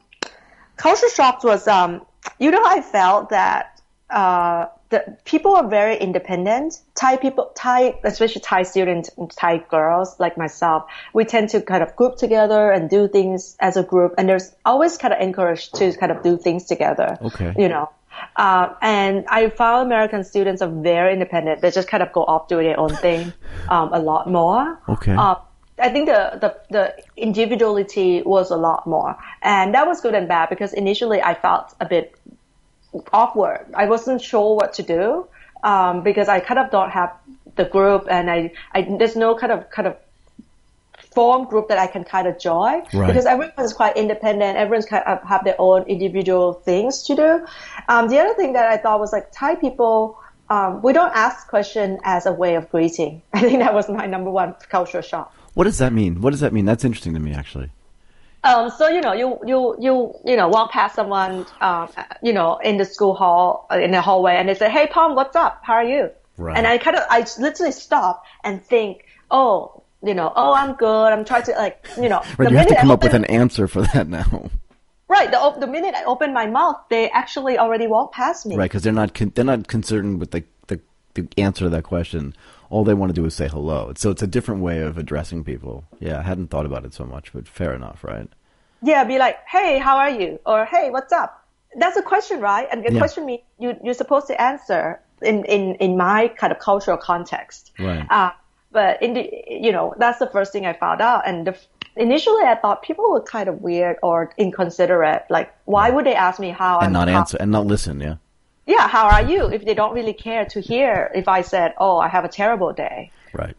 culture 0.76 1.08
shock 1.10 1.44
was, 1.44 1.68
um, 1.68 2.04
you 2.40 2.50
know, 2.50 2.62
I 2.64 2.80
felt 2.80 3.30
that, 3.30 3.80
uh, 4.10 4.66
the 4.90 5.16
people 5.24 5.54
are 5.54 5.68
very 5.68 5.96
independent. 5.96 6.80
Thai 6.94 7.16
people, 7.18 7.50
Thai, 7.54 8.00
especially 8.04 8.40
Thai 8.40 8.62
students, 8.62 9.10
Thai 9.36 9.58
girls 9.58 10.18
like 10.18 10.38
myself, 10.38 10.84
we 11.12 11.24
tend 11.24 11.50
to 11.50 11.60
kind 11.60 11.82
of 11.82 11.94
group 11.94 12.16
together 12.16 12.70
and 12.70 12.88
do 12.88 13.06
things 13.08 13.56
as 13.60 13.76
a 13.76 13.82
group. 13.82 14.14
And 14.16 14.28
there's 14.28 14.54
always 14.64 14.96
kind 14.96 15.12
of 15.12 15.20
encouraged 15.20 15.74
to 15.76 15.92
kind 15.92 16.10
of 16.10 16.22
do 16.22 16.38
things 16.38 16.64
together. 16.64 17.18
Okay. 17.20 17.54
You 17.58 17.68
know, 17.68 17.90
uh, 18.36 18.74
and 18.80 19.26
I 19.28 19.50
found 19.50 19.86
American 19.86 20.24
students 20.24 20.62
are 20.62 20.70
very 20.70 21.12
independent. 21.12 21.60
They 21.60 21.70
just 21.70 21.88
kind 21.88 22.02
of 22.02 22.12
go 22.12 22.24
off 22.24 22.48
doing 22.48 22.66
their 22.66 22.80
own 22.80 22.94
thing, 22.94 23.32
um, 23.68 23.92
a 23.92 23.98
lot 23.98 24.30
more. 24.30 24.80
Okay. 24.88 25.14
Uh, 25.14 25.36
I 25.80 25.90
think 25.90 26.06
the, 26.06 26.38
the, 26.40 26.56
the 26.70 26.94
individuality 27.16 28.22
was 28.22 28.50
a 28.50 28.56
lot 28.56 28.86
more. 28.86 29.16
And 29.42 29.74
that 29.74 29.86
was 29.86 30.00
good 30.00 30.14
and 30.14 30.26
bad 30.26 30.48
because 30.48 30.72
initially 30.72 31.22
I 31.22 31.34
felt 31.34 31.74
a 31.80 31.86
bit 31.86 32.17
awkward. 33.12 33.66
I 33.74 33.86
wasn't 33.86 34.20
sure 34.22 34.56
what 34.56 34.74
to 34.74 34.82
do, 34.82 35.26
um, 35.62 36.02
because 36.02 36.28
I 36.28 36.40
kind 36.40 36.58
of 36.60 36.70
don't 36.70 36.90
have 36.90 37.12
the 37.56 37.64
group 37.64 38.06
and 38.10 38.30
I, 38.30 38.52
I, 38.72 38.82
there's 38.98 39.16
no 39.16 39.34
kind 39.36 39.52
of, 39.52 39.70
kind 39.70 39.88
of 39.88 39.96
form 41.14 41.46
group 41.48 41.68
that 41.68 41.78
I 41.78 41.86
can 41.86 42.04
kind 42.04 42.28
of 42.28 42.38
join 42.38 42.82
Right. 42.92 43.06
because 43.08 43.26
everyone's 43.26 43.72
quite 43.72 43.96
independent. 43.96 44.56
Everyone's 44.56 44.86
kind 44.86 45.02
of 45.06 45.22
have 45.22 45.42
their 45.44 45.56
own 45.58 45.82
individual 45.84 46.52
things 46.52 47.02
to 47.04 47.16
do. 47.16 47.46
Um, 47.88 48.08
the 48.08 48.18
other 48.20 48.34
thing 48.34 48.52
that 48.52 48.66
I 48.68 48.76
thought 48.76 49.00
was 49.00 49.12
like 49.12 49.32
Thai 49.32 49.56
people, 49.56 50.18
um, 50.50 50.82
we 50.82 50.92
don't 50.92 51.12
ask 51.14 51.48
question 51.48 51.98
as 52.04 52.26
a 52.26 52.32
way 52.32 52.54
of 52.54 52.70
greeting. 52.70 53.22
I 53.32 53.40
think 53.40 53.60
that 53.60 53.74
was 53.74 53.88
my 53.88 54.06
number 54.06 54.30
one 54.30 54.54
cultural 54.68 55.02
shock. 55.02 55.34
What 55.54 55.64
does 55.64 55.78
that 55.78 55.92
mean? 55.92 56.20
What 56.20 56.30
does 56.30 56.40
that 56.40 56.52
mean? 56.52 56.66
That's 56.66 56.84
interesting 56.84 57.14
to 57.14 57.20
me, 57.20 57.32
actually. 57.32 57.70
Um, 58.48 58.70
so 58.70 58.88
you 58.88 59.00
know, 59.00 59.12
you 59.12 59.38
you 59.46 59.76
you 59.78 60.14
you 60.24 60.36
know, 60.36 60.48
walk 60.48 60.72
past 60.72 60.94
someone, 60.94 61.46
um, 61.60 61.88
you 62.22 62.32
know, 62.32 62.56
in 62.58 62.78
the 62.78 62.84
school 62.84 63.14
hall, 63.14 63.66
uh, 63.70 63.78
in 63.78 63.90
the 63.90 64.00
hallway, 64.00 64.36
and 64.36 64.48
they 64.48 64.54
say, 64.54 64.70
"Hey, 64.70 64.86
Pom, 64.86 65.14
what's 65.14 65.36
up? 65.36 65.60
How 65.62 65.74
are 65.74 65.84
you?" 65.84 66.10
Right. 66.38 66.56
And 66.56 66.66
I 66.66 66.78
kind 66.78 66.96
of, 66.96 67.02
I 67.10 67.26
literally 67.38 67.72
stop 67.72 68.24
and 68.44 68.64
think, 68.64 69.04
"Oh, 69.30 69.82
you 70.02 70.14
know, 70.14 70.32
oh, 70.34 70.54
I'm 70.54 70.74
good. 70.74 71.12
I'm 71.12 71.24
trying 71.24 71.42
to 71.44 71.52
like, 71.52 71.84
you 72.00 72.08
know, 72.08 72.22
Right, 72.38 72.46
the 72.46 72.50
you 72.52 72.56
have 72.56 72.68
to 72.68 72.76
come 72.76 72.90
up 72.90 73.02
with 73.02 73.14
an 73.14 73.24
answer 73.26 73.66
for 73.68 73.82
that 73.82 74.08
now, 74.08 74.50
right. 75.08 75.30
The 75.30 75.56
the 75.58 75.66
minute 75.66 75.94
I 75.94 76.04
open 76.04 76.32
my 76.32 76.46
mouth, 76.46 76.76
they 76.88 77.10
actually 77.10 77.58
already 77.58 77.86
walk 77.86 78.12
past 78.12 78.46
me. 78.46 78.56
right? 78.56 78.70
Because 78.70 78.82
they're 78.82 78.92
not 78.92 79.14
con- 79.14 79.32
they're 79.34 79.44
not 79.44 79.66
concerned 79.68 80.20
with 80.20 80.30
the, 80.30 80.44
the 80.68 80.80
the 81.14 81.28
answer 81.36 81.64
to 81.64 81.70
that 81.70 81.84
question. 81.84 82.34
All 82.70 82.84
they 82.84 82.94
want 82.94 83.10
to 83.10 83.14
do 83.20 83.24
is 83.24 83.34
say 83.34 83.48
hello. 83.48 83.92
So 83.96 84.10
it's 84.10 84.22
a 84.22 84.26
different 84.26 84.60
way 84.62 84.80
of 84.82 84.98
addressing 84.98 85.42
people. 85.44 85.84
Yeah, 86.00 86.18
I 86.18 86.22
hadn't 86.22 86.48
thought 86.48 86.66
about 86.66 86.84
it 86.84 86.92
so 86.94 87.04
much, 87.04 87.32
but 87.32 87.48
fair 87.48 87.72
enough, 87.74 88.04
right? 88.04 88.28
Yeah, 88.82 89.04
be 89.04 89.18
like, 89.18 89.38
"Hey, 89.46 89.78
how 89.78 89.96
are 89.96 90.10
you?" 90.10 90.38
or 90.46 90.64
"Hey, 90.64 90.90
what's 90.90 91.12
up?" 91.12 91.44
That's 91.76 91.96
a 91.96 92.02
question, 92.02 92.40
right? 92.40 92.66
And 92.70 92.84
the 92.84 92.92
Yeah. 92.92 92.98
question 92.98 93.24
me 93.26 93.42
you 93.58 93.76
you're 93.82 93.94
supposed 93.94 94.26
to 94.28 94.40
answer 94.40 95.00
in 95.22 95.44
in 95.44 95.74
in 95.76 95.96
my 95.96 96.28
kind 96.28 96.52
of 96.52 96.58
cultural 96.58 96.96
context. 96.96 97.72
Right. 97.78 98.06
Uh, 98.10 98.30
but 98.70 99.02
in 99.02 99.14
the 99.14 99.24
you 99.48 99.72
know 99.72 99.94
that's 99.98 100.18
the 100.18 100.28
first 100.28 100.52
thing 100.52 100.64
I 100.66 100.74
found 100.74 101.00
out, 101.00 101.22
and 101.26 101.46
the, 101.48 101.56
initially 101.96 102.44
I 102.44 102.54
thought 102.54 102.82
people 102.82 103.10
were 103.10 103.22
kind 103.22 103.48
of 103.48 103.60
weird 103.62 103.96
or 104.02 104.30
inconsiderate. 104.38 105.24
Like, 105.30 105.52
why 105.64 105.90
would 105.90 106.04
they 106.06 106.14
ask 106.14 106.38
me 106.38 106.50
how 106.50 106.78
And 106.78 106.88
I'm 106.88 106.92
not 106.92 107.08
how- 107.08 107.18
answer 107.20 107.38
and 107.40 107.50
not 107.50 107.66
listen. 107.66 108.00
Yeah. 108.00 108.16
Yeah, 108.74 108.86
how 108.86 109.06
are 109.08 109.24
you? 109.32 109.46
If 109.56 109.64
they 109.64 109.74
don't 109.74 109.94
really 109.94 110.12
care 110.12 110.44
to 110.54 110.60
hear 110.60 111.10
if 111.14 111.26
I 111.26 111.40
said, 111.52 111.68
"Oh, 111.78 111.96
I 111.98 112.08
have 112.08 112.24
a 112.24 112.28
terrible 112.40 112.72
day," 112.72 113.10
Right. 113.32 113.56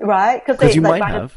right? 0.00 0.40
Because 0.46 0.74
you 0.76 0.80
like, 0.82 0.92
might 0.92 1.00
by 1.06 1.12
the- 1.12 1.20
have. 1.22 1.34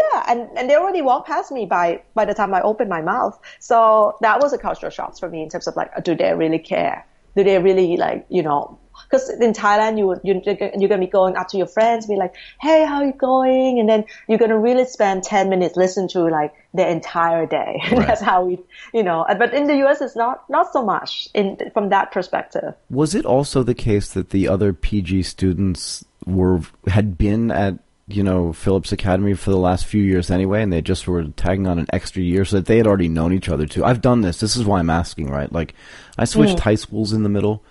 yeah, 0.00 0.24
and, 0.28 0.40
and 0.56 0.68
they 0.68 0.76
already 0.76 1.00
walked 1.10 1.26
past 1.28 1.50
me 1.50 1.64
by 1.66 2.02
by 2.14 2.24
the 2.26 2.34
time 2.34 2.52
I 2.54 2.60
opened 2.60 2.90
my 2.90 3.00
mouth. 3.00 3.34
So 3.58 4.16
that 4.20 4.36
was 4.42 4.52
a 4.52 4.58
cultural 4.58 4.90
shock 4.90 5.18
for 5.18 5.28
me 5.30 5.42
in 5.42 5.48
terms 5.48 5.66
of 5.66 5.74
like, 5.76 5.90
do 6.04 6.14
they 6.14 6.32
really 6.34 6.58
care? 6.74 7.06
Do 7.36 7.42
they 7.42 7.58
really 7.58 7.96
like, 7.96 8.26
you 8.28 8.42
know? 8.42 8.78
Because 9.12 9.28
in 9.28 9.52
Thailand, 9.52 9.98
you 9.98 10.18
you 10.24 10.40
you're 10.46 10.88
gonna 10.88 10.98
be 10.98 11.06
going 11.06 11.36
up 11.36 11.48
to 11.48 11.58
your 11.58 11.66
friends, 11.66 12.06
be 12.06 12.16
like, 12.16 12.34
"Hey, 12.58 12.86
how 12.86 13.02
you 13.02 13.12
going?" 13.12 13.78
And 13.78 13.86
then 13.86 14.06
you're 14.26 14.38
gonna 14.38 14.58
really 14.58 14.86
spend 14.86 15.22
ten 15.22 15.50
minutes 15.50 15.76
listen 15.76 16.08
to 16.08 16.20
like 16.28 16.54
the 16.72 16.88
entire 16.88 17.46
day. 17.46 17.82
Right. 17.92 18.06
That's 18.06 18.22
how 18.22 18.44
we, 18.44 18.58
you 18.94 19.02
know. 19.02 19.26
But 19.38 19.52
in 19.52 19.66
the 19.66 19.76
U.S., 19.84 20.00
it's 20.00 20.16
not 20.16 20.48
not 20.48 20.72
so 20.72 20.82
much 20.82 21.28
in 21.34 21.58
from 21.74 21.90
that 21.90 22.10
perspective. 22.10 22.74
Was 22.88 23.14
it 23.14 23.26
also 23.26 23.62
the 23.62 23.74
case 23.74 24.12
that 24.14 24.30
the 24.30 24.48
other 24.48 24.72
PG 24.72 25.24
students 25.24 26.04
were 26.24 26.62
had 26.86 27.18
been 27.18 27.50
at 27.50 27.78
you 28.08 28.22
know, 28.22 28.52
Phillips 28.52 28.92
Academy 28.92 29.34
for 29.34 29.50
the 29.50 29.58
last 29.58 29.86
few 29.86 30.02
years 30.02 30.30
anyway, 30.30 30.62
and 30.62 30.72
they 30.72 30.82
just 30.82 31.06
were 31.06 31.24
tagging 31.24 31.66
on 31.66 31.78
an 31.78 31.86
extra 31.92 32.22
year 32.22 32.44
so 32.44 32.56
that 32.56 32.66
they 32.66 32.76
had 32.76 32.86
already 32.86 33.08
known 33.08 33.32
each 33.32 33.48
other 33.48 33.66
too. 33.66 33.84
I've 33.84 34.00
done 34.00 34.22
this. 34.22 34.40
This 34.40 34.56
is 34.56 34.64
why 34.64 34.80
I'm 34.80 34.90
asking, 34.90 35.30
right? 35.30 35.50
Like, 35.50 35.74
I 36.18 36.24
switched 36.24 36.54
hmm. 36.54 36.62
high 36.62 36.74
schools 36.74 37.12
in 37.12 37.22
the 37.22 37.28
middle. 37.28 37.62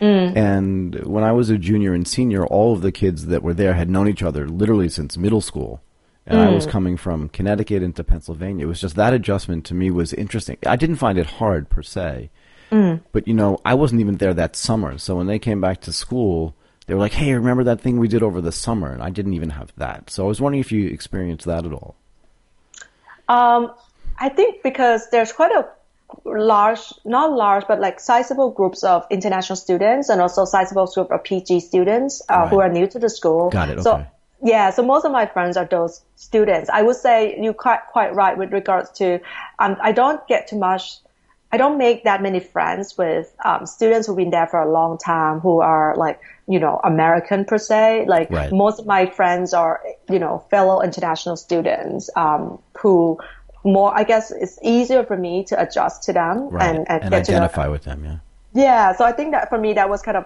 Mm. 0.00 0.36
And 0.36 0.94
when 1.06 1.24
I 1.24 1.32
was 1.32 1.50
a 1.50 1.58
junior 1.58 1.92
and 1.92 2.06
senior, 2.06 2.46
all 2.46 2.72
of 2.72 2.82
the 2.82 2.92
kids 2.92 3.26
that 3.26 3.42
were 3.42 3.54
there 3.54 3.74
had 3.74 3.90
known 3.90 4.08
each 4.08 4.22
other 4.22 4.48
literally 4.48 4.88
since 4.88 5.16
middle 5.16 5.40
school. 5.40 5.82
And 6.26 6.40
I 6.40 6.50
was 6.50 6.66
mm. 6.66 6.70
coming 6.70 6.96
from 6.98 7.30
Connecticut 7.30 7.82
into 7.82 8.04
Pennsylvania. 8.04 8.66
It 8.66 8.68
was 8.68 8.82
just 8.82 8.96
that 8.96 9.14
adjustment 9.14 9.64
to 9.66 9.74
me 9.74 9.90
was 9.90 10.12
interesting. 10.12 10.58
I 10.66 10.76
didn't 10.76 10.96
find 10.96 11.18
it 11.18 11.26
hard 11.26 11.70
per 11.70 11.82
se. 11.82 12.28
Mm. 12.70 13.00
But 13.12 13.26
you 13.26 13.32
know, 13.32 13.58
I 13.64 13.72
wasn't 13.74 14.02
even 14.02 14.18
there 14.18 14.34
that 14.34 14.54
summer. 14.54 14.98
So 14.98 15.16
when 15.16 15.26
they 15.26 15.38
came 15.38 15.60
back 15.60 15.80
to 15.82 15.92
school, 15.92 16.54
they 16.86 16.92
were 16.92 17.00
like, 17.00 17.12
"Hey, 17.12 17.32
remember 17.32 17.64
that 17.64 17.80
thing 17.80 17.98
we 17.98 18.08
did 18.08 18.22
over 18.22 18.42
the 18.42 18.52
summer?" 18.52 18.92
And 18.92 19.02
I 19.02 19.08
didn't 19.08 19.32
even 19.32 19.50
have 19.50 19.72
that. 19.78 20.10
So 20.10 20.24
I 20.24 20.28
was 20.28 20.38
wondering 20.38 20.60
if 20.60 20.70
you 20.70 20.88
experienced 20.88 21.46
that 21.46 21.64
at 21.64 21.72
all. 21.72 21.96
Um, 23.28 23.72
I 24.18 24.28
think 24.28 24.62
because 24.62 25.08
there's 25.10 25.32
quite 25.32 25.52
a 25.52 25.66
large, 26.24 26.80
not 27.04 27.32
large, 27.32 27.66
but 27.68 27.80
like 27.80 28.00
sizable 28.00 28.50
groups 28.50 28.82
of 28.84 29.04
international 29.10 29.56
students 29.56 30.08
and 30.08 30.20
also 30.20 30.44
sizable 30.44 30.86
group 30.86 31.10
of 31.10 31.22
PG 31.24 31.60
students 31.60 32.22
uh, 32.28 32.48
who 32.48 32.60
are 32.60 32.68
new 32.68 32.86
to 32.86 32.98
the 32.98 33.10
school. 33.10 33.50
Got 33.50 33.70
it, 33.70 33.82
So 33.82 33.94
okay. 33.94 34.06
yeah, 34.42 34.70
so 34.70 34.82
most 34.82 35.04
of 35.04 35.12
my 35.12 35.26
friends 35.26 35.56
are 35.56 35.66
those 35.66 36.02
students. 36.16 36.70
I 36.70 36.82
would 36.82 36.96
say 36.96 37.38
you're 37.40 37.54
quite 37.54 37.80
quite 37.90 38.14
right 38.14 38.36
with 38.38 38.52
regards 38.52 38.90
to 38.98 39.20
um, 39.58 39.76
I 39.82 39.92
don't 39.92 40.26
get 40.28 40.48
too 40.48 40.58
much. 40.58 40.98
I 41.50 41.56
don't 41.56 41.78
make 41.78 42.04
that 42.04 42.20
many 42.22 42.40
friends 42.40 42.96
with 42.98 43.34
um, 43.42 43.64
students 43.64 44.06
who've 44.06 44.16
been 44.16 44.30
there 44.30 44.46
for 44.46 44.60
a 44.60 44.70
long 44.70 44.98
time 44.98 45.40
who 45.40 45.60
are 45.60 45.96
like 45.96 46.20
you 46.46 46.58
know 46.60 46.80
American 46.84 47.44
per 47.44 47.58
se. 47.58 48.04
Like 48.06 48.30
Right. 48.30 48.52
most 48.52 48.80
of 48.80 48.86
my 48.86 49.06
friends 49.06 49.52
are 49.54 49.80
you 50.10 50.18
know 50.18 50.44
fellow 50.50 50.82
international 50.82 51.36
students 51.36 52.10
um, 52.16 52.58
who 52.78 53.18
more 53.72 53.90
I 53.96 54.04
guess 54.04 54.30
it's 54.30 54.58
easier 54.62 55.02
for 55.04 55.16
me 55.16 55.44
to 55.44 55.54
adjust 55.60 56.02
to 56.04 56.12
them 56.12 56.48
Right. 56.48 56.68
and, 56.68 56.78
and, 56.88 57.02
and 57.04 57.10
get 57.10 57.24
to 57.26 57.32
know 57.32 57.36
them. 57.38 57.42
identify 57.44 57.68
with 57.68 57.84
them, 57.84 58.04
yeah. 58.04 58.18
Yeah, 58.54 58.96
so 58.96 59.04
I 59.04 59.12
think 59.12 59.32
that 59.32 59.48
for 59.48 59.58
me 59.58 59.74
that 59.74 59.88
was 59.90 60.00
kind 60.02 60.16
of 60.16 60.24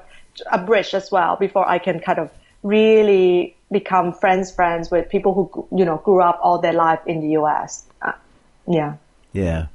a 0.51 0.59
bridge 0.59 0.95
as 0.95 1.11
well 1.11 1.37
before 1.37 1.69
I 1.69 1.79
can 1.79 2.01
kind 2.01 2.19
of 2.19 2.31
really 2.63 3.57
become 3.71 4.13
friends 4.13 4.53
friends 4.55 4.91
with 4.91 5.09
people 5.09 5.35
who 5.35 5.67
you 5.77 5.85
know 5.85 5.97
grew 5.99 6.23
up 6.23 6.39
all 6.43 6.59
their 6.59 6.73
life 6.73 7.01
in 7.07 7.21
the 7.21 7.31
U.S. 7.41 7.85
Uh, 8.01 8.13
yeah. 8.69 8.95
Yeah. 9.33 9.67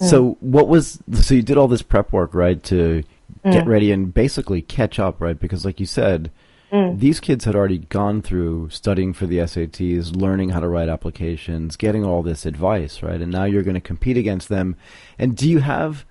So 0.00 0.36
what 0.40 0.68
was 0.68 0.98
so 1.12 1.34
you 1.34 1.42
did 1.42 1.56
all 1.56 1.66
this 1.68 1.82
prep 1.82 2.12
work 2.12 2.34
right 2.34 2.62
to 2.64 3.02
get 3.44 3.66
ready 3.66 3.90
and 3.90 4.12
basically 4.12 4.60
catch 4.62 4.98
up 4.98 5.20
right 5.20 5.38
because 5.38 5.64
like 5.64 5.80
you 5.80 5.86
said 5.86 6.30
Mm. 6.70 7.00
these 7.00 7.18
kids 7.18 7.46
had 7.46 7.56
already 7.56 7.78
gone 7.78 8.20
through 8.20 8.68
studying 8.68 9.14
for 9.14 9.26
the 9.26 9.38
SATs, 9.38 10.14
learning 10.14 10.50
how 10.50 10.60
to 10.60 10.68
write 10.68 10.88
applications, 10.88 11.76
getting 11.76 12.04
all 12.04 12.22
this 12.22 12.44
advice 12.44 13.02
right 13.02 13.20
and 13.20 13.32
now 13.32 13.44
you're 13.44 13.62
going 13.62 13.74
to 13.74 13.80
compete 13.80 14.16
against 14.16 14.48
them. 14.48 14.76
And 15.18 15.36
do 15.36 15.48
you 15.48 15.60
have 15.60 16.04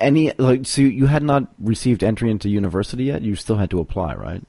any 0.00 0.32
like 0.38 0.66
so 0.66 0.82
you 0.82 1.06
had 1.06 1.22
not 1.22 1.48
received 1.58 2.02
entry 2.02 2.30
into 2.30 2.48
university 2.48 3.04
yet? 3.04 3.22
You 3.22 3.36
still 3.36 3.56
had 3.56 3.70
to 3.70 3.80
apply, 3.80 4.14
right? 4.14 4.42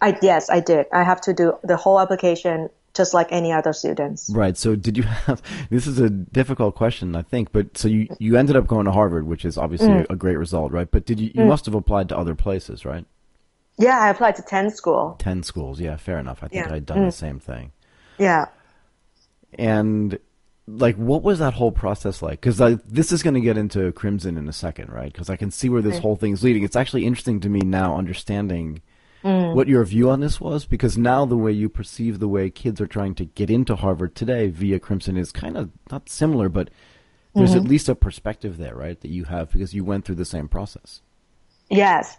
I 0.00 0.16
yes, 0.22 0.48
I 0.50 0.60
did. 0.60 0.86
I 0.92 1.02
have 1.02 1.20
to 1.22 1.34
do 1.34 1.58
the 1.64 1.76
whole 1.76 2.00
application 2.00 2.70
just 2.94 3.14
like 3.14 3.28
any 3.30 3.52
other 3.52 3.72
students. 3.72 4.30
Right. 4.30 4.56
So 4.56 4.74
did 4.74 4.96
you 4.96 5.04
have 5.04 5.42
this 5.70 5.86
is 5.86 5.98
a 5.98 6.08
difficult 6.08 6.74
question, 6.74 7.14
I 7.16 7.22
think, 7.22 7.52
but 7.52 7.76
so 7.76 7.88
you 7.88 8.08
you 8.18 8.36
ended 8.36 8.56
up 8.56 8.66
going 8.66 8.86
to 8.86 8.92
Harvard, 8.92 9.26
which 9.26 9.44
is 9.44 9.58
obviously 9.58 9.92
a, 9.92 10.06
a 10.10 10.16
great 10.16 10.36
result, 10.36 10.72
right? 10.72 10.90
But 10.90 11.06
did 11.06 11.20
you 11.20 11.30
you 11.34 11.42
mm. 11.42 11.48
must 11.48 11.66
have 11.66 11.74
applied 11.74 12.08
to 12.10 12.18
other 12.18 12.34
places, 12.34 12.84
right? 12.84 13.04
Yeah, 13.78 13.98
I 13.98 14.10
applied 14.10 14.36
to 14.36 14.42
10 14.42 14.70
school. 14.70 15.16
10 15.18 15.42
schools. 15.42 15.80
Yeah, 15.80 15.96
fair 15.96 16.18
enough. 16.18 16.38
I 16.42 16.48
think 16.48 16.66
Yeah. 16.66 16.74
I'd 16.74 16.86
done 16.86 17.02
the 17.02 17.08
mm. 17.08 17.12
same 17.12 17.38
thing. 17.38 17.72
Yeah. 18.18 18.46
And 19.56 20.18
like 20.66 20.96
what 20.96 21.22
was 21.22 21.38
that 21.38 21.54
whole 21.54 21.72
process 21.72 22.20
like? 22.20 22.40
Cuz 22.40 22.58
this 22.86 23.12
is 23.12 23.22
going 23.22 23.34
to 23.34 23.40
get 23.40 23.56
into 23.56 23.92
Crimson 23.92 24.36
in 24.36 24.48
a 24.48 24.52
second, 24.52 24.90
right? 24.90 25.14
Cuz 25.14 25.30
I 25.30 25.36
can 25.36 25.50
see 25.50 25.68
where 25.68 25.82
this 25.82 25.98
whole 25.98 26.16
thing 26.16 26.32
is 26.32 26.42
leading. 26.42 26.64
It's 26.64 26.76
actually 26.76 27.06
interesting 27.06 27.40
to 27.40 27.48
me 27.48 27.60
now 27.60 27.96
understanding 27.96 28.82
mm. 29.22 29.54
what 29.54 29.68
your 29.68 29.84
view 29.84 30.10
on 30.10 30.20
this 30.20 30.40
was 30.40 30.66
because 30.66 30.98
now 30.98 31.24
the 31.24 31.36
way 31.36 31.52
you 31.52 31.68
perceive 31.68 32.18
the 32.18 32.28
way 32.28 32.50
kids 32.50 32.80
are 32.80 32.86
trying 32.86 33.14
to 33.14 33.24
get 33.24 33.48
into 33.48 33.76
Harvard 33.76 34.14
today 34.14 34.48
via 34.48 34.78
Crimson 34.78 35.16
is 35.16 35.32
kind 35.32 35.56
of 35.56 35.70
not 35.90 36.08
similar, 36.08 36.48
but 36.48 36.70
there's 37.34 37.50
mm-hmm. 37.50 37.60
at 37.60 37.70
least 37.70 37.88
a 37.88 37.94
perspective 37.94 38.58
there, 38.58 38.74
right? 38.74 39.00
That 39.00 39.10
you 39.10 39.24
have 39.24 39.52
because 39.52 39.74
you 39.74 39.84
went 39.84 40.04
through 40.04 40.16
the 40.16 40.24
same 40.24 40.48
process. 40.48 41.02
Yes. 41.70 42.16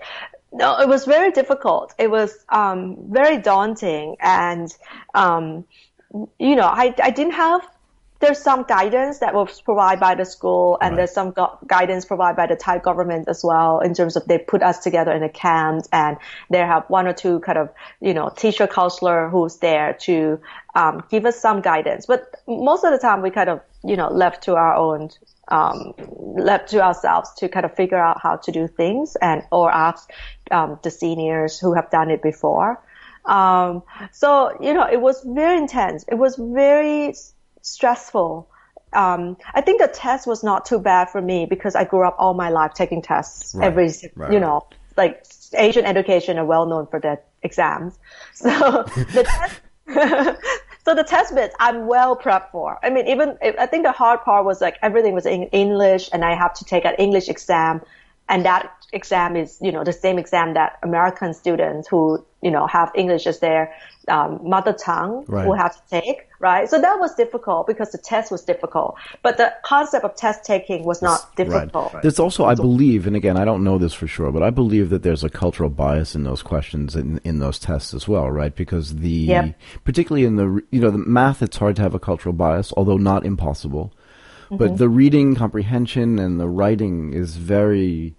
No, 0.52 0.80
it 0.80 0.88
was 0.88 1.06
very 1.06 1.32
difficult. 1.32 1.94
It 2.00 2.10
was 2.10 2.34
um, 2.50 2.98
very 3.12 3.38
daunting, 3.38 4.16
and 4.20 4.76
um, 5.14 5.66
you 6.40 6.56
know, 6.56 6.66
I 6.68 6.94
I 7.02 7.12
didn't 7.12 7.34
have. 7.34 7.62
There's 8.20 8.40
some 8.42 8.64
guidance 8.64 9.20
that 9.20 9.34
was 9.34 9.62
provided 9.62 10.02
by 10.02 10.16
the 10.16 10.26
school, 10.26 10.78
and 10.82 10.92
Right. 10.92 10.98
there's 10.98 11.14
some 11.14 11.32
gu- 11.32 11.56
guidance 11.66 12.04
provided 12.04 12.36
by 12.36 12.48
the 12.48 12.56
Thai 12.58 12.80
government 12.80 13.30
as 13.30 13.44
well. 13.46 13.80
In 13.80 13.94
terms 13.94 14.18
of 14.18 14.26
they 14.26 14.38
put 14.40 14.62
us 14.62 14.80
together 14.80 15.12
in 15.14 15.24
a 15.24 15.30
camp, 15.30 15.86
and 15.94 16.18
they 16.50 16.58
have 16.58 16.84
one 16.90 17.08
or 17.08 17.14
two 17.14 17.40
kind 17.42 17.58
of 17.58 17.70
you 18.02 18.14
know 18.14 18.30
teacher 18.36 18.68
counselor 18.68 19.30
who's 19.30 19.58
there 19.58 19.94
to 20.02 20.40
um, 20.76 21.04
give 21.10 21.26
us 21.26 21.40
some 21.40 21.62
guidance. 21.62 22.08
But 22.08 22.36
most 22.48 22.84
of 22.84 22.92
the 22.92 22.98
time, 22.98 23.22
we 23.22 23.30
kind 23.30 23.50
of 23.50 23.62
you 23.84 23.96
know 23.96 24.10
left 24.10 24.44
to 24.46 24.56
our 24.56 24.74
own 24.76 25.12
um, 25.50 25.94
left 26.38 26.70
to 26.70 26.82
ourselves 26.82 27.32
to 27.38 27.50
kind 27.50 27.66
of 27.66 27.76
figure 27.76 27.98
out 27.98 28.22
how 28.22 28.38
to 28.38 28.52
do 28.52 28.68
things 28.68 29.16
and 29.22 29.44
or 29.52 29.72
ask 29.72 30.10
um, 30.52 30.80
the 30.84 30.92
seniors 30.92 31.60
who 31.60 31.74
have 31.74 31.90
done 31.92 32.10
it 32.10 32.22
before. 32.22 32.82
Um, 33.26 33.84
so 34.12 34.56
you 34.62 34.74
know, 34.74 34.88
it 34.90 35.02
was 35.02 35.22
very 35.24 35.58
intense. 35.58 36.06
It 36.08 36.16
was 36.16 36.36
very 36.38 37.10
s- 37.10 37.34
stressful. 37.62 38.50
Um, 38.94 39.38
I 39.54 39.62
think 39.62 39.82
the 39.82 39.88
test 39.88 40.26
was 40.26 40.44
not 40.44 40.66
too 40.66 40.80
bad 40.80 41.10
for 41.12 41.22
me 41.22 41.46
because 41.46 41.76
I 41.76 41.84
grew 41.84 42.08
up 42.08 42.16
all 42.18 42.34
my 42.34 42.50
life 42.50 42.74
taking 42.74 43.02
tests 43.04 43.54
Right. 43.54 43.68
every, 43.68 43.92
Right, 44.16 44.34
you 44.34 44.40
know, 44.40 44.68
like 44.98 45.24
Asian 45.56 45.86
education 45.86 46.40
are 46.40 46.46
well 46.46 46.66
known 46.66 46.88
for 46.88 47.00
their 47.00 47.22
exams. 47.44 48.00
So 48.34 48.50
the 48.50 49.26
test, 49.28 49.62
so 50.90 50.96
the 50.96 51.04
test 51.04 51.36
bits 51.36 51.56
I'm 51.60 51.86
well 51.86 52.18
prepped 52.18 52.50
for. 52.50 52.80
I 52.82 52.90
mean, 52.90 53.06
even 53.06 53.38
I 53.44 53.68
think 53.68 53.84
the 53.84 53.92
hard 53.92 54.22
part 54.22 54.44
was 54.44 54.60
like 54.60 54.78
everything 54.82 55.14
was 55.14 55.28
in 55.28 55.44
English, 55.64 56.10
and 56.12 56.26
I 56.26 56.34
have 56.34 56.52
to 56.56 56.66
take 56.66 56.84
an 56.84 56.96
English 56.98 57.30
exam, 57.30 57.82
and 58.28 58.44
that 58.44 58.72
exam 58.92 59.36
is 59.36 59.58
you 59.62 59.72
know 59.72 59.84
the 59.84 59.94
same 59.94 60.18
exam 60.18 60.54
that 60.56 60.80
American 60.84 61.34
students 61.34 61.88
who 61.88 62.26
you 62.42 62.50
know 62.52 62.66
have 62.68 62.92
English 62.96 63.28
as 63.28 63.40
their 63.40 63.72
um, 64.08 64.40
mother 64.44 64.74
tongue 64.74 65.26
Right. 65.28 65.46
will 65.48 65.56
have 65.56 65.76
to 65.76 65.82
take. 66.02 66.28
Right, 66.42 66.70
so 66.70 66.80
that 66.80 67.00
was 67.00 67.14
difficult 67.16 67.68
because 67.68 67.92
the 67.92 67.98
test 67.98 68.32
was 68.32 68.44
difficult, 68.46 68.96
but 69.22 69.36
the 69.36 69.54
concept 69.64 70.06
of 70.06 70.16
test 70.16 70.46
taking 70.46 70.86
was 70.86 71.02
not 71.02 71.36
difficult. 71.36 71.94
Right. 71.94 72.02
There's 72.02 72.18
also, 72.18 72.46
I 72.46 72.56
believe, 72.56 73.06
and 73.08 73.16
again, 73.16 73.36
I 73.36 73.44
don't 73.44 73.62
know 73.64 73.78
this 73.78 73.94
for 73.94 74.08
sure, 74.08 74.32
but 74.32 74.42
I 74.42 74.50
believe 74.50 74.90
that 74.90 75.04
there's 75.04 75.24
a 75.24 75.30
cultural 75.30 75.70
bias 75.70 76.16
in 76.16 76.24
those 76.24 76.42
questions 76.42 76.96
in 76.96 77.20
in 77.26 77.40
those 77.40 77.60
tests 77.60 77.94
as 77.94 78.08
well, 78.08 78.32
right? 78.32 78.56
Because 78.56 78.96
the 78.98 79.10
Yep. 79.10 79.56
particularly 79.84 80.26
in 80.26 80.38
the 80.38 80.64
you 80.72 80.80
know 80.80 80.92
the 80.92 80.98
math, 80.98 81.42
it's 81.42 81.58
hard 81.58 81.76
to 81.76 81.82
have 81.82 81.94
a 81.94 82.00
cultural 82.00 82.34
bias, 82.34 82.74
although 82.78 82.98
not 82.98 83.26
impossible. 83.26 83.92
Mm-hmm. 84.46 84.58
But 84.58 84.78
the 84.78 84.90
reading 84.90 85.36
comprehension 85.36 86.18
and 86.18 86.40
the 86.40 86.48
writing 86.48 87.14
is 87.14 87.36
very, 87.36 88.16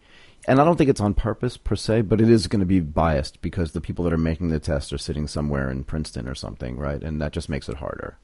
and 0.46 0.60
I 0.60 0.64
don't 0.64 0.76
think 0.76 0.90
it's 0.90 1.00
on 1.00 1.14
purpose 1.14 1.56
per 1.56 1.76
se, 1.76 2.02
but 2.02 2.20
it 2.20 2.30
is 2.30 2.46
going 2.46 2.60
to 2.60 2.66
be 2.66 2.80
biased 2.80 3.40
because 3.42 3.72
the 3.72 3.80
people 3.80 4.04
that 4.04 4.12
are 4.12 4.18
making 4.18 4.48
the 4.48 4.58
test 4.60 4.92
are 4.92 4.98
sitting 4.98 5.26
somewhere 5.26 5.70
in 5.70 5.84
Princeton 5.84 6.28
or 6.28 6.34
something, 6.34 6.76
right? 6.76 7.02
And 7.02 7.20
that 7.20 7.32
just 7.32 7.48
makes 7.48 7.68
it 7.68 7.76
harder. 7.76 8.16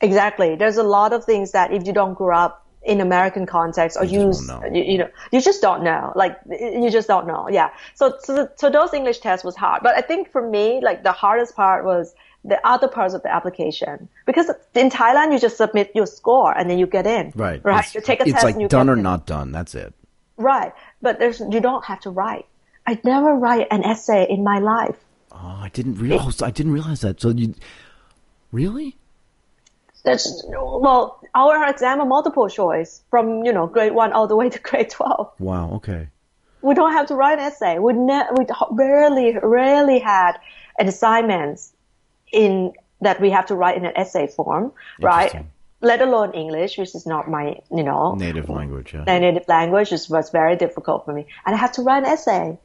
Exactly. 0.00 0.56
There's 0.56 0.76
a 0.76 0.82
lot 0.82 1.12
of 1.12 1.24
things 1.24 1.52
that 1.52 1.72
if 1.72 1.86
you 1.86 1.92
don't 1.92 2.14
grow 2.14 2.36
up 2.36 2.66
in 2.82 3.00
American 3.00 3.46
context 3.46 3.96
or 3.98 4.04
You 4.04 4.24
just 4.26 4.40
use, 4.42 4.48
know. 4.48 4.62
you, 4.72 4.82
you 4.82 4.98
know, 4.98 5.08
you 5.32 5.40
just 5.40 5.62
don't 5.62 5.82
know. 5.82 6.12
Like, 6.14 6.38
you 6.50 6.90
just 6.90 7.08
don't 7.08 7.26
know. 7.26 7.48
Yeah. 7.48 7.70
So, 7.94 8.16
so, 8.20 8.48
so 8.56 8.68
those 8.68 8.92
English 8.92 9.20
tests 9.20 9.44
was 9.44 9.56
hard. 9.56 9.82
But 9.82 9.96
I 9.96 10.02
think 10.02 10.30
for 10.30 10.46
me, 10.46 10.80
like 10.82 11.02
the 11.02 11.12
hardest 11.12 11.56
part 11.56 11.84
was 11.84 12.14
the 12.44 12.60
other 12.66 12.88
parts 12.88 13.14
of 13.14 13.22
the 13.22 13.34
application. 13.34 14.08
Because 14.26 14.50
in 14.74 14.90
Thailand, 14.90 15.32
you 15.32 15.38
just 15.38 15.56
submit 15.56 15.92
your 15.94 16.06
score 16.06 16.52
and 16.52 16.68
then 16.68 16.78
you 16.78 16.86
get 16.86 17.06
in. 17.06 17.32
Right. 17.34 17.64
Right. 17.64 17.84
It's, 17.84 17.94
you 17.94 18.02
take 18.02 18.20
a 18.20 18.24
it's 18.24 18.32
test 18.32 18.44
like 18.44 18.54
and 18.54 18.62
you 18.62 18.68
done 18.68 18.90
or 18.90 18.94
in. 18.94 19.02
not 19.02 19.24
done. 19.24 19.50
That's 19.50 19.74
it. 19.74 19.94
Right. 20.36 20.72
But 21.04 21.18
there's, 21.20 21.38
you 21.38 21.60
don't 21.60 21.84
have 21.84 22.00
to 22.00 22.10
write. 22.10 22.46
I 22.86 22.98
never 23.04 23.32
write 23.34 23.68
an 23.70 23.84
essay 23.84 24.26
in 24.28 24.42
my 24.42 24.58
life. 24.58 24.98
Oh, 25.32 25.60
I 25.66 25.70
didn't 25.72 25.96
realize. 25.98 26.42
I 26.42 26.50
didn't 26.50 26.72
realize 26.72 27.00
that. 27.02 27.20
So 27.20 27.28
you 27.30 27.54
really? 28.52 28.96
That's, 30.04 30.44
well, 30.48 31.20
our 31.34 31.68
exam 31.68 32.00
are 32.00 32.06
multiple 32.06 32.48
choice 32.48 33.02
from, 33.10 33.44
you 33.44 33.52
know, 33.52 33.66
grade 33.66 33.94
one 33.94 34.12
all 34.12 34.26
the 34.26 34.36
way 34.36 34.50
to 34.50 34.58
grade 34.68 34.90
12. 34.90 35.32
Wow. 35.38 35.70
Okay. 35.76 36.08
we 36.60 36.74
don't 36.74 36.92
have 36.92 37.06
to 37.06 37.14
write 37.14 37.38
an 37.38 37.44
essay. 37.46 37.78
We 37.78 37.92
ne- 37.94 38.28
we 38.36 38.44
rarely 38.70 39.36
rarely 39.42 39.98
had 39.98 40.32
assignments 40.78 41.72
in 42.32 42.72
that 43.00 43.20
we 43.20 43.30
have 43.30 43.46
to 43.46 43.54
write 43.54 43.76
in 43.76 43.84
an 43.84 43.92
essay 43.96 44.26
form, 44.26 44.72
right? 45.00 45.32
Let 45.84 46.00
alone 46.02 46.32
English, 46.32 46.78
which 46.78 46.94
is 46.94 47.06
not 47.06 47.28
my 47.30 47.60
you 47.70 47.84
know 47.84 48.14
Native 48.14 48.48
language. 48.48 48.94
Yeah. 48.94 49.04
my 49.06 49.18
native 49.18 49.46
language, 49.48 49.90
which 49.90 50.08
was 50.08 50.30
very 50.30 50.56
difficult 50.56 51.04
for 51.04 51.12
me, 51.12 51.26
and 51.46 51.54
I 51.54 51.58
had 51.58 51.74
to 51.74 51.82
write 51.82 52.04
an 52.04 52.10
essay. 52.10 52.58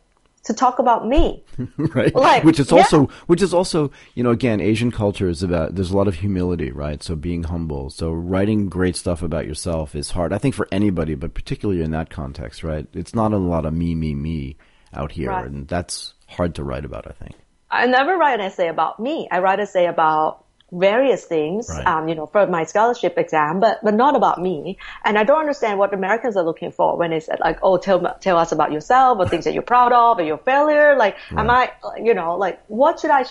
to 0.46 0.54
talk 0.54 0.80
about 0.80 1.06
me. 1.06 1.44
right. 1.78 2.16
Like, 2.16 2.44
which 2.44 2.60
is 2.60 2.72
yeah. 2.72 2.78
also, 2.78 3.08
which 3.28 3.42
is 3.42 3.54
also, 3.54 3.92
you 4.16 4.24
know, 4.24 4.32
again, 4.32 4.62
Asian 4.62 4.90
culture 4.90 5.28
is 5.28 5.44
about, 5.44 5.76
there's 5.76 5.92
a 5.92 5.98
lot 5.98 6.08
of 6.08 6.16
humility, 6.16 6.72
right? 6.72 7.04
So 7.04 7.16
being 7.16 7.44
humble. 7.44 7.90
So 7.90 8.12
writing 8.12 8.70
great 8.70 8.96
stuff 8.96 9.22
about 9.22 9.46
yourself 9.46 9.96
is 9.96 10.12
hard. 10.12 10.32
I 10.32 10.38
think 10.38 10.56
for 10.56 10.68
anybody, 10.72 11.16
but 11.16 11.34
particularly 11.34 11.82
in 11.82 11.92
that 11.92 12.10
context, 12.10 12.64
right? 12.64 12.88
It's 12.94 13.14
not 13.14 13.34
a 13.34 13.38
lot 13.38 13.66
of 13.66 13.74
me, 13.74 13.96
me, 13.96 14.16
me 14.16 14.56
out 14.94 15.12
here. 15.12 15.30
Right. 15.30 15.46
And 15.46 15.68
that's 15.68 16.14
hard 16.28 16.56
to 16.56 16.64
write 16.64 16.86
about, 16.86 17.06
I 17.06 17.12
think. 17.12 17.36
I 17.70 17.86
never 17.86 18.18
write 18.18 18.40
an 18.40 18.46
essay 18.46 18.70
about 18.70 19.00
me. 19.00 19.28
I 19.32 19.40
write 19.40 19.60
an 19.60 19.64
essay 19.64 19.86
about 19.86 20.46
various 20.72 21.26
things, 21.26 21.70
Right. 21.70 21.86
um, 21.88 22.08
you 22.10 22.16
know, 22.16 22.26
for 22.28 22.46
my 22.48 22.64
scholarship 22.64 23.18
exam, 23.18 23.60
but, 23.60 23.80
but 23.84 23.94
not 23.94 24.16
about 24.16 24.42
me. 24.42 24.78
And 25.04 25.18
I 25.18 25.24
don't 25.24 25.40
understand 25.40 25.80
what 25.80 25.94
Americans 25.94 26.38
are 26.38 26.44
looking 26.44 26.72
for 26.72 26.98
when 26.98 27.10
they 27.12 27.20
said 27.20 27.40
like, 27.40 27.60
oh, 27.64 27.78
tell, 27.78 28.16
tell 28.20 28.38
us 28.38 28.52
about 28.52 28.72
yourself 28.72 29.18
or 29.20 29.28
things 29.28 29.46
that 29.46 29.54
you're 29.54 29.64
proud 29.64 29.92
of 29.94 30.20
or 30.20 30.24
your 30.24 30.38
failure. 30.38 30.96
Like, 30.98 31.18
am 31.32 31.50
I, 31.50 31.72
you 32.02 32.14
know, 32.14 32.36
like, 32.38 32.60
what 32.68 33.00
should 33.00 33.12
I, 33.12 33.26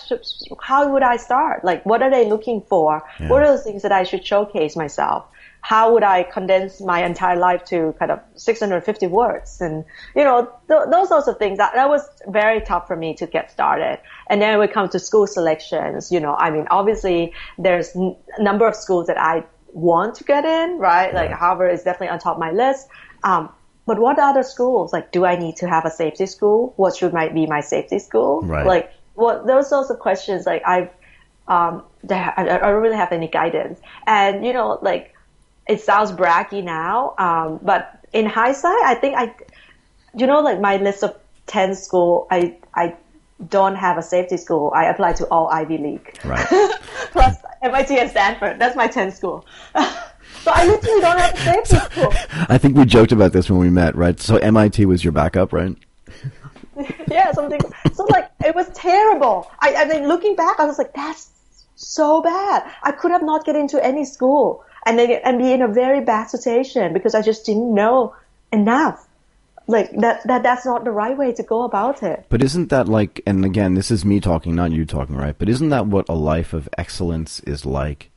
how 0.61 0.91
would 0.91 1.03
I 1.03 1.17
start? 1.17 1.63
Like, 1.63 1.85
what 1.85 2.01
are 2.01 2.11
they 2.11 2.27
looking 2.27 2.61
for? 2.61 3.03
Yeah. 3.19 3.29
What 3.29 3.43
are 3.43 3.55
the 3.55 3.63
things 3.63 3.83
that 3.83 3.91
I 3.91 4.03
should 4.03 4.25
showcase 4.25 4.75
myself? 4.75 5.25
How 5.61 5.93
would 5.93 6.03
I 6.03 6.23
condense 6.23 6.81
my 6.81 7.03
entire 7.03 7.37
life 7.37 7.63
to 7.65 7.93
kind 7.99 8.11
of 8.11 8.19
650 8.35 9.07
words? 9.07 9.61
And, 9.61 9.85
you 10.15 10.23
know, 10.23 10.51
th- 10.67 10.89
those 10.89 11.09
sorts 11.09 11.27
of 11.27 11.37
things. 11.37 11.57
That, 11.57 11.73
that 11.75 11.89
was 11.89 12.07
very 12.27 12.61
tough 12.61 12.87
for 12.87 12.95
me 12.95 13.13
to 13.15 13.27
get 13.27 13.51
started. 13.51 13.99
And 14.29 14.41
then 14.41 14.57
when 14.57 14.69
it 14.69 14.73
comes 14.73 14.91
to 14.91 14.99
school 14.99 15.27
selections, 15.27 16.11
you 16.11 16.19
know, 16.19 16.35
I 16.35 16.49
mean, 16.49 16.67
obviously 16.71 17.33
there's 17.57 17.95
n- 17.95 18.15
a 18.37 18.43
number 18.43 18.67
of 18.67 18.75
schools 18.75 19.07
that 19.07 19.17
I 19.19 19.43
want 19.73 20.15
to 20.15 20.23
get 20.23 20.45
in, 20.45 20.77
right? 20.79 21.13
Like 21.13 21.29
Right. 21.29 21.37
Harvard 21.37 21.73
is 21.73 21.83
definitely 21.83 22.09
on 22.09 22.19
top 22.19 22.35
of 22.35 22.39
my 22.39 22.51
list. 22.51 22.87
Um, 23.23 23.49
but 23.85 23.99
what 23.99 24.19
other 24.19 24.43
schools? 24.43 24.93
Like, 24.93 25.11
do 25.11 25.25
I 25.25 25.35
need 25.35 25.55
to 25.57 25.67
have 25.67 25.83
a 25.85 25.89
safety 25.89 26.25
school? 26.27 26.73
What 26.77 26.95
should 26.95 27.11
might 27.11 27.33
be 27.33 27.47
my 27.47 27.61
safety 27.61 27.99
school? 27.99 28.41
Right. 28.41 28.65
Like, 28.65 28.91
what 29.15 29.47
those 29.47 29.67
sorts 29.67 29.89
of 29.89 29.99
questions? 29.99 30.45
Like, 30.45 30.61
I've 30.65 30.89
um, 31.47 31.83
I, 32.09 32.33
I 32.37 32.43
don't 32.59 32.81
really 32.81 32.95
have 32.95 33.11
any 33.11 33.27
guidance. 33.27 33.79
And 34.05 34.45
you 34.45 34.53
know, 34.53 34.77
like, 34.83 35.15
it 35.69 35.79
sounds 35.81 36.11
braggy 36.11 36.63
now, 36.63 37.13
um, 37.17 37.59
but 37.61 37.99
in 38.11 38.25
hindsight, 38.25 38.83
I 38.83 38.95
think 38.95 39.15
I, 39.15 39.33
you 40.15 40.25
know, 40.25 40.41
like 40.41 40.59
my 40.59 40.77
list 40.77 41.03
of 41.03 41.15
ten 41.45 41.75
school, 41.75 42.27
I 42.31 42.57
I 42.73 42.95
don't 43.47 43.75
have 43.75 43.97
a 43.97 44.03
safety 44.03 44.35
school. 44.35 44.71
I 44.75 44.85
apply 44.85 45.13
to 45.13 45.25
all 45.27 45.47
Ivy 45.49 45.77
League. 45.77 46.19
Right. 46.25 46.45
Plus 47.11 47.37
MIT 47.61 47.97
and 47.97 48.09
Stanford. 48.09 48.59
That's 48.59 48.75
my 48.75 48.87
10 48.87 49.11
school. 49.11 49.45
so 49.75 50.51
I 50.51 50.67
literally 50.67 50.99
don't 50.99 51.17
have 51.17 51.33
a 51.33 51.37
safety 51.37 51.77
school. 51.77 52.13
I 52.49 52.57
think 52.57 52.75
we 52.75 52.83
joked 52.83 53.13
about 53.13 53.31
this 53.31 53.49
when 53.49 53.59
we 53.59 53.69
met, 53.69 53.95
right? 53.95 54.19
So 54.19 54.35
MIT 54.37 54.85
was 54.87 55.05
your 55.05 55.13
backup, 55.13 55.53
right? 55.53 55.73
yeah, 57.07 57.31
something. 57.31 57.61
So 57.93 58.03
like, 58.09 58.29
it 58.45 58.53
was 58.53 58.67
terrible. 58.73 59.49
I, 59.59 59.73
I 59.75 59.85
mean, 59.85 60.09
looking 60.09 60.35
back, 60.35 60.59
I 60.59 60.65
was 60.65 60.77
like, 60.77 60.93
that's 60.93 61.29
so 61.75 62.21
bad. 62.21 62.69
I 62.83 62.91
could 62.91 63.11
have 63.11 63.23
not 63.23 63.45
get 63.45 63.55
into 63.55 63.83
any 63.83 64.03
school 64.03 64.65
and 64.85 64.97
then 64.97 65.11
and 65.23 65.37
be 65.39 65.51
in 65.51 65.61
a 65.61 65.67
very 65.67 66.01
bad 66.01 66.27
situation 66.29 66.93
because 66.93 67.15
I 67.15 67.21
just 67.21 67.45
didn't 67.45 67.73
know 67.73 68.15
enough. 68.51 69.05
Like 69.67 69.91
that, 69.97 70.25
that, 70.25 70.41
that's 70.41 70.65
not 70.65 70.83
the 70.83 70.89
right 70.91 71.15
way 71.15 71.31
to 71.33 71.43
go 71.43 71.61
about 71.63 72.01
it. 72.01 72.25
But 72.29 72.41
isn't 72.41 72.69
that 72.69 72.87
like, 72.89 73.21
and 73.27 73.45
again, 73.45 73.75
this 73.75 73.91
is 73.91 74.03
me 74.03 74.19
talking, 74.19 74.55
not 74.55 74.71
you 74.71 74.83
talking, 74.83 75.15
right? 75.15 75.35
But 75.37 75.47
isn't 75.47 75.69
that 75.69 75.85
what 75.85 76.09
a 76.09 76.15
life 76.15 76.53
of 76.53 76.67
excellence 76.75 77.39
is 77.41 77.67
like? 77.67 78.09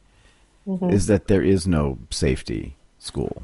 Mm-hmm. 0.67 0.89
Is 0.91 1.09
that 1.09 1.27
there 1.29 1.43
is 1.43 1.67
no 1.67 1.99
safety 2.11 2.77
school? 2.99 3.43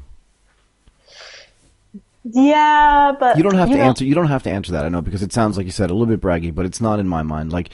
Yeah, 2.23 3.13
but 3.19 3.37
You 3.37 3.43
don't 3.43 3.55
have 3.55 3.69
to 3.69 3.77
know- 3.77 3.83
answer. 3.83 4.03
You 4.05 4.15
don't 4.15 4.27
have 4.27 4.43
to 4.43 4.51
answer 4.51 4.71
that. 4.73 4.85
I 4.85 4.89
know 4.89 5.01
because 5.01 5.23
it 5.23 5.31
sounds 5.31 5.55
like 5.57 5.65
you 5.65 5.71
said 5.71 5.89
a 5.89 5.93
little 5.93 6.07
bit 6.07 6.21
braggy, 6.21 6.53
but 6.53 6.65
it's 6.65 6.81
not 6.81 6.99
in 6.99 7.07
my 7.07 7.23
mind. 7.23 7.51
Like, 7.53 7.69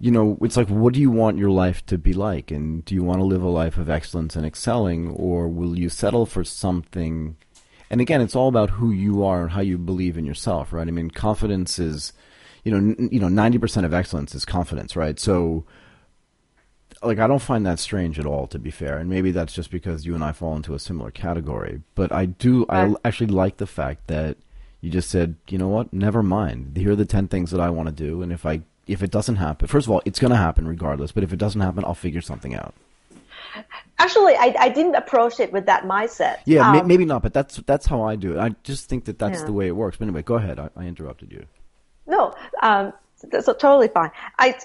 you 0.00 0.10
know, 0.10 0.38
it's 0.40 0.56
like, 0.56 0.68
what 0.68 0.94
do 0.94 1.00
you 1.00 1.10
want 1.10 1.36
your 1.36 1.50
life 1.50 1.84
to 1.86 1.98
be 1.98 2.14
like, 2.14 2.50
and 2.50 2.82
do 2.86 2.94
you 2.94 3.04
want 3.04 3.20
to 3.20 3.24
live 3.24 3.42
a 3.42 3.48
life 3.48 3.76
of 3.76 3.90
excellence 3.90 4.34
and 4.34 4.46
excelling, 4.46 5.10
or 5.10 5.46
will 5.46 5.78
you 5.78 5.90
settle 5.90 6.24
for 6.24 6.42
something? 6.42 7.36
And 7.90 8.00
again, 8.00 8.22
it's 8.22 8.34
all 8.34 8.48
about 8.48 8.70
who 8.70 8.90
you 8.90 9.22
are 9.22 9.42
and 9.42 9.50
how 9.50 9.60
you 9.60 9.76
believe 9.76 10.16
in 10.16 10.24
yourself, 10.24 10.72
right? 10.72 10.88
I 10.88 10.90
mean, 10.90 11.10
confidence 11.10 11.78
is, 11.78 12.14
you 12.64 12.72
know, 12.72 12.78
n- 12.78 13.10
you 13.12 13.20
know, 13.20 13.28
ninety 13.28 13.58
percent 13.58 13.84
of 13.84 13.92
excellence 13.92 14.34
is 14.34 14.46
confidence, 14.46 14.96
right? 14.96 15.20
So, 15.20 15.66
like, 17.02 17.18
I 17.18 17.26
don't 17.26 17.42
find 17.42 17.66
that 17.66 17.78
strange 17.78 18.18
at 18.18 18.26
all, 18.26 18.46
to 18.48 18.58
be 18.58 18.70
fair. 18.70 18.96
And 18.96 19.10
maybe 19.10 19.32
that's 19.32 19.52
just 19.52 19.70
because 19.70 20.06
you 20.06 20.14
and 20.14 20.24
I 20.24 20.32
fall 20.32 20.56
into 20.56 20.72
a 20.72 20.78
similar 20.78 21.10
category. 21.10 21.82
But 21.94 22.10
I 22.10 22.24
do, 22.24 22.64
I 22.70 22.94
actually 23.04 23.28
like 23.28 23.58
the 23.58 23.66
fact 23.66 24.06
that 24.06 24.38
you 24.80 24.90
just 24.90 25.10
said, 25.10 25.36
you 25.48 25.58
know 25.58 25.68
what, 25.68 25.92
never 25.92 26.22
mind. 26.22 26.76
Here 26.76 26.92
are 26.92 26.96
the 26.96 27.04
10 27.04 27.28
things 27.28 27.50
that 27.50 27.60
I 27.60 27.68
want 27.68 27.88
to 27.88 27.94
do. 27.94 28.22
And 28.22 28.32
if 28.32 28.46
I, 28.46 28.62
if 28.90 29.02
it 29.02 29.10
doesn't 29.10 29.36
happen, 29.36 29.68
first 29.68 29.86
of 29.86 29.90
all, 29.90 30.02
it's 30.04 30.18
going 30.18 30.30
to 30.32 30.36
happen 30.36 30.66
regardless. 30.66 31.12
But 31.12 31.22
if 31.22 31.32
it 31.32 31.38
doesn't 31.38 31.60
happen, 31.60 31.84
I'll 31.84 31.94
figure 31.94 32.20
something 32.20 32.54
out. 32.54 32.74
Actually, 33.98 34.34
I, 34.36 34.54
I 34.58 34.68
didn't 34.68 34.94
approach 34.94 35.40
it 35.40 35.52
with 35.52 35.66
that 35.66 35.84
mindset. 35.84 36.38
Yeah, 36.44 36.72
may, 36.72 36.80
Um, 36.80 36.86
maybe 36.86 37.04
not, 37.04 37.22
but 37.22 37.32
that's, 37.32 37.56
that's 37.58 37.86
how 37.86 38.02
I 38.02 38.16
do 38.16 38.36
it. 38.36 38.38
I 38.38 38.50
just 38.62 38.88
think 38.88 39.04
that 39.04 39.18
that's 39.18 39.40
Yeah. 39.40 39.46
the 39.46 39.52
way 39.52 39.66
it 39.68 39.76
works. 39.76 39.96
But 39.98 40.06
anyway, 40.08 40.22
go 40.22 40.34
ahead. 40.36 40.58
I, 40.58 40.70
I 40.76 40.84
interrupted 40.84 41.30
you. 41.32 41.44
No, 42.06 42.34
um, 42.62 42.92
that's 43.30 43.46
totally 43.46 43.88
fine. 43.88 44.10
I, 44.38 44.58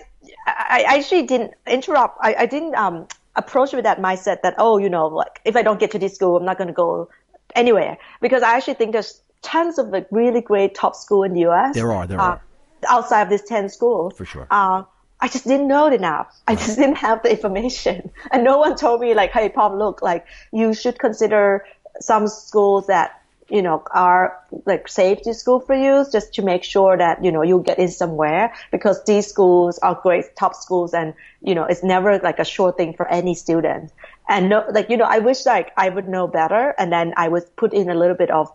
I, 0.47 0.86
I 0.88 0.97
actually 0.97 1.23
didn't 1.23 1.53
interrupt. 1.67 2.17
I, 2.21 2.36
I 2.39 2.45
didn't 2.45 2.76
um, 2.76 3.07
approach 3.36 3.73
with 3.73 3.84
that 3.84 3.99
mindset 4.01 4.41
that 4.41 4.55
oh, 4.57 4.78
you 4.78 4.89
know, 4.89 5.07
like 5.07 5.41
if 5.45 5.55
I 5.55 5.61
don't 5.61 5.80
get 5.80 5.91
to 5.91 5.99
this 5.99 6.15
school, 6.15 6.38
I'm 6.38 6.45
not 6.45 6.57
going 6.57 6.67
to 6.67 6.73
go 6.73 7.09
anywhere 7.55 7.97
because 8.21 8.41
I 8.41 8.55
actually 8.55 8.76
think 8.76 8.93
there's 8.93 9.21
tons 9.41 9.78
of 9.78 9.89
like 9.89 10.07
really 10.11 10.41
great 10.41 10.73
top 10.73 10.95
school 10.95 11.23
in 11.23 11.34
the 11.34 11.41
U.S. 11.41 11.76
There 11.76 11.91
are, 11.91 12.07
there 12.07 12.19
uh, 12.19 12.23
are. 12.23 12.41
Outside 12.88 13.23
of 13.23 13.29
these 13.29 13.43
ten 13.43 13.69
schools 13.69 14.17
For 14.17 14.25
sure. 14.25 14.47
Uh, 14.49 14.83
I 15.19 15.27
just 15.27 15.47
didn't 15.47 15.67
know 15.67 15.88
it 15.88 15.93
enough. 15.93 16.27
I 16.47 16.55
just 16.55 16.77
didn't 16.77 16.97
have 16.97 17.23
the 17.23 17.31
information, 17.31 18.11
and 18.31 18.43
no 18.43 18.57
one 18.57 18.75
told 18.75 19.01
me 19.01 19.13
like, 19.13 19.31
hey, 19.31 19.49
Pom, 19.49 19.77
look, 19.77 20.01
like 20.01 20.25
you 20.51 20.73
should 20.73 20.99
consider 20.99 21.65
some 21.99 22.27
schools 22.27 22.88
that 22.88 23.21
you 23.49 23.61
know 23.61 23.83
are 23.91 24.39
like 24.65 24.88
safety 24.88 25.33
school 25.33 25.59
for 25.59 25.75
you, 25.75 26.05
just 26.11 26.33
to 26.33 26.41
make 26.41 26.63
sure 26.63 26.97
that 26.97 27.23
you 27.23 27.31
know 27.31 27.43
you 27.43 27.61
get 27.65 27.79
in 27.79 27.89
somewhere 27.89 28.53
because 28.71 29.03
these 29.05 29.27
schools 29.27 29.79
are 29.79 29.99
great 30.01 30.36
top 30.36 30.55
schools, 30.55 30.93
and 30.93 31.13
you 31.41 31.55
know 31.55 31.63
it's 31.63 31.83
never 31.83 32.19
like 32.19 32.39
a 32.39 32.45
sure 32.45 32.71
thing 32.71 32.93
for 32.93 33.07
any 33.07 33.36
student. 33.36 33.91
And 34.27 34.49
no, 34.49 34.65
like 34.69 34.89
you 34.89 34.97
know, 34.97 35.05
I 35.05 35.19
wish 35.19 35.45
like 35.45 35.71
I 35.77 35.88
would 35.89 36.09
know 36.09 36.27
better, 36.27 36.73
and 36.77 36.91
then 36.91 37.13
I 37.15 37.27
would 37.27 37.55
put 37.55 37.73
in 37.73 37.89
a 37.89 37.95
little 37.95 38.15
bit 38.17 38.31
of 38.31 38.51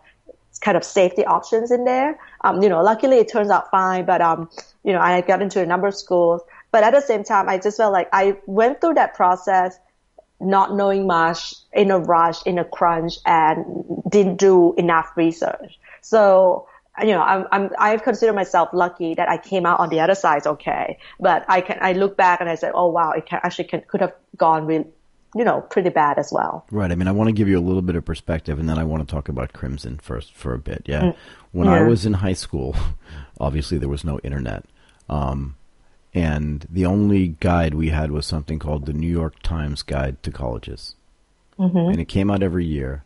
kind 0.61 0.77
of 0.77 0.83
safety 0.83 1.25
options 1.25 1.71
in 1.71 1.83
there. 1.85 2.19
Um, 2.43 2.61
you 2.61 2.69
know, 2.69 2.81
luckily 2.81 3.17
it 3.17 3.29
turns 3.29 3.49
out 3.49 3.69
fine, 3.71 4.05
but 4.05 4.21
um, 4.21 4.49
you 4.83 4.93
know, 4.93 4.99
I 4.99 5.21
got 5.21 5.41
into 5.41 5.61
a 5.61 5.65
number 5.65 5.87
of 5.87 5.95
schools, 5.95 6.41
but 6.71 6.83
at 6.83 6.91
the 6.93 7.01
same 7.01 7.23
time, 7.23 7.49
I 7.49 7.57
just 7.57 7.77
felt 7.77 7.91
like 7.91 8.09
I 8.13 8.37
went 8.45 8.79
through 8.81 8.95
that 8.95 9.15
process 9.15 9.77
not 10.39 10.73
knowing 10.75 11.05
much 11.05 11.53
in 11.71 11.91
a 11.91 11.99
rush, 11.99 12.43
in 12.45 12.57
a 12.57 12.65
crunch, 12.65 13.17
and 13.25 13.85
didn't 14.09 14.37
do 14.37 14.73
enough 14.75 15.11
research. 15.15 15.79
So, 16.01 16.67
you 16.99 17.09
know, 17.09 17.21
I'm, 17.21 17.47
I'm, 17.51 17.69
I 17.77 17.97
consider 17.97 18.33
myself 18.33 18.69
lucky 18.73 19.13
that 19.15 19.29
I 19.29 19.37
came 19.37 19.65
out 19.65 19.79
on 19.79 19.89
the 19.89 19.99
other 19.99 20.15
side 20.15 20.47
okay. 20.47 20.97
But 21.19 21.45
I 21.47 21.61
can, 21.61 21.77
I 21.81 21.93
look 21.93 22.17
back 22.17 22.41
and 22.41 22.49
I 22.49 22.55
said, 22.55 22.71
oh 22.73 22.87
wow, 22.87 23.11
it 23.11 23.27
can, 23.27 23.39
actually 23.43 23.65
can, 23.65 23.81
could 23.87 24.01
have 24.01 24.13
gone 24.35 24.65
real, 24.65 24.87
you 25.35 25.43
know, 25.45 25.61
pretty 25.61 25.89
bad 25.89 26.17
as 26.17 26.31
well. 26.31 26.65
Right. 26.71 26.91
I 26.91 26.95
mean, 26.95 27.07
I 27.07 27.11
want 27.11 27.27
to 27.29 27.33
give 27.33 27.47
you 27.47 27.57
a 27.57 27.61
little 27.61 27.81
bit 27.81 27.95
of 27.95 28.03
perspective, 28.05 28.59
and 28.59 28.67
then 28.67 28.77
I 28.77 28.83
want 28.83 29.07
to 29.07 29.11
talk 29.15 29.29
about 29.29 29.53
Crimson 29.53 29.97
first 29.99 30.33
for 30.35 30.53
a 30.53 30.59
bit. 30.59 30.83
Yeah. 30.85 31.13
When 31.51 31.67
I 31.67 31.79
Mm. 31.79 31.87
Was 31.89 32.05
in 32.05 32.13
high 32.13 32.33
school, 32.33 32.75
obviously 33.39 33.77
there 33.77 33.89
was 33.89 34.03
no 34.03 34.19
internet, 34.19 34.65
um, 35.09 35.55
and 36.13 36.65
the 36.69 36.85
only 36.85 37.29
guide 37.39 37.73
we 37.73 37.89
had 37.89 38.11
was 38.11 38.25
something 38.25 38.59
called 38.59 38.85
the 38.85 38.93
New 38.93 39.07
York 39.11 39.35
Times 39.43 39.81
Guide 39.83 40.21
to 40.23 40.31
Colleges, 40.31 40.95
Mm-hmm. 41.59 41.77
and 41.77 41.99
it 41.99 42.05
came 42.07 42.31
out 42.31 42.41
every 42.43 42.65
year. 42.65 43.03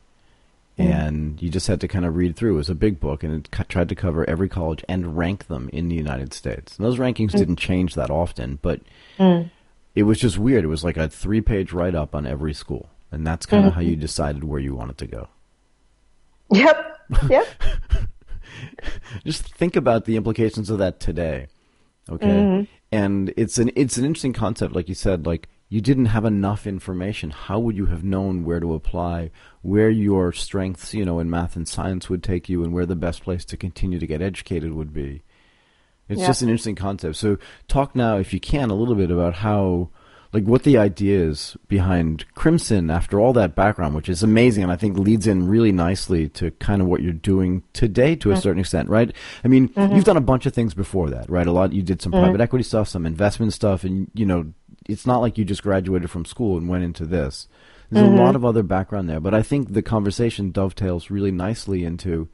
Mm. 0.79 0.85
And 0.91 1.41
you 1.41 1.49
just 1.49 1.67
had 1.67 1.79
to 1.81 1.87
kind 1.87 2.03
of 2.05 2.15
read 2.17 2.35
through. 2.35 2.53
It 2.55 2.57
was 2.57 2.69
a 2.69 2.75
big 2.75 2.99
book, 2.99 3.23
and 3.23 3.33
it 3.33 3.49
tried 3.69 3.87
to 3.89 3.95
cover 3.95 4.29
every 4.29 4.49
college 4.49 4.83
and 4.89 5.17
rank 5.17 5.47
them 5.47 5.69
in 5.71 5.87
the 5.89 5.95
United 5.95 6.33
States. 6.33 6.77
And 6.77 6.85
those 6.85 6.97
rankings 6.99 7.31
Mm. 7.31 7.37
didn't 7.37 7.55
change 7.59 7.95
that 7.95 8.09
often, 8.09 8.59
but 8.61 8.81
it 9.95 10.03
was 10.03 10.19
just 10.19 10.37
weird. 10.37 10.65
It 10.65 10.67
was 10.67 10.83
like 10.83 10.97
a 10.97 11.09
three 11.09 11.41
page 11.41 11.71
write 11.73 11.95
up 11.95 12.13
on 12.13 12.27
every 12.27 12.53
school. 12.53 12.89
And 13.11 13.25
that's 13.25 13.45
kind 13.45 13.65
of 13.65 13.73
how 13.73 13.79
mm-hmm. 13.79 13.91
you 13.91 13.95
decided 13.95 14.43
where 14.43 14.59
you 14.59 14.75
wanted 14.75 14.97
to 14.99 15.07
go. 15.07 15.29
Yep. 16.51 16.91
Yep. 17.29 17.47
Just 19.23 19.53
think 19.53 19.75
about 19.75 20.05
the 20.05 20.15
implications 20.15 20.71
of 20.71 20.79
that 20.79 20.99
today. 20.99 21.47
Okay? 22.09 22.25
Mm-hmm. 22.25 22.63
And 22.91 23.31
it's 23.37 23.59
an 23.59 23.69
it's 23.75 23.97
an 23.97 24.05
interesting 24.05 24.33
concept 24.33 24.73
like 24.73 24.89
you 24.89 24.95
said 24.95 25.27
like 25.27 25.47
you 25.69 25.81
didn't 25.81 26.07
have 26.07 26.25
enough 26.25 26.65
information. 26.65 27.29
How 27.29 27.59
would 27.59 27.75
you 27.75 27.87
have 27.87 28.03
known 28.03 28.43
where 28.43 28.59
to 28.59 28.73
apply, 28.73 29.29
where 29.61 29.89
your 29.89 30.31
strengths, 30.31 30.93
you 30.93 31.05
know, 31.05 31.19
in 31.19 31.29
math 31.29 31.55
and 31.55 31.67
science 31.67 32.09
would 32.09 32.23
take 32.23 32.49
you 32.49 32.63
and 32.63 32.73
where 32.73 32.85
the 32.85 32.95
best 32.95 33.23
place 33.23 33.45
to 33.45 33.57
continue 33.57 33.99
to 33.99 34.07
get 34.07 34.21
educated 34.21 34.73
would 34.73 34.93
be? 34.93 35.21
It's 36.07 36.21
Yeah. 36.21 36.27
just 36.27 36.41
an 36.41 36.49
interesting 36.49 36.75
concept. 36.75 37.15
So 37.15 37.37
talk 37.67 37.95
now 37.95 38.17
if 38.17 38.33
you 38.33 38.39
can 38.39 38.69
a 38.69 38.75
little 38.75 38.95
bit 38.95 39.11
about 39.11 39.35
how 39.35 39.89
like 40.35 40.43
what 40.43 40.63
the 40.63 40.77
idea 40.77 41.17
is 41.17 41.55
behind 41.69 42.25
Crimson 42.35 42.89
after 42.89 43.21
all 43.21 43.31
that 43.31 43.55
background, 43.55 43.95
which 43.95 44.09
is 44.09 44.21
amazing 44.21 44.63
and 44.63 44.71
I 44.71 44.75
think 44.75 44.97
leads 44.97 45.27
in 45.27 45.47
really 45.47 45.71
nicely 45.71 46.27
to 46.29 46.51
kind 46.51 46.81
of 46.81 46.89
what 46.89 47.01
you're 47.01 47.13
doing 47.13 47.63
today 47.71 48.17
to 48.17 48.31
a 48.31 48.33
mm-hmm. 48.33 48.41
certain 48.41 48.59
extent, 48.59 48.89
right? 48.89 49.15
I 49.45 49.47
mean, 49.47 49.69
mm-hmm. 49.69 49.95
you've 49.95 50.03
done 50.03 50.17
a 50.17 50.21
bunch 50.21 50.45
of 50.45 50.53
things 50.53 50.73
before 50.73 51.09
that, 51.09 51.29
right? 51.29 51.47
A 51.47 51.53
lot, 51.53 51.71
you 51.71 51.81
did 51.81 52.01
some 52.01 52.11
mm-hmm. 52.11 52.21
private 52.21 52.41
equity 52.41 52.63
stuff, 52.63 52.89
some 52.89 53.05
investment 53.05 53.53
stuff, 53.53 53.85
and, 53.85 54.11
you 54.13 54.25
know, 54.25 54.51
it's 54.89 55.05
not 55.05 55.21
like 55.21 55.37
you 55.37 55.45
just 55.45 55.63
graduated 55.63 56.11
from 56.11 56.25
school 56.25 56.57
and 56.57 56.67
went 56.67 56.83
into 56.83 57.05
this. 57.05 57.47
There's 57.89 58.05
a 58.05 58.09
lot 58.09 58.29
mm-hmm. 58.29 58.35
of 58.35 58.45
other 58.45 58.63
background 58.63 59.07
there, 59.09 59.21
but 59.21 59.33
I 59.33 59.41
think 59.41 59.71
the 59.71 59.81
conversation 59.81 60.51
dovetails 60.51 61.09
really 61.09 61.31
nicely 61.31 61.85
into, 61.85 62.27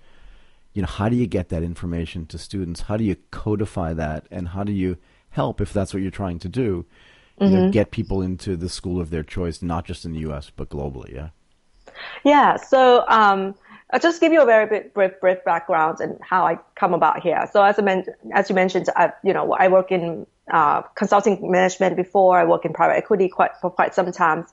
you 0.74 0.82
know, 0.82 0.88
how 0.88 1.10
do 1.10 1.16
you 1.16 1.28
get 1.28 1.50
that 1.50 1.64
information 1.64 2.26
to 2.28 2.38
students? 2.38 2.82
How 2.82 2.98
do 2.98 3.04
you 3.04 3.18
codify 3.32 3.94
that? 3.94 4.26
And 4.32 4.50
how 4.50 4.64
do 4.64 4.72
you 4.72 4.98
help, 5.30 5.62
if 5.62 5.74
that's 5.74 5.94
what 5.94 6.02
you're 6.02 6.12
trying 6.12 6.40
to 6.40 6.50
do, 6.50 6.86
mm-hmm. 7.40 7.54
know, 7.54 7.72
get 7.72 7.92
people 7.92 8.22
into 8.22 8.56
the 8.56 8.70
school 8.70 9.02
of 9.02 9.10
their 9.10 9.24
choice, 9.24 9.62
not 9.62 9.86
just 9.86 10.06
in 10.06 10.14
the 10.14 10.20
U.S. 10.20 10.52
but 10.56 10.70
globally. 10.70 11.14
Yeah. 11.14 11.30
Yeah. 12.24 12.56
So 12.56 13.06
um, 13.08 13.56
I'll 13.92 14.00
just 14.00 14.22
give 14.22 14.32
you 14.32 14.42
a 14.42 14.46
very 14.46 14.90
brief, 14.94 15.20
brief 15.20 15.44
background 15.44 16.00
and 16.00 16.18
how 16.22 16.46
I 16.46 16.58
come 16.76 16.94
about 16.94 17.22
here. 17.22 17.48
So 17.52 17.64
as 17.64 17.78
I 17.78 17.82
men- 17.82 18.06
as 18.34 18.50
you 18.50 18.56
mentioned, 18.56 18.88
I, 18.96 19.12
you 19.24 19.34
know, 19.34 19.54
I 19.54 19.68
work 19.68 19.92
in 19.92 20.26
uh, 20.52 20.82
consulting 20.96 21.52
management 21.52 21.96
before. 21.96 22.38
I 22.38 22.46
work 22.46 22.66
in 22.66 22.74
private 22.74 22.98
equity 22.98 23.28
quite 23.30 23.52
for 23.60 23.70
quite 23.70 23.94
some 23.94 24.12
time, 24.12 24.46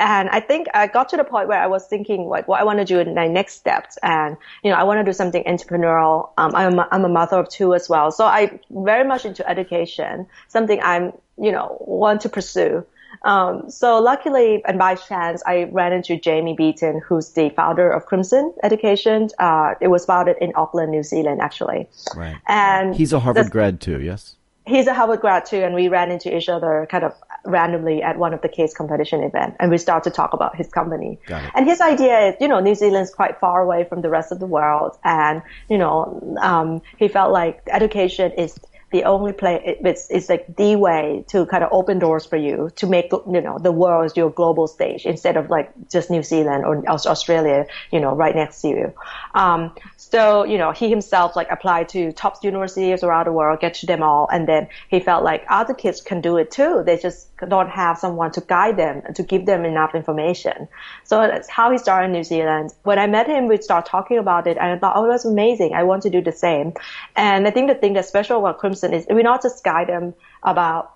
and 0.00 0.30
I 0.30 0.40
think 0.40 0.66
I 0.72 0.86
got 0.86 1.10
to 1.10 1.16
the 1.18 1.24
point 1.24 1.46
where 1.46 1.60
I 1.60 1.66
was 1.66 1.86
thinking 1.86 2.24
like 2.26 2.48
what 2.48 2.58
I 2.58 2.64
want 2.64 2.78
to 2.78 2.84
do 2.84 2.98
in 2.98 3.14
my 3.14 3.28
next 3.28 3.54
steps, 3.54 3.98
and 4.02 4.36
you 4.64 4.70
know, 4.70 4.76
I 4.76 4.84
want 4.84 4.98
to 4.98 5.04
do 5.04 5.12
something 5.12 5.44
entrepreneurial. 5.44 6.30
Um, 6.38 6.54
I'm 6.54 6.78
a, 6.78 6.88
I'm 6.90 7.04
a 7.04 7.08
mother 7.08 7.38
of 7.38 7.48
two 7.50 7.74
as 7.74 7.88
well, 7.88 8.10
so 8.10 8.24
I 8.24 8.58
very 8.70 9.06
much 9.06 9.26
into 9.26 9.48
education, 9.48 10.26
something 10.48 10.80
I'm 10.82 11.12
you 11.38 11.52
know 11.52 11.76
want 11.80 12.22
to 12.22 12.30
pursue. 12.30 12.84
Um, 13.22 13.68
so 13.68 14.00
luckily 14.00 14.62
and 14.64 14.78
by 14.78 14.94
chance, 14.94 15.42
I 15.46 15.64
ran 15.64 15.92
into 15.92 16.16
Jamie 16.16 16.54
Beaton, 16.54 17.02
who's 17.06 17.30
the 17.32 17.50
founder 17.50 17.90
of 17.90 18.06
Crimson 18.06 18.54
Education. 18.62 19.28
Uh, 19.38 19.74
it 19.80 19.88
was 19.88 20.06
founded 20.06 20.36
in 20.40 20.52
Auckland, 20.54 20.90
New 20.90 21.02
Zealand, 21.02 21.42
actually. 21.42 21.88
Right. 22.16 22.36
And 22.46 22.94
he's 22.94 23.12
a 23.12 23.20
Harvard 23.20 23.50
grad 23.50 23.80
too, 23.80 24.00
yes? 24.00 24.36
He's 24.66 24.86
a 24.86 24.94
Harvard 24.94 25.20
grad 25.20 25.44
too, 25.44 25.58
and 25.58 25.74
we 25.74 25.88
ran 25.88 26.10
into 26.10 26.34
each 26.34 26.48
other 26.48 26.86
kind 26.90 27.04
of 27.04 27.14
randomly 27.44 28.02
at 28.02 28.18
one 28.18 28.34
of 28.34 28.42
the 28.42 28.48
case 28.48 28.74
competition 28.74 29.22
event, 29.22 29.56
and 29.60 29.70
we 29.70 29.78
start 29.78 30.04
to 30.04 30.10
talk 30.10 30.32
about 30.32 30.56
his 30.56 30.68
company. 30.68 31.18
And 31.54 31.66
his 31.66 31.80
idea 31.80 32.28
is, 32.28 32.34
you 32.40 32.48
know, 32.48 32.60
New 32.60 32.74
Zealand's 32.74 33.12
quite 33.14 33.38
far 33.38 33.62
away 33.62 33.84
from 33.84 34.02
the 34.02 34.10
rest 34.10 34.32
of 34.32 34.38
the 34.38 34.46
world, 34.46 34.96
and 35.04 35.42
you 35.68 35.78
know, 35.78 36.36
um, 36.40 36.82
he 36.98 37.08
felt 37.08 37.32
like 37.32 37.62
education 37.70 38.32
is 38.32 38.58
the 38.90 39.04
only 39.04 39.32
place 39.32 39.60
it's, 39.64 40.10
it's 40.10 40.28
like 40.28 40.56
the 40.56 40.74
way 40.76 41.24
to 41.28 41.46
kind 41.46 41.62
of 41.62 41.70
open 41.72 41.98
doors 41.98 42.26
for 42.26 42.36
you 42.36 42.70
to 42.76 42.86
make 42.86 43.12
you 43.12 43.40
know 43.40 43.58
the 43.58 43.70
world 43.70 44.16
your 44.16 44.30
global 44.30 44.66
stage 44.66 45.06
instead 45.06 45.36
of 45.36 45.48
like 45.48 45.70
just 45.88 46.10
New 46.10 46.22
Zealand 46.22 46.64
or 46.64 46.82
Australia 46.88 47.66
you 47.92 48.00
know 48.00 48.14
right 48.14 48.34
next 48.34 48.62
to 48.62 48.68
you. 48.68 48.92
Um, 49.34 49.72
so 49.96 50.44
you 50.44 50.58
know 50.58 50.72
he 50.72 50.90
himself 50.90 51.36
like 51.36 51.50
applied 51.50 51.88
to 51.90 52.12
top 52.12 52.42
universities 52.42 53.04
around 53.04 53.26
the 53.26 53.32
world 53.32 53.60
get 53.60 53.74
to 53.74 53.86
them 53.86 54.02
all 54.02 54.28
and 54.32 54.48
then 54.48 54.68
he 54.88 54.98
felt 54.98 55.22
like 55.22 55.44
other 55.48 55.74
kids 55.74 56.00
can 56.00 56.20
do 56.20 56.36
it 56.36 56.50
too. 56.50 56.82
They 56.84 56.96
just 56.96 57.28
don't 57.48 57.70
have 57.70 57.96
someone 57.98 58.32
to 58.32 58.40
guide 58.40 58.76
them 58.76 59.02
to 59.14 59.22
give 59.22 59.46
them 59.46 59.64
enough 59.64 59.94
information. 59.94 60.68
So 61.04 61.20
that's 61.20 61.48
how 61.48 61.70
he 61.70 61.78
started 61.78 62.06
in 62.06 62.12
New 62.12 62.24
Zealand. 62.24 62.74
When 62.82 62.98
I 62.98 63.06
met 63.06 63.28
him 63.28 63.46
we 63.46 63.56
started 63.58 63.88
talking 63.88 64.18
about 64.18 64.48
it 64.48 64.56
and 64.58 64.72
I 64.72 64.78
thought 64.78 64.96
oh 64.96 65.08
that's 65.08 65.24
amazing. 65.24 65.74
I 65.74 65.84
want 65.84 66.02
to 66.02 66.10
do 66.10 66.20
the 66.20 66.32
same. 66.32 66.72
And 67.14 67.46
I 67.46 67.52
think 67.52 67.68
the 67.68 67.76
thing 67.76 67.92
that's 67.92 68.08
special 68.08 68.40
about 68.40 68.58
Crimson 68.58 68.79
is 68.84 69.06
we 69.10 69.22
not 69.22 69.42
just 69.42 69.62
guide 69.64 69.88
them 69.88 70.14
about, 70.42 70.94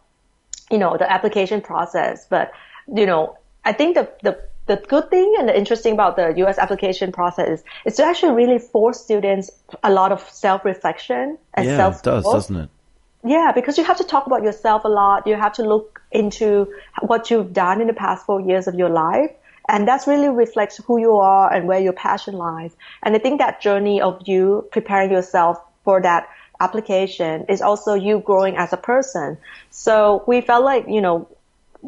you 0.71 0.79
know, 0.79 0.97
the 0.97 1.11
application 1.11 1.61
process, 1.61 2.27
but, 2.29 2.53
you 2.93 3.07
know, 3.07 3.37
I 3.65 3.73
think 3.73 3.95
the, 3.95 4.11
the, 4.23 4.41
the 4.67 4.77
good 4.77 5.11
thing 5.11 5.35
and 5.39 5.49
the 5.49 5.57
interesting 5.57 5.93
about 5.93 6.17
the 6.17 6.33
US 6.45 6.59
application 6.59 7.13
process 7.13 7.61
is, 7.61 7.65
is 7.85 7.97
to 7.97 8.05
actually 8.05 8.33
really 8.33 8.59
force 8.59 9.01
students 9.01 9.51
a 9.83 9.93
lot 9.93 10.13
of 10.13 10.21
self-reflection 10.31 11.39
and 11.55 11.67
yeah, 11.67 11.77
self 11.77 11.99
it 11.99 12.03
does, 12.05 12.25
doesn't 12.25 12.57
it? 12.57 12.71
Yeah, 13.25 13.53
because 13.55 13.79
you 13.79 13.85
have 13.85 13.97
to 13.99 14.05
talk 14.05 14.27
about 14.27 14.43
yourself 14.43 14.85
a 14.85 14.89
lot. 14.89 15.27
You 15.27 15.35
have 15.35 15.55
to 15.55 15.63
look 15.63 16.03
into 16.13 16.71
what 17.01 17.31
you've 17.31 17.55
done 17.55 17.81
in 17.81 17.87
the 17.87 17.95
past 17.95 18.27
four 18.27 18.41
years 18.41 18.69
of 18.69 18.75
your 18.75 18.91
life. 18.91 19.31
And 19.67 19.89
that's 19.89 20.07
really 20.07 20.29
reflects 20.29 20.77
who 20.85 20.99
you 21.01 21.13
are 21.17 21.51
and 21.51 21.67
where 21.67 21.81
your 21.81 21.95
passion 21.95 22.35
lies. 22.35 22.77
And 23.03 23.17
I 23.17 23.19
think 23.19 23.41
that 23.41 23.63
journey 23.63 24.03
of 24.03 24.21
you 24.27 24.69
preparing 24.73 25.11
yourself 25.11 25.59
for 25.85 26.03
that 26.03 26.29
application 26.65 27.45
is 27.49 27.61
also 27.61 27.95
you 27.95 28.15
growing 28.21 28.57
as 28.57 28.73
a 28.73 28.81
person. 28.93 29.39
So 29.71 30.25
we 30.27 30.41
felt 30.41 30.65
like, 30.65 30.85
you 30.89 31.01
know, 31.01 31.29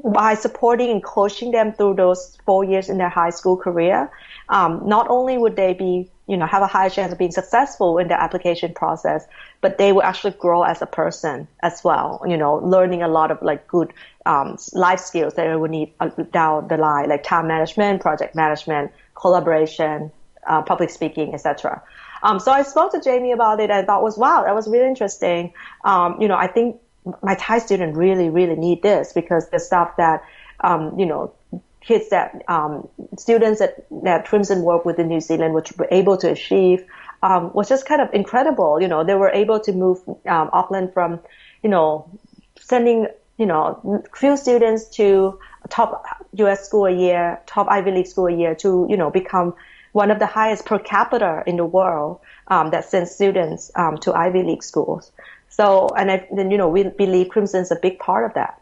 by 0.05 0.35
supporting 0.35 0.91
and 0.91 1.03
coaching 1.03 1.51
them 1.53 1.73
through 1.73 1.95
those 1.95 2.37
four 2.45 2.65
years 2.65 2.89
in 2.89 2.99
their 2.99 3.09
high 3.09 3.31
school 3.31 3.57
career, 3.57 4.11
um, 4.49 4.83
not 4.87 5.07
only 5.09 5.39
would 5.39 5.57
they 5.57 5.73
be, 5.73 6.11
you 6.27 6.37
know, 6.37 6.47
have 6.47 6.63
a 6.63 6.67
higher 6.67 6.91
chance 6.91 7.13
of 7.13 7.19
being 7.19 7.33
successful 7.33 7.99
in 7.99 8.09
the 8.09 8.21
application 8.21 8.75
process, 8.75 9.27
but 9.61 9.79
they 9.79 9.93
will 9.93 10.03
actually 10.03 10.33
grow 10.33 10.63
as 10.63 10.83
a 10.83 10.87
person 10.87 11.49
as 11.63 11.83
well. 11.83 12.21
You 12.27 12.37
know, 12.37 12.57
learning 12.57 13.03
a 13.03 13.09
lot 13.09 13.31
of 13.31 13.41
like 13.41 13.67
good 13.69 13.93
um, 14.27 14.59
life 14.73 15.01
skills 15.01 15.35
that 15.35 15.47
they 15.49 15.57
will 15.57 15.69
need 15.69 15.93
uh, 16.01 16.11
down 16.33 16.69
the 16.69 16.77
line, 16.77 17.09
like 17.09 17.23
time 17.23 17.47
management, 17.47 18.03
project 18.03 18.35
management, 18.35 18.93
collaboration, 19.15 20.13
uh, 20.47 20.63
public 20.63 20.91
speaking, 20.91 21.35
etc. 21.35 21.83
Um, 22.27 22.41
so 22.41 22.51
I 22.51 22.63
spoke 22.63 22.91
to 22.91 23.01
Jamie 23.01 23.31
about 23.31 23.61
it. 23.61 23.71
and 23.71 23.87
thought 23.87 24.03
was 24.03 24.19
wow, 24.19 24.43
that 24.45 24.55
was 24.55 24.67
really 24.67 24.89
interesting. 24.89 25.53
Um, 25.85 26.21
you 26.21 26.27
know, 26.27 26.37
I 26.37 26.49
think 26.49 26.81
my 27.23 27.37
Thai 27.37 27.59
students 27.61 27.97
really, 27.97 28.31
really 28.31 28.57
need 28.57 28.83
this 28.83 29.13
because 29.13 29.49
the 29.51 29.61
stuff 29.61 29.97
that, 29.97 30.25
um, 30.61 30.99
you 30.99 31.07
know, 31.07 31.33
kids 31.81 32.09
that, 32.11 32.43
um, 32.49 32.89
students 33.17 33.61
that, 33.61 33.87
that 34.03 34.27
Crimson 34.27 34.63
work 34.63 34.85
with 34.85 34.99
in 34.99 35.07
New 35.07 35.21
Zealand 35.21 35.55
which 35.55 35.73
were 35.79 35.87
able 35.93 36.17
to 36.17 36.33
achieve, 36.33 36.85
um, 37.23 37.53
was 37.53 37.69
just 37.69 37.87
kind 37.87 38.01
of 38.03 38.13
incredible. 38.13 38.81
You 38.81 38.89
know, 38.89 39.05
they 39.05 39.15
were 39.15 39.31
able 39.31 39.61
to 39.61 39.73
move, 39.73 40.01
um, 40.27 40.51
Auckland 40.53 40.93
from, 40.95 41.21
you 41.63 41.71
know, 41.71 42.11
sending, 42.59 43.07
you 43.39 43.47
know, 43.47 44.03
few 44.13 44.37
students 44.37 44.89
to 44.97 45.39
top 45.69 46.05
US 46.33 46.67
school 46.67 46.87
a 46.87 46.91
year, 46.91 47.41
top 47.47 47.69
Ivy 47.71 47.93
League 47.93 48.09
school 48.09 48.27
a 48.27 48.37
year 48.37 48.57
to, 48.57 48.89
you 48.91 48.97
know, 48.97 49.11
become 49.11 49.55
one 49.97 50.11
of 50.11 50.19
the 50.19 50.27
highest 50.27 50.67
per 50.67 50.79
capita 50.79 51.43
in 51.47 51.57
the 51.57 51.65
world 51.65 52.21
um, 52.49 52.71
that 52.71 52.85
sends 52.85 53.11
students 53.11 53.71
um, 53.75 53.97
to 53.97 54.13
Ivy 54.13 54.43
League 54.43 54.63
schools. 54.63 55.11
So, 55.49 55.89
and 55.97 56.11
I, 56.11 56.29
then 56.31 56.51
you 56.51 56.59
know, 56.59 56.69
we 56.69 56.83
believe 56.85 57.31
Crimson 57.31 57.63
is 57.63 57.71
a 57.71 57.77
big 57.77 57.99
part 57.99 58.27
of 58.27 58.35
that. 58.35 58.61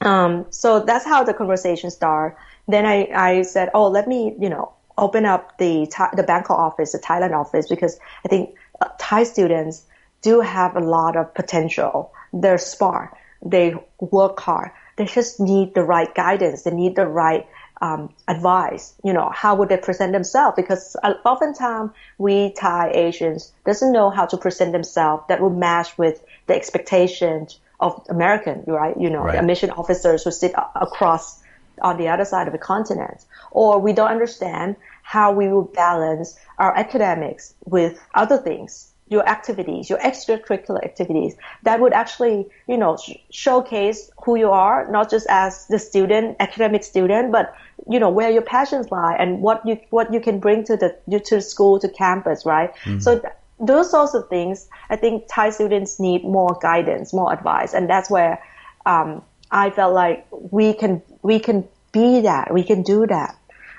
Um, 0.00 0.46
so 0.48 0.80
that's 0.80 1.04
how 1.04 1.24
the 1.24 1.34
conversation 1.34 1.90
started. 1.90 2.38
Then 2.66 2.86
I, 2.86 2.96
I 3.14 3.42
said, 3.42 3.68
oh, 3.74 3.88
let 3.88 4.08
me, 4.08 4.34
you 4.40 4.48
know, 4.48 4.72
open 4.96 5.26
up 5.26 5.58
the 5.58 5.72
the 6.16 6.22
Bangkok 6.22 6.58
office, 6.58 6.92
the 6.92 7.02
Thailand 7.10 7.34
office, 7.42 7.68
because 7.68 7.98
I 8.24 8.28
think 8.28 8.54
uh, 8.80 8.88
Thai 8.98 9.24
students 9.24 9.84
do 10.22 10.40
have 10.40 10.74
a 10.74 10.80
lot 10.80 11.16
of 11.16 11.34
potential. 11.34 12.12
They're 12.32 12.64
smart. 12.74 13.14
They 13.44 13.74
work 14.00 14.40
hard. 14.40 14.70
They 14.96 15.04
just 15.04 15.38
need 15.38 15.74
the 15.74 15.84
right 15.94 16.12
guidance. 16.14 16.62
They 16.62 16.70
need 16.70 16.96
the 16.96 17.06
right 17.06 17.46
um, 17.80 18.12
advice. 18.28 18.94
You 19.04 19.12
know, 19.12 19.30
how 19.30 19.54
would 19.56 19.68
they 19.68 19.76
present 19.76 20.12
themselves? 20.12 20.54
Because 20.56 20.96
oftentimes 21.24 21.90
we 22.18 22.52
Thai 22.52 22.90
Asians 22.92 23.52
doesn't 23.64 23.92
know 23.92 24.10
how 24.10 24.26
to 24.26 24.36
present 24.36 24.72
themselves 24.72 25.24
that 25.28 25.40
would 25.40 25.56
match 25.56 25.96
with 25.98 26.22
the 26.46 26.54
expectations 26.54 27.58
of 27.80 28.04
American, 28.08 28.64
right? 28.66 28.98
You 28.98 29.10
know, 29.10 29.22
right. 29.22 29.44
mission 29.44 29.70
officers 29.70 30.24
who 30.24 30.30
sit 30.30 30.52
across 30.74 31.42
on 31.82 31.98
the 31.98 32.08
other 32.08 32.24
side 32.24 32.46
of 32.46 32.52
the 32.52 32.58
continent, 32.58 33.24
or 33.50 33.78
we 33.78 33.92
don't 33.92 34.10
understand 34.10 34.76
how 35.02 35.32
we 35.32 35.48
will 35.48 35.64
balance 35.64 36.38
our 36.58 36.74
academics 36.76 37.54
with 37.64 38.00
other 38.14 38.38
things 38.38 38.92
your 39.08 39.28
activities, 39.28 39.88
your 39.88 40.00
extracurricular 40.00 40.84
activities 40.84 41.36
that 41.62 41.80
would 41.80 41.92
actually, 41.92 42.46
you 42.66 42.76
know, 42.76 42.96
sh- 42.96 43.12
showcase 43.30 44.10
who 44.24 44.36
you 44.36 44.50
are, 44.50 44.90
not 44.90 45.08
just 45.08 45.26
as 45.30 45.66
the 45.68 45.78
student, 45.78 46.36
academic 46.40 46.82
student, 46.82 47.30
but, 47.30 47.54
you 47.88 48.00
know, 48.00 48.10
where 48.10 48.30
your 48.30 48.42
passions 48.42 48.90
lie 48.90 49.14
and 49.16 49.40
what 49.40 49.64
you, 49.64 49.78
what 49.90 50.12
you 50.12 50.20
can 50.20 50.40
bring 50.40 50.64
to 50.64 50.76
the, 50.76 51.20
to 51.20 51.36
the 51.36 51.40
school, 51.40 51.78
to 51.78 51.88
campus, 51.88 52.44
right? 52.44 52.74
Mm-hmm. 52.84 52.98
So 52.98 53.20
th- 53.20 53.32
those 53.60 53.92
sorts 53.92 54.14
of 54.14 54.28
things, 54.28 54.68
I 54.90 54.96
think 54.96 55.26
Thai 55.28 55.50
students 55.50 56.00
need 56.00 56.24
more 56.24 56.58
guidance, 56.60 57.12
more 57.14 57.32
advice. 57.32 57.74
And 57.74 57.88
that's 57.88 58.10
where, 58.10 58.42
um, 58.84 59.22
I 59.52 59.70
felt 59.70 59.94
like 59.94 60.26
we 60.30 60.74
can, 60.74 61.00
we 61.22 61.38
can 61.38 61.68
be 61.92 62.22
that, 62.22 62.52
we 62.52 62.64
can 62.64 62.82
do 62.82 63.06
that. 63.06 63.36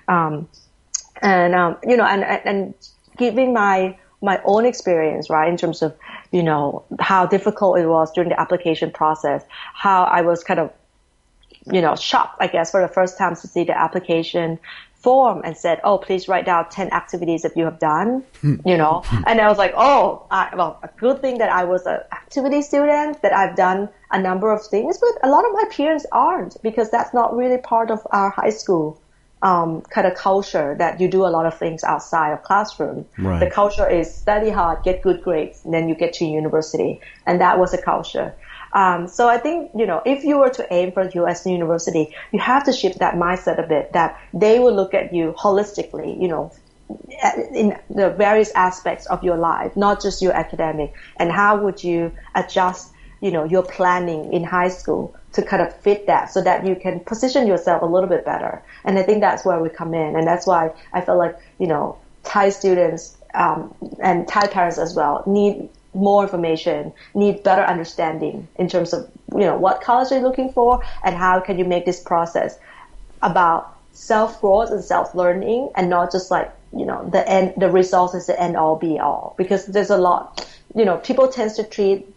Um, 0.07 0.47
and, 1.21 1.53
um, 1.53 1.77
you 1.85 1.97
know, 1.97 2.05
and, 2.05 2.23
and 2.23 2.73
giving 3.17 3.51
my, 3.51 3.97
my 4.21 4.41
own 4.45 4.65
experience, 4.65 5.29
right, 5.29 5.49
in 5.49 5.57
terms 5.57 5.81
of, 5.81 5.95
you 6.31 6.41
know, 6.41 6.83
how 6.99 7.25
difficult 7.25 7.77
it 7.77 7.87
was 7.87 8.11
during 8.11 8.29
the 8.29 8.39
application 8.39 8.91
process, 8.91 9.43
how 9.73 10.03
I 10.03 10.21
was 10.21 10.43
kind 10.43 10.59
of, 10.59 10.71
you 11.71 11.81
know, 11.81 11.95
shocked, 11.95 12.37
I 12.39 12.47
guess, 12.47 12.71
for 12.71 12.81
the 12.81 12.87
first 12.87 13.17
time 13.17 13.35
to 13.35 13.47
see 13.47 13.63
the 13.63 13.77
application 13.77 14.59
form 14.95 15.41
and 15.43 15.55
said, 15.55 15.79
"Oh, 15.83 15.97
please 15.97 16.27
write 16.27 16.45
down 16.45 16.69
ten 16.69 16.91
activities 16.91 17.43
that 17.43 17.55
you 17.55 17.65
have 17.65 17.79
done." 17.79 18.23
you 18.43 18.77
know, 18.77 19.03
and 19.27 19.39
I 19.39 19.47
was 19.47 19.57
like, 19.57 19.73
"Oh, 19.77 20.25
I, 20.31 20.49
well, 20.55 20.79
a 20.83 20.89
good 20.97 21.21
thing 21.21 21.37
that 21.37 21.49
I 21.49 21.63
was 21.65 21.85
an 21.85 21.99
activity 22.11 22.61
student 22.61 23.21
that 23.21 23.33
I've 23.33 23.55
done 23.55 23.89
a 24.11 24.19
number 24.19 24.51
of 24.51 24.65
things, 24.65 24.97
but 24.97 25.27
a 25.27 25.29
lot 25.29 25.45
of 25.45 25.51
my 25.53 25.65
peers 25.69 26.05
aren't 26.11 26.61
because 26.63 26.89
that's 26.89 27.13
not 27.13 27.35
really 27.35 27.57
part 27.57 27.91
of 27.91 27.99
our 28.11 28.29
high 28.31 28.49
school." 28.49 28.99
Um, 29.49 29.71
kind 29.95 30.07
of 30.09 30.13
culture 30.29 30.69
that 30.81 30.93
you 31.01 31.07
do 31.17 31.21
a 31.29 31.31
lot 31.37 31.45
of 31.49 31.55
things 31.63 31.79
outside 31.93 32.31
of 32.35 32.39
classroom. 32.49 32.97
Right. 33.17 33.39
The 33.43 33.49
culture 33.61 33.87
is 33.99 34.05
study 34.23 34.51
hard, 34.59 34.77
get 34.83 34.95
good 35.07 35.19
grades, 35.27 35.57
and 35.63 35.71
then 35.73 35.83
you 35.89 35.95
get 36.03 36.11
to 36.19 36.25
university. 36.41 36.91
And 37.27 37.35
that 37.45 37.55
was 37.61 37.69
a 37.79 37.81
culture. 37.91 38.29
Um, 38.73 39.07
so 39.07 39.27
I 39.35 39.37
think, 39.45 39.71
you 39.79 39.85
know, 39.85 40.01
if 40.05 40.23
you 40.23 40.35
were 40.41 40.49
to 40.59 40.63
aim 40.77 40.91
for 40.91 41.09
US 41.21 41.45
university, 41.45 42.13
you 42.33 42.39
have 42.39 42.63
to 42.65 42.73
shift 42.73 42.97
that 42.99 43.15
mindset 43.15 43.57
a 43.63 43.67
bit 43.75 43.93
that 43.93 44.19
they 44.33 44.59
will 44.59 44.75
look 44.75 44.93
at 44.93 45.13
you 45.13 45.33
holistically, 45.45 46.09
you 46.21 46.27
know, 46.27 46.51
in 47.53 47.67
the 47.89 48.09
various 48.11 48.51
aspects 48.51 49.05
of 49.07 49.23
your 49.23 49.37
life, 49.37 49.75
not 49.75 50.01
just 50.01 50.21
your 50.21 50.33
academic. 50.33 50.93
And 51.17 51.31
how 51.31 51.51
would 51.63 51.83
you 51.83 52.11
adjust, 52.35 52.91
you 53.21 53.31
know, 53.31 53.43
your 53.43 53.63
planning 53.63 54.33
in 54.33 54.43
high 54.43 54.69
school 54.69 55.15
to 55.33 55.41
kind 55.41 55.61
of 55.61 55.75
fit 55.81 56.07
that 56.07 56.31
so 56.31 56.41
that 56.41 56.65
you 56.65 56.75
can 56.75 56.99
position 57.01 57.47
yourself 57.47 57.81
a 57.81 57.85
little 57.85 58.09
bit 58.09 58.25
better. 58.25 58.61
And 58.83 58.97
I 58.97 59.03
think 59.03 59.21
that's 59.21 59.45
where 59.45 59.59
we 59.59 59.69
come 59.69 59.93
in. 59.93 60.15
And 60.15 60.25
that's 60.25 60.47
why 60.47 60.71
I 60.93 61.01
feel 61.01 61.17
like, 61.17 61.37
you 61.59 61.67
know, 61.67 61.97
Thai 62.23 62.49
students 62.49 63.17
um, 63.33 63.73
and 64.01 64.27
Thai 64.27 64.47
parents 64.47 64.77
as 64.77 64.95
well 64.95 65.23
need 65.25 65.69
more 65.93 66.23
information, 66.23 66.93
need 67.15 67.43
better 67.43 67.63
understanding 67.63 68.47
in 68.57 68.67
terms 68.67 68.93
of 68.93 69.09
you 69.33 69.39
know 69.39 69.57
what 69.57 69.81
college 69.81 70.09
they're 70.09 70.21
looking 70.21 70.51
for 70.51 70.83
and 71.03 71.15
how 71.15 71.39
can 71.39 71.57
you 71.57 71.65
make 71.65 71.85
this 71.85 72.01
process 72.01 72.57
about 73.21 73.75
self 73.91 74.39
growth 74.41 74.69
and 74.71 74.83
self 74.83 75.13
learning 75.15 75.69
and 75.75 75.89
not 75.89 76.11
just 76.11 76.31
like 76.31 76.51
you 76.73 76.85
know 76.85 77.09
the 77.09 77.27
end 77.27 77.53
the 77.57 77.69
results 77.69 78.13
is 78.13 78.27
the 78.27 78.39
end 78.39 78.55
all 78.55 78.75
be 78.75 78.99
all 78.99 79.33
because 79.37 79.65
there's 79.65 79.89
a 79.89 79.97
lot 79.97 80.47
you 80.75 80.85
know 80.85 80.97
people 80.97 81.27
tend 81.27 81.53
to 81.53 81.63
treat 81.63 82.07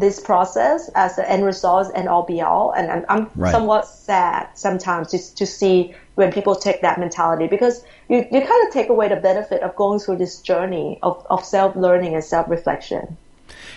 this 0.00 0.20
process 0.20 0.90
as 0.94 1.16
the 1.16 1.30
end 1.30 1.44
result 1.44 1.92
and 1.94 2.08
all 2.08 2.24
be 2.24 2.40
all 2.40 2.72
and 2.72 2.90
I'm, 2.90 3.04
I'm 3.08 3.30
Right. 3.36 3.52
somewhat 3.52 3.86
sad 3.86 4.48
sometimes 4.54 5.10
to, 5.12 5.34
to 5.36 5.46
see 5.46 5.94
when 6.16 6.32
people 6.32 6.54
take 6.56 6.82
that 6.82 6.98
mentality 6.98 7.46
because 7.46 7.84
you, 8.08 8.18
you 8.30 8.40
kind 8.40 8.66
of 8.66 8.72
take 8.72 8.88
away 8.88 9.08
the 9.08 9.16
benefit 9.16 9.62
of 9.62 9.76
going 9.76 10.00
through 10.00 10.16
this 10.16 10.40
journey 10.40 10.98
of, 11.02 11.24
of 11.30 11.44
self 11.44 11.76
learning 11.76 12.14
and 12.14 12.24
self 12.24 12.48
reflection. 12.48 13.16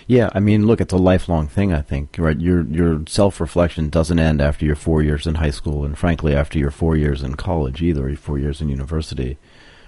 Yeah, 0.07 0.29
I 0.33 0.39
mean, 0.39 0.67
look, 0.67 0.81
it's 0.81 0.93
a 0.93 0.97
lifelong 0.97 1.47
thing. 1.47 1.73
I 1.73 1.81
think, 1.81 2.15
right? 2.17 2.39
Your 2.39 2.63
your 2.65 3.03
self 3.07 3.39
reflection 3.39 3.89
doesn't 3.89 4.19
end 4.19 4.41
after 4.41 4.65
your 4.65 4.75
four 4.75 5.01
years 5.01 5.25
in 5.25 5.35
high 5.35 5.49
school, 5.51 5.85
and 5.85 5.97
frankly, 5.97 6.35
after 6.35 6.59
your 6.59 6.71
four 6.71 6.95
years 6.95 7.23
in 7.23 7.35
college 7.35 7.81
either, 7.81 8.07
or 8.09 8.15
four 8.15 8.37
years 8.37 8.61
in 8.61 8.69
university, 8.69 9.37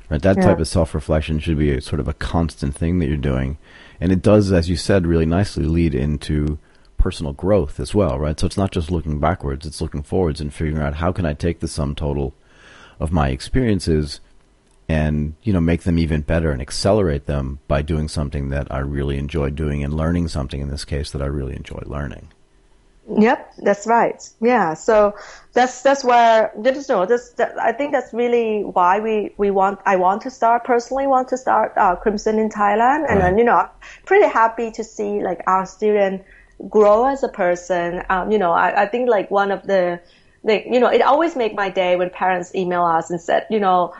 right? 0.10 0.22
That 0.22 0.38
Yeah. 0.38 0.44
type 0.46 0.60
of 0.60 0.68
self 0.68 0.94
reflection 0.94 1.40
should 1.40 1.58
be 1.58 1.72
a, 1.72 1.82
sort 1.82 2.00
of 2.00 2.08
a 2.08 2.14
constant 2.14 2.76
thing 2.76 3.00
that 3.00 3.08
you're 3.08 3.18
doing, 3.18 3.58
and 4.00 4.12
it 4.12 4.22
does, 4.22 4.52
as 4.52 4.70
you 4.70 4.76
said, 4.76 5.08
really 5.08 5.26
nicely 5.26 5.66
lead 5.66 5.96
into 5.96 6.60
personal 6.98 7.34
growth 7.34 7.80
as 7.80 7.94
well, 7.94 8.18
right? 8.18 8.40
So 8.40 8.48
it's 8.48 8.58
not 8.58 8.72
just 8.72 8.92
looking 8.92 9.20
backwards; 9.20 9.66
it's 9.66 9.82
looking 9.82 10.04
forwards 10.04 10.42
and 10.42 10.54
figuring 10.54 10.82
out 10.82 10.96
how 10.96 11.12
can 11.12 11.26
I 11.26 11.34
take 11.34 11.60
the 11.60 11.68
sum 11.68 11.96
total 11.96 12.34
of 13.00 13.12
my 13.12 13.30
experiences 13.30 14.22
and 14.88 15.34
you 15.42 15.52
know 15.52 15.62
make 15.62 15.84
them 15.84 15.98
even 15.98 16.22
better 16.22 16.52
and 16.52 16.62
accelerate 16.62 17.26
them 17.26 17.60
by 17.68 17.82
doing 17.82 18.08
something 18.08 18.50
that 18.50 18.68
I 18.72 18.80
really 18.80 19.18
enjoy 19.18 19.50
doing 19.50 19.84
and 19.84 19.94
learning 19.94 20.28
something 20.28 20.62
in 20.62 20.70
this 20.70 20.86
case 20.86 21.12
that 21.12 21.22
I 21.22 21.26
really 21.26 21.56
enjoy 21.56 21.82
learning. 21.86 22.30
Yep, 23.08 23.54
that's 23.60 23.86
right. 23.86 24.28
Yeah, 24.42 24.74
so 24.74 25.14
that's 25.54 25.84
that's 25.84 26.04
where 26.04 26.52
that's, 26.58 26.90
no, 26.90 27.06
that's, 27.06 27.30
that, 27.34 27.56
I 27.60 27.72
think 27.72 27.92
that's 27.92 28.12
really 28.14 28.64
why 28.64 29.00
we, 29.00 29.32
we 29.38 29.52
want 29.52 29.80
I 29.86 29.96
want 29.96 30.24
to 30.24 30.32
start 30.32 30.64
personally 30.64 31.06
want 31.06 31.28
to 31.30 31.38
start 31.38 31.74
uh, 31.78 31.96
Crimson 31.96 32.40
in 32.40 32.50
Thailand, 32.50 33.06
and 33.08 33.22
then 33.22 33.38
you 33.38 33.44
know 33.44 33.58
I'm 33.58 33.70
pretty 34.06 34.28
happy 34.28 34.72
to 34.72 34.84
see 34.84 35.22
like 35.22 35.42
our 35.46 35.68
student 35.68 36.24
grow 36.68 37.06
as 37.06 37.22
a 37.22 37.30
person. 37.30 38.02
Um, 38.10 38.32
you 38.32 38.40
know, 38.40 38.52
I, 38.52 38.84
I 38.84 38.86
think 38.88 39.08
like 39.08 39.30
one 39.30 39.52
of 39.52 39.62
the 39.68 40.00
like 40.44 40.66
you 40.66 40.80
know 40.80 40.88
it 40.88 41.04
always 41.04 41.36
make 41.36 41.54
my 41.54 41.70
day 41.70 41.96
when 41.96 42.10
parents 42.10 42.56
email 42.56 42.84
us 42.84 43.12
and 43.12 43.22
said 43.22 43.46
you 43.52 43.60
know 43.60 43.94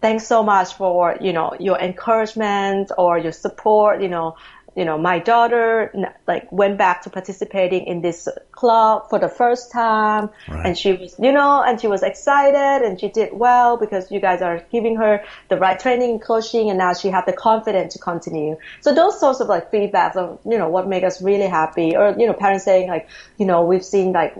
thanks 0.00 0.26
so 0.26 0.42
much 0.42 0.74
for 0.74 1.18
you 1.20 1.32
know 1.32 1.54
your 1.58 1.78
encouragement 1.78 2.92
or 2.96 3.18
your 3.18 3.32
support 3.32 4.00
you 4.00 4.08
know 4.08 4.36
you 4.78 4.84
know 4.84 4.96
my 4.96 5.18
daughter 5.18 5.92
like 6.28 6.50
went 6.52 6.78
back 6.78 7.02
to 7.02 7.10
participating 7.10 7.86
in 7.86 8.00
this 8.00 8.28
club 8.52 9.10
for 9.10 9.18
the 9.18 9.28
first 9.28 9.72
time 9.72 10.30
Right. 10.48 10.66
and 10.66 10.78
she 10.78 10.92
was 10.92 11.16
you 11.18 11.32
know 11.32 11.62
and 11.66 11.80
she 11.80 11.88
was 11.88 12.02
excited 12.04 12.86
and 12.86 13.00
she 13.00 13.08
did 13.08 13.30
well 13.32 13.76
because 13.76 14.10
you 14.12 14.20
guys 14.20 14.40
are 14.40 14.64
giving 14.70 14.96
her 14.96 15.24
the 15.48 15.56
right 15.56 15.78
training 15.78 16.10
and 16.12 16.22
coaching 16.22 16.68
and 16.70 16.78
now 16.78 16.92
she 16.94 17.08
had 17.08 17.24
the 17.26 17.32
confidence 17.32 17.94
to 17.94 17.98
continue 17.98 18.56
so 18.80 18.94
those 18.94 19.18
sorts 19.18 19.40
of 19.40 19.48
like 19.48 19.72
feedbacks 19.72 20.16
of 20.16 20.38
you 20.44 20.58
know 20.58 20.68
what 20.68 20.86
make 20.86 21.02
us 21.02 21.20
really 21.20 21.48
happy 21.48 21.96
or 21.96 22.14
you 22.16 22.26
know 22.26 22.32
parents 22.32 22.64
saying 22.64 22.88
like 22.88 23.08
you 23.36 23.46
know 23.46 23.64
we've 23.64 23.84
seen 23.84 24.12
like 24.12 24.36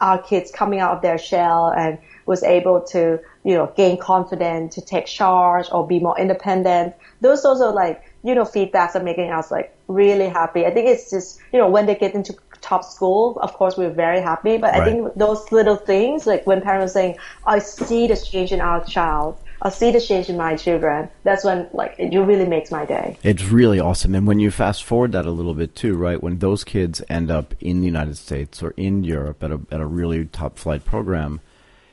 our 0.00 0.20
kids 0.20 0.50
coming 0.50 0.80
out 0.80 0.96
of 0.96 1.02
their 1.02 1.18
shell 1.18 1.72
and 1.76 1.98
was 2.26 2.42
able 2.42 2.80
to, 2.80 3.20
you 3.44 3.54
know, 3.54 3.72
gain 3.76 3.96
confidence 3.98 4.74
to 4.74 4.80
take 4.80 5.06
charge 5.06 5.66
or 5.72 5.86
be 5.86 5.98
more 6.00 6.18
independent. 6.18 6.94
Those 7.20 7.42
sorts 7.42 7.60
of 7.60 7.74
like, 7.74 8.02
you 8.22 8.34
know, 8.34 8.44
feedbacks 8.44 8.94
are 8.94 9.02
making 9.02 9.30
us 9.30 9.50
like 9.50 9.76
really 9.88 10.28
happy. 10.28 10.64
I 10.64 10.70
think 10.72 10.88
it's 10.88 11.10
just, 11.10 11.40
you 11.52 11.58
know, 11.58 11.68
when 11.68 11.86
they 11.86 11.94
get 11.94 12.14
into 12.14 12.34
top 12.60 12.84
school, 12.84 13.38
of 13.40 13.52
course 13.54 13.76
we're 13.76 13.90
very 13.90 14.20
happy, 14.20 14.56
but 14.56 14.74
I 14.74 14.84
think 14.84 15.14
those 15.16 15.50
little 15.50 15.76
things, 15.76 16.26
like 16.26 16.46
when 16.46 16.60
parents 16.60 16.92
are 16.92 16.94
saying, 16.94 17.16
I 17.44 17.58
see 17.58 18.06
the 18.06 18.16
change 18.16 18.52
in 18.52 18.60
our 18.60 18.84
child, 18.84 19.36
I 19.60 19.70
see 19.70 19.90
the 19.90 20.00
change 20.00 20.28
in 20.28 20.36
my 20.36 20.56
children, 20.56 21.08
that's 21.24 21.44
when 21.44 21.68
like 21.72 21.96
it 21.98 22.16
really 22.16 22.46
makes 22.46 22.70
my 22.70 22.84
day. 22.84 23.16
It's 23.22 23.44
really 23.44 23.80
awesome. 23.80 24.14
And 24.14 24.26
when 24.26 24.38
you 24.38 24.50
fast 24.50 24.84
forward 24.84 25.12
that 25.12 25.26
a 25.26 25.30
little 25.30 25.54
bit 25.54 25.74
too, 25.74 25.96
right? 25.96 26.22
When 26.22 26.38
those 26.38 26.62
kids 26.64 27.02
end 27.08 27.30
up 27.30 27.54
in 27.60 27.80
the 27.80 27.86
United 27.86 28.16
States 28.16 28.62
or 28.62 28.74
in 28.76 29.04
Europe 29.04 29.42
at 29.42 29.50
a 29.50 29.60
at 29.70 29.80
a 29.80 29.86
really 29.86 30.26
top 30.26 30.58
flight 30.58 30.84
program, 30.84 31.40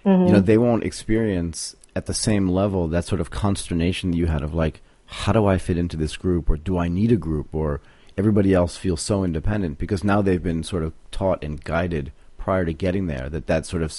mm-hmm. 0.05 0.27
you 0.27 0.34
know, 0.34 0.39
they 0.39 0.57
won't 0.57 0.84
experience 0.84 1.75
at 1.95 2.05
the 2.05 2.13
same 2.13 2.47
level 2.47 2.88
that 2.88 3.05
sort 3.05 3.21
of 3.21 3.32
consternation 3.32 4.11
that 4.11 4.17
you 4.17 4.27
had 4.27 4.43
of 4.43 4.53
like, 4.53 4.82
how 5.10 5.32
do 5.32 5.45
I 5.45 5.57
fit 5.57 5.78
into 5.78 5.97
this 5.97 6.16
group 6.18 6.49
or 6.49 6.57
do 6.57 6.78
I 6.78 6.88
need 6.88 7.12
a 7.12 7.18
group 7.18 7.53
or 7.53 7.82
everybody 8.18 8.53
else 8.53 8.78
feels 8.78 9.01
so 9.01 9.24
independent 9.24 9.78
because 9.80 10.03
now 10.03 10.22
they've 10.22 10.43
been 10.43 10.64
sort 10.64 10.84
of 10.84 10.93
taught 11.10 11.43
and 11.43 11.64
guided 11.64 12.12
prior 12.38 12.64
to 12.66 12.74
getting 12.74 13.07
there 13.07 13.28
that 13.30 13.47
that 13.47 13.66
sort 13.66 13.82
of 13.82 13.93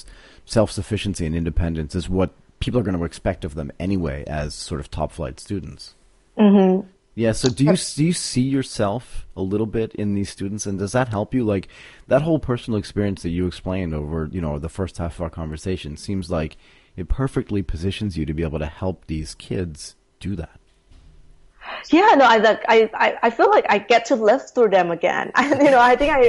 self 0.44 0.70
sufficiency 0.70 1.26
and 1.26 1.34
independence 1.34 1.94
is 1.94 2.08
what 2.08 2.30
people 2.60 2.78
are 2.78 2.84
going 2.84 2.96
to 2.96 3.04
expect 3.04 3.44
of 3.44 3.54
them 3.54 3.72
anyway 3.80 4.24
as 4.26 4.54
sort 4.54 4.80
of 4.80 4.90
top 4.90 5.10
flight 5.10 5.40
students. 5.40 5.94
Mm-hmm. 6.38 6.86
Yeah. 7.16 7.32
So 7.32 7.48
do 7.48 7.64
you 7.64 7.74
do 7.76 8.04
you 8.04 8.12
see 8.12 8.42
yourself 8.42 9.26
a 9.36 9.42
little 9.42 9.66
bit 9.66 9.94
in 9.94 10.14
these 10.14 10.30
students, 10.30 10.64
and 10.64 10.78
does 10.78 10.92
that 10.92 11.08
help 11.08 11.34
you? 11.34 11.44
Like 11.44 11.68
that 12.06 12.22
whole 12.22 12.38
personal 12.38 12.78
experience 12.78 13.22
that 13.22 13.30
you 13.30 13.46
explained 13.46 13.94
over 13.94 14.28
you 14.30 14.40
know 14.40 14.58
the 14.58 14.68
first 14.68 14.98
half 14.98 15.16
of 15.16 15.22
our 15.22 15.30
conversation 15.30 15.96
seems 15.96 16.30
like 16.30 16.56
it 16.96 17.08
perfectly 17.08 17.62
positions 17.62 18.16
you 18.16 18.24
to 18.26 18.34
be 18.34 18.42
able 18.42 18.58
to 18.60 18.66
help 18.66 19.06
these 19.06 19.34
kids 19.34 19.96
do 20.20 20.36
that. 20.36 20.59
Yeah, 21.90 22.14
no, 22.16 22.24
I 22.24 22.36
like 22.38 22.64
I, 22.68 22.90
I 22.94 23.18
I 23.24 23.30
feel 23.30 23.50
like 23.50 23.66
I 23.68 23.78
get 23.78 24.06
to 24.06 24.16
live 24.16 24.50
through 24.50 24.70
them 24.70 24.90
again. 24.90 25.32
I, 25.34 25.48
you 25.62 25.70
know, 25.70 25.80
I 25.80 25.96
think 25.96 26.12
I, 26.12 26.20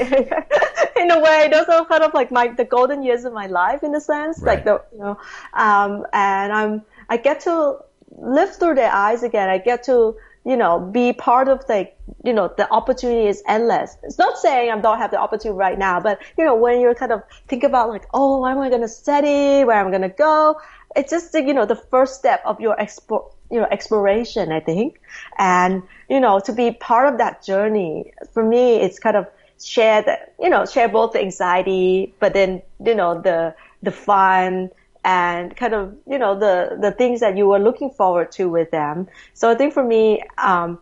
in 1.02 1.12
a 1.12 1.20
way, 1.20 1.50
those 1.52 1.68
are 1.68 1.86
kind 1.86 2.04
of 2.04 2.14
like 2.14 2.32
my 2.32 2.48
the 2.48 2.66
golden 2.66 3.04
years 3.04 3.26
of 3.26 3.34
my 3.34 3.48
life 3.48 3.84
in 3.84 3.94
a 3.96 4.02
sense. 4.02 4.39
Right. 4.42 4.56
Like 4.56 4.66
the 4.66 4.82
you 4.94 5.00
know, 5.00 5.18
um, 5.54 6.06
and 6.14 6.52
I'm 6.54 6.82
I 7.10 7.18
get 7.18 7.42
to 7.42 7.78
live 8.18 8.56
through 8.56 8.76
their 8.76 8.92
eyes 8.92 9.24
again. 9.24 9.50
I 9.50 9.58
get 9.58 9.84
to 9.84 10.16
you 10.46 10.58
know 10.58 10.80
be 10.80 11.14
part 11.14 11.48
of 11.48 11.64
like 11.70 11.98
you 12.24 12.34
know 12.34 12.52
the 12.58 12.72
opportunity 12.72 13.28
is 13.28 13.44
endless. 13.48 13.98
It's 14.04 14.18
not 14.18 14.38
saying 14.38 14.72
I 14.72 14.80
don't 14.80 14.98
have 14.98 15.12
the 15.12 15.20
opportunity 15.20 15.58
right 15.58 15.78
now, 15.78 16.00
but 16.00 16.20
you 16.38 16.46
know 16.46 16.56
when 16.56 16.80
you're 16.82 16.96
kind 16.96 17.12
of 17.12 17.24
think 17.48 17.64
about 17.64 17.89
like 17.89 18.06
oh, 18.14 18.42
where 18.42 18.52
am 18.52 18.60
I 18.60 18.70
going 18.70 18.82
to 18.82 18.88
study? 18.88 19.64
Where 19.64 19.78
am 19.78 19.88
I 19.88 19.89
going 19.92 20.02
to 20.02 20.10
go? 20.10 20.60
It's 20.96 21.12
just 21.12 21.34
you 21.34 21.54
know 21.54 21.66
the 21.66 21.76
first 21.76 22.16
step 22.16 22.42
of 22.46 22.60
your 22.60 22.76
expo- 22.76 23.32
you 23.52 23.60
know 23.60 23.68
exploration, 23.70 24.52
I 24.52 24.60
think, 24.60 24.99
and 25.38 25.84
you 26.10 26.20
know 26.20 26.39
to 26.39 26.54
be 26.54 26.72
part 26.72 27.12
of 27.12 27.20
that 27.20 27.43
journey 27.43 28.14
for 28.34 28.43
me, 28.43 28.78
it's 28.78 28.99
kind 28.99 29.18
of 29.18 29.28
share 29.64 30.02
the 30.02 30.18
you 30.39 30.49
know 30.49 30.66
share 30.66 30.89
both 30.89 31.14
the 31.14 31.22
anxiety, 31.22 32.14
but 32.20 32.34
then 32.34 32.62
you 32.84 32.95
know 32.95 33.22
the 33.22 33.56
the 33.84 33.91
fun 33.91 34.70
and 35.04 35.56
kind 35.56 35.74
of 35.74 35.95
you 36.08 36.18
know 36.18 36.38
the 36.38 36.78
the 36.80 36.91
things 36.91 37.20
that 37.22 37.38
you 37.38 37.47
were 37.47 37.60
looking 37.60 37.89
forward 37.89 38.32
to 38.34 38.49
with 38.49 38.72
them. 38.72 39.08
So 39.34 39.49
I 39.49 39.56
think 39.56 39.74
for 39.74 39.84
me, 39.84 40.22
um, 40.38 40.80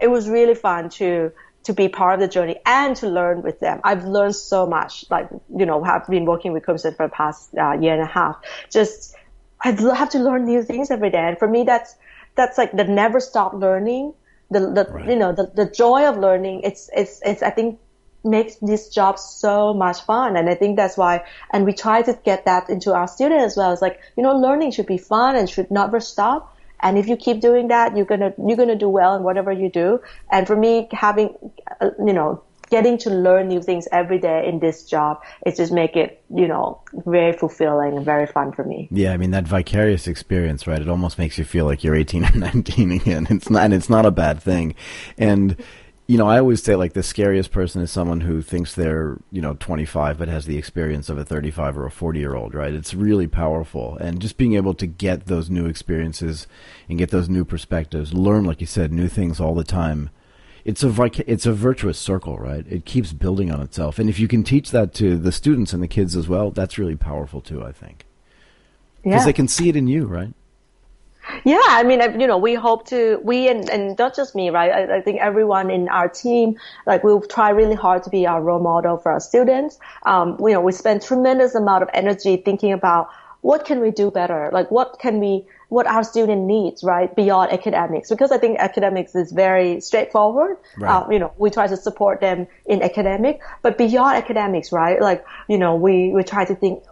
it 0.00 0.08
was 0.08 0.28
really 0.28 0.54
fun 0.54 0.90
to 0.90 1.32
to 1.64 1.72
be 1.72 1.88
part 1.88 2.14
of 2.14 2.20
the 2.20 2.28
journey 2.28 2.56
and 2.64 2.96
to 2.96 3.08
learn 3.08 3.42
with 3.42 3.60
them. 3.60 3.80
I've 3.84 4.04
learned 4.04 4.34
so 4.34 4.66
much. 4.66 5.04
Like 5.10 5.28
you 5.56 5.66
know, 5.66 5.82
have 5.84 6.06
been 6.08 6.24
working 6.24 6.52
with 6.52 6.64
Crimson 6.64 6.94
for 6.94 7.06
the 7.06 7.12
past 7.12 7.50
uh, 7.56 7.72
year 7.72 7.94
and 7.94 8.02
a 8.02 8.06
half. 8.06 8.36
Just 8.70 9.14
I 9.62 9.70
have 9.72 10.10
to 10.10 10.18
learn 10.18 10.46
new 10.46 10.62
things 10.62 10.90
every 10.90 11.10
day, 11.10 11.18
and 11.28 11.38
for 11.38 11.46
me, 11.46 11.64
that's 11.64 11.94
that's 12.36 12.58
like 12.58 12.72
the 12.72 12.84
never 12.84 13.20
stop 13.20 13.54
learning. 13.54 14.14
The, 14.50 14.60
the 14.60 14.90
Right. 14.92 15.06
you 15.08 15.16
know 15.16 15.32
the, 15.32 15.50
the 15.54 15.66
joy 15.70 16.06
of 16.08 16.16
learning. 16.18 16.62
It's 16.64 16.90
it's 16.94 17.20
it's 17.24 17.42
I 17.42 17.50
think 17.50 17.78
makes 18.24 18.56
this 18.56 18.88
job 18.88 19.18
so 19.18 19.72
much 19.72 20.00
fun. 20.02 20.36
And 20.36 20.48
I 20.50 20.54
think 20.54 20.76
that's 20.76 20.96
why, 20.96 21.24
and 21.52 21.64
we 21.64 21.72
try 21.72 22.02
to 22.02 22.18
get 22.24 22.44
that 22.44 22.68
into 22.68 22.92
our 22.92 23.08
students 23.08 23.44
as 23.44 23.56
well. 23.56 23.72
It's 23.72 23.80
like, 23.80 23.98
you 24.16 24.22
know, 24.22 24.36
learning 24.36 24.72
should 24.72 24.86
be 24.86 24.98
fun 24.98 25.36
and 25.36 25.48
should 25.48 25.70
never 25.70 26.00
stop. 26.00 26.54
And 26.82 26.98
if 26.98 27.08
you 27.08 27.16
keep 27.16 27.40
doing 27.40 27.68
that, 27.68 27.96
you're 27.96 28.06
gonna, 28.06 28.34
you're 28.46 28.56
gonna 28.58 28.76
do 28.76 28.88
well 28.88 29.14
in 29.16 29.22
whatever 29.22 29.52
you 29.52 29.70
do. 29.70 30.00
And 30.30 30.46
for 30.46 30.56
me, 30.56 30.88
having, 30.92 31.34
uh, 31.80 31.90
you 31.98 32.12
know, 32.12 32.42
getting 32.70 32.96
to 32.98 33.10
learn 33.10 33.48
new 33.48 33.60
things 33.60 33.88
every 33.92 34.18
day 34.18 34.46
in 34.46 34.60
this 34.60 34.84
job, 34.84 35.20
it 35.44 35.56
just 35.56 35.72
make 35.72 35.96
it, 35.96 36.22
you 36.34 36.46
know, 36.46 36.80
very 37.06 37.32
fulfilling 37.32 37.96
and 37.96 38.04
very 38.04 38.26
fun 38.26 38.52
for 38.52 38.64
me. 38.64 38.88
Yeah, 38.90 39.12
I 39.12 39.16
mean 39.16 39.32
that 39.32 39.46
vicarious 39.46 40.06
experience, 40.06 40.66
right? 40.66 40.80
It 40.80 40.88
almost 40.88 41.18
makes 41.18 41.36
you 41.36 41.44
feel 41.44 41.64
like 41.66 41.84
you're 41.84 41.96
18 41.96 42.24
or 42.24 42.30
19 42.36 42.92
again. 42.92 43.26
It's 43.30 43.50
not, 43.50 43.64
and 43.64 43.74
it's 43.74 43.90
not 43.90 44.06
a 44.06 44.10
bad 44.10 44.40
thing. 44.42 44.74
And 45.18 45.56
you 46.10 46.18
know, 46.18 46.26
I 46.26 46.40
always 46.40 46.60
say 46.60 46.74
like 46.74 46.94
the 46.94 47.04
scariest 47.04 47.52
person 47.52 47.82
is 47.82 47.92
someone 47.92 48.22
who 48.22 48.42
thinks 48.42 48.74
they're, 48.74 49.18
you 49.30 49.40
know, 49.40 49.54
25 49.54 50.18
but 50.18 50.26
has 50.26 50.44
the 50.44 50.58
experience 50.58 51.08
of 51.08 51.16
a 51.18 51.24
35 51.24 51.78
or 51.78 51.86
a 51.86 51.90
40 51.92 52.18
year 52.18 52.34
old, 52.34 52.52
right? 52.52 52.74
It's 52.74 52.94
really 52.94 53.28
powerful. 53.28 53.96
And 53.98 54.20
just 54.20 54.36
being 54.36 54.54
able 54.54 54.74
to 54.74 54.88
get 54.88 55.26
those 55.26 55.48
new 55.48 55.66
experiences 55.66 56.48
and 56.88 56.98
get 56.98 57.10
those 57.10 57.28
new 57.28 57.44
perspectives, 57.44 58.12
learn, 58.12 58.42
like 58.42 58.60
you 58.60 58.66
said, 58.66 58.92
new 58.92 59.06
things 59.06 59.38
all 59.38 59.54
the 59.54 59.62
time. 59.62 60.10
It's 60.64 60.82
a 60.82 60.88
vic- 60.88 61.24
it's 61.26 61.46
a 61.46 61.52
virtuous 61.52 61.98
circle, 61.98 62.38
right? 62.38 62.64
It 62.68 62.84
keeps 62.84 63.12
building 63.12 63.50
on 63.50 63.60
itself. 63.60 63.98
And 63.98 64.08
if 64.10 64.18
you 64.18 64.28
can 64.28 64.42
teach 64.42 64.70
that 64.70 64.92
to 64.94 65.16
the 65.16 65.32
students 65.32 65.72
and 65.72 65.82
the 65.82 65.88
kids 65.88 66.16
as 66.16 66.28
well, 66.28 66.50
that's 66.50 66.78
really 66.78 66.96
powerful 66.96 67.40
too, 67.40 67.64
I 67.64 67.72
think. 67.72 68.04
Because 69.02 69.22
Yeah. 69.22 69.24
they 69.26 69.32
can 69.32 69.48
see 69.48 69.68
it 69.68 69.76
in 69.76 69.88
you, 69.88 70.06
right? 70.06 70.32
Yeah, 71.44 71.60
I 71.62 71.84
mean, 71.84 72.00
you 72.20 72.26
know, 72.26 72.38
we 72.38 72.54
hope 72.54 72.86
to, 72.88 73.20
we 73.22 73.48
and, 73.48 73.68
and 73.70 73.96
not 73.98 74.16
just 74.16 74.34
me, 74.34 74.50
right? 74.50 74.72
I, 74.72 74.96
I 74.96 75.00
think 75.00 75.20
everyone 75.20 75.70
in 75.70 75.88
our 75.88 76.08
team, 76.08 76.56
like 76.86 77.04
we'll 77.04 77.20
try 77.20 77.50
really 77.50 77.76
hard 77.76 78.02
to 78.04 78.10
be 78.10 78.26
our 78.26 78.42
role 78.42 78.58
model 78.58 78.96
for 78.96 79.12
our 79.12 79.20
students. 79.20 79.78
Um, 80.04 80.36
you 80.40 80.52
know, 80.52 80.60
we 80.60 80.72
spend 80.72 81.02
tremendous 81.02 81.54
amount 81.54 81.82
of 81.82 81.90
energy 81.94 82.36
thinking 82.36 82.72
about 82.72 83.10
what 83.42 83.64
can 83.64 83.80
we 83.80 83.90
do 83.90 84.10
better? 84.10 84.50
Like 84.52 84.70
what 84.70 84.98
can 84.98 85.20
we, 85.20 85.46
what 85.70 85.86
our 85.86 86.04
student 86.04 86.42
needs, 86.46 86.84
right? 86.84 87.14
Beyond 87.16 87.52
academics, 87.52 88.10
because 88.10 88.32
I 88.32 88.38
think 88.38 88.58
academics 88.58 89.14
is 89.14 89.32
very 89.32 89.80
straightforward. 89.80 90.58
Right. 90.76 90.90
Uh, 90.90 91.08
you 91.10 91.18
know, 91.18 91.32
we 91.38 91.48
try 91.48 91.66
to 91.68 91.76
support 91.76 92.20
them 92.20 92.48
in 92.66 92.82
academic, 92.82 93.40
but 93.62 93.78
beyond 93.78 94.16
academics, 94.16 94.72
right? 94.72 95.00
Like, 95.00 95.24
you 95.48 95.56
know, 95.56 95.76
we, 95.76 96.10
we 96.10 96.24
try 96.24 96.44
to 96.44 96.54
think, 96.54 96.82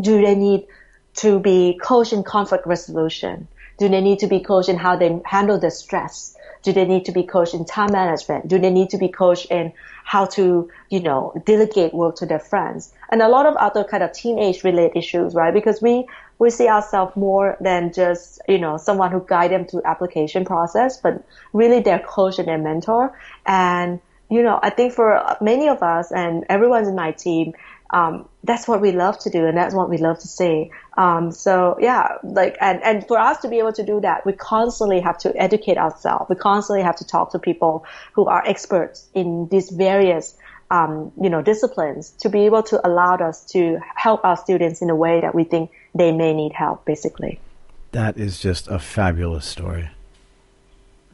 do 0.00 0.20
they 0.20 0.34
need 0.34 0.66
to 1.14 1.38
be 1.38 1.78
coached 1.80 2.12
in 2.12 2.24
conflict 2.24 2.66
resolution? 2.66 3.48
Do 3.78 3.88
they 3.88 4.00
need 4.00 4.18
to 4.18 4.26
be 4.26 4.40
coached 4.40 4.68
in 4.68 4.76
how 4.76 4.96
they 4.96 5.20
handle 5.24 5.58
the 5.58 5.70
stress? 5.70 6.36
Do 6.64 6.72
they 6.72 6.84
need 6.86 7.04
to 7.04 7.12
be 7.12 7.22
coached 7.22 7.54
in 7.54 7.64
time 7.64 7.92
management? 7.92 8.48
Do 8.48 8.58
they 8.58 8.70
need 8.70 8.90
to 8.90 8.98
be 8.98 9.08
coached 9.08 9.46
in 9.50 9.72
how 10.04 10.24
to, 10.26 10.70
you 10.90 11.00
know, 11.00 11.32
delegate 11.46 11.94
work 11.94 12.16
to 12.16 12.26
their 12.26 12.38
friends? 12.40 12.92
And 13.10 13.22
a 13.22 13.28
lot 13.28 13.46
of 13.46 13.54
other 13.56 13.84
kind 13.84 14.02
of 14.02 14.12
teenage 14.12 14.64
related 14.64 14.96
issues, 14.96 15.34
right? 15.34 15.54
Because 15.54 15.80
we, 15.80 16.06
we 16.38 16.50
see 16.50 16.66
ourselves 16.66 17.14
more 17.16 17.56
than 17.60 17.92
just, 17.92 18.40
you 18.48 18.58
know, 18.58 18.76
someone 18.78 19.12
who 19.12 19.24
guide 19.26 19.50
them 19.50 19.66
through 19.66 19.82
application 19.84 20.44
process, 20.44 20.98
but 20.98 21.22
really 21.52 21.80
their 21.80 22.00
coach 22.00 22.38
and 22.38 22.48
their 22.48 22.58
mentor. 22.58 23.16
And, 23.46 24.00
you 24.30 24.42
know, 24.42 24.58
I 24.62 24.70
think 24.70 24.94
for 24.94 25.36
many 25.40 25.68
of 25.68 25.82
us 25.82 26.10
and 26.10 26.44
everyone's 26.48 26.88
in 26.88 26.94
my 26.94 27.12
team, 27.12 27.52
um, 27.90 28.28
that's 28.42 28.66
what 28.66 28.80
we 28.80 28.92
love 28.92 29.18
to 29.20 29.30
do 29.30 29.46
and 29.46 29.56
that's 29.56 29.74
what 29.74 29.88
we 29.88 29.98
love 29.98 30.18
to 30.18 30.28
see. 30.28 30.70
Um, 30.96 31.30
so 31.30 31.76
yeah, 31.80 32.16
like, 32.22 32.56
and, 32.60 32.82
and 32.82 33.06
for 33.06 33.18
us 33.18 33.38
to 33.40 33.48
be 33.48 33.58
able 33.58 33.72
to 33.74 33.84
do 33.84 34.00
that, 34.00 34.26
we 34.26 34.32
constantly 34.32 35.00
have 35.00 35.18
to 35.18 35.36
educate 35.36 35.78
ourselves. 35.78 36.26
We 36.28 36.36
constantly 36.36 36.82
have 36.82 36.96
to 36.96 37.06
talk 37.06 37.32
to 37.32 37.38
people 37.38 37.84
who 38.12 38.26
are 38.26 38.42
experts 38.46 39.06
in 39.14 39.48
these 39.50 39.70
various, 39.70 40.36
um, 40.70 41.12
you 41.20 41.30
know, 41.30 41.42
disciplines 41.42 42.10
to 42.20 42.28
be 42.28 42.46
able 42.46 42.62
to 42.64 42.86
allow 42.86 43.16
us 43.16 43.44
to 43.52 43.78
help 43.94 44.24
our 44.24 44.36
students 44.36 44.82
in 44.82 44.90
a 44.90 44.96
way 44.96 45.20
that 45.20 45.34
we 45.34 45.44
think 45.44 45.70
they 45.94 46.10
may 46.10 46.32
need 46.32 46.52
help, 46.52 46.84
basically. 46.84 47.38
That 47.92 48.16
is 48.16 48.40
just 48.40 48.66
a 48.66 48.78
fabulous 48.80 49.46
story. 49.46 49.90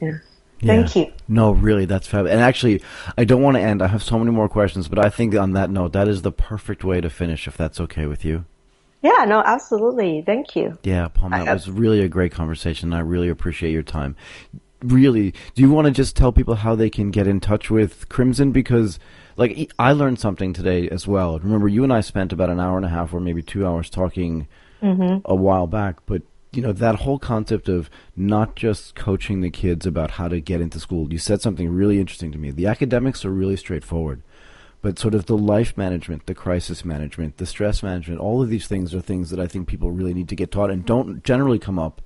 Yeah. 0.00 0.18
Thank 0.62 0.94
Yeah. 0.94 1.02
you. 1.02 1.12
No, 1.28 1.52
really, 1.52 1.84
that's 1.84 2.06
fabulous. 2.06 2.32
And 2.32 2.40
actually, 2.42 2.82
I 3.16 3.24
don't 3.24 3.42
want 3.42 3.56
to 3.56 3.62
end. 3.62 3.82
I 3.82 3.86
have 3.88 4.02
so 4.02 4.18
many 4.18 4.30
more 4.30 4.48
questions, 4.48 4.88
but 4.88 5.04
I 5.04 5.08
think 5.08 5.34
on 5.34 5.52
that 5.52 5.70
note, 5.70 5.92
that 5.92 6.08
is 6.08 6.22
the 6.22 6.32
perfect 6.32 6.84
way 6.84 7.00
to 7.00 7.08
finish, 7.08 7.48
if 7.48 7.56
that's 7.56 7.80
okay 7.80 8.06
with 8.06 8.24
you. 8.24 8.44
Yeah, 9.02 9.24
no, 9.26 9.42
absolutely. 9.44 10.22
Thank 10.24 10.54
you. 10.56 10.76
Yeah, 10.82 11.08
Pom, 11.08 11.30
that 11.30 11.48
I- 11.48 11.50
uh, 11.50 11.54
was 11.54 11.70
really 11.70 12.00
a 12.00 12.08
great 12.08 12.32
conversation. 12.32 12.92
I 12.92 13.00
really 13.00 13.28
appreciate 13.28 13.72
your 13.72 13.82
time. 13.82 14.16
Really, 14.82 15.34
do 15.54 15.62
you 15.62 15.70
want 15.70 15.86
to 15.86 15.90
just 15.90 16.16
tell 16.16 16.32
people 16.32 16.56
how 16.56 16.74
they 16.74 16.90
can 16.90 17.10
get 17.10 17.26
in 17.26 17.40
touch 17.40 17.70
with 17.70 18.08
Crimson? 18.08 18.50
Because, 18.50 18.98
like, 19.36 19.72
I 19.78 19.92
learned 19.92 20.18
something 20.18 20.52
today 20.52 20.88
as 20.88 21.06
well. 21.06 21.38
Remember, 21.38 21.68
you 21.68 21.84
and 21.84 21.92
I 21.92 22.00
spent 22.00 22.32
about 22.32 22.50
an 22.50 22.60
hour 22.60 22.76
and 22.76 22.86
a 22.86 22.90
half 22.90 23.12
or 23.12 23.20
maybe 23.20 23.42
two 23.42 23.66
hours 23.66 23.90
talking 23.90 24.48
mm-hmm. 24.82 25.18
a 25.24 25.34
while 25.34 25.66
back, 25.66 25.96
but 26.06 26.22
you 26.52 26.62
know 26.62 26.72
that 26.72 26.96
whole 26.96 27.18
concept 27.18 27.68
of 27.68 27.88
not 28.16 28.56
just 28.56 28.94
coaching 28.94 29.40
the 29.40 29.50
kids 29.50 29.86
about 29.86 30.12
how 30.12 30.28
to 30.28 30.40
get 30.40 30.60
into 30.60 30.80
school. 30.80 31.12
You 31.12 31.18
said 31.18 31.40
something 31.40 31.68
really 31.70 32.00
interesting 32.00 32.32
to 32.32 32.38
me. 32.38 32.50
The 32.50 32.66
academics 32.66 33.24
are 33.24 33.30
really 33.30 33.56
straightforward, 33.56 34.22
but 34.82 34.98
sort 34.98 35.14
of 35.14 35.26
the 35.26 35.38
life 35.38 35.76
management, 35.76 36.26
the 36.26 36.34
crisis 36.34 36.84
management, 36.84 37.36
the 37.36 37.46
stress 37.46 37.82
management, 37.82 38.20
all 38.20 38.42
of 38.42 38.48
these 38.48 38.66
things 38.66 38.94
are 38.94 39.00
things 39.00 39.30
that 39.30 39.38
I 39.40 39.46
think 39.46 39.68
people 39.68 39.90
really 39.90 40.14
need 40.14 40.28
to 40.28 40.36
get 40.36 40.50
taught 40.50 40.70
and 40.70 40.84
don't 40.84 41.22
generally 41.22 41.58
come 41.58 41.78
up 41.78 42.02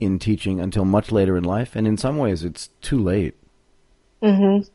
in 0.00 0.18
teaching 0.18 0.60
until 0.60 0.84
much 0.84 1.12
later 1.12 1.36
in 1.36 1.44
life. 1.44 1.76
And 1.76 1.86
in 1.86 1.96
some 1.96 2.18
ways, 2.18 2.44
it's 2.44 2.68
too 2.80 3.00
late. 3.02 3.34
Mm-hmm. 4.22 4.68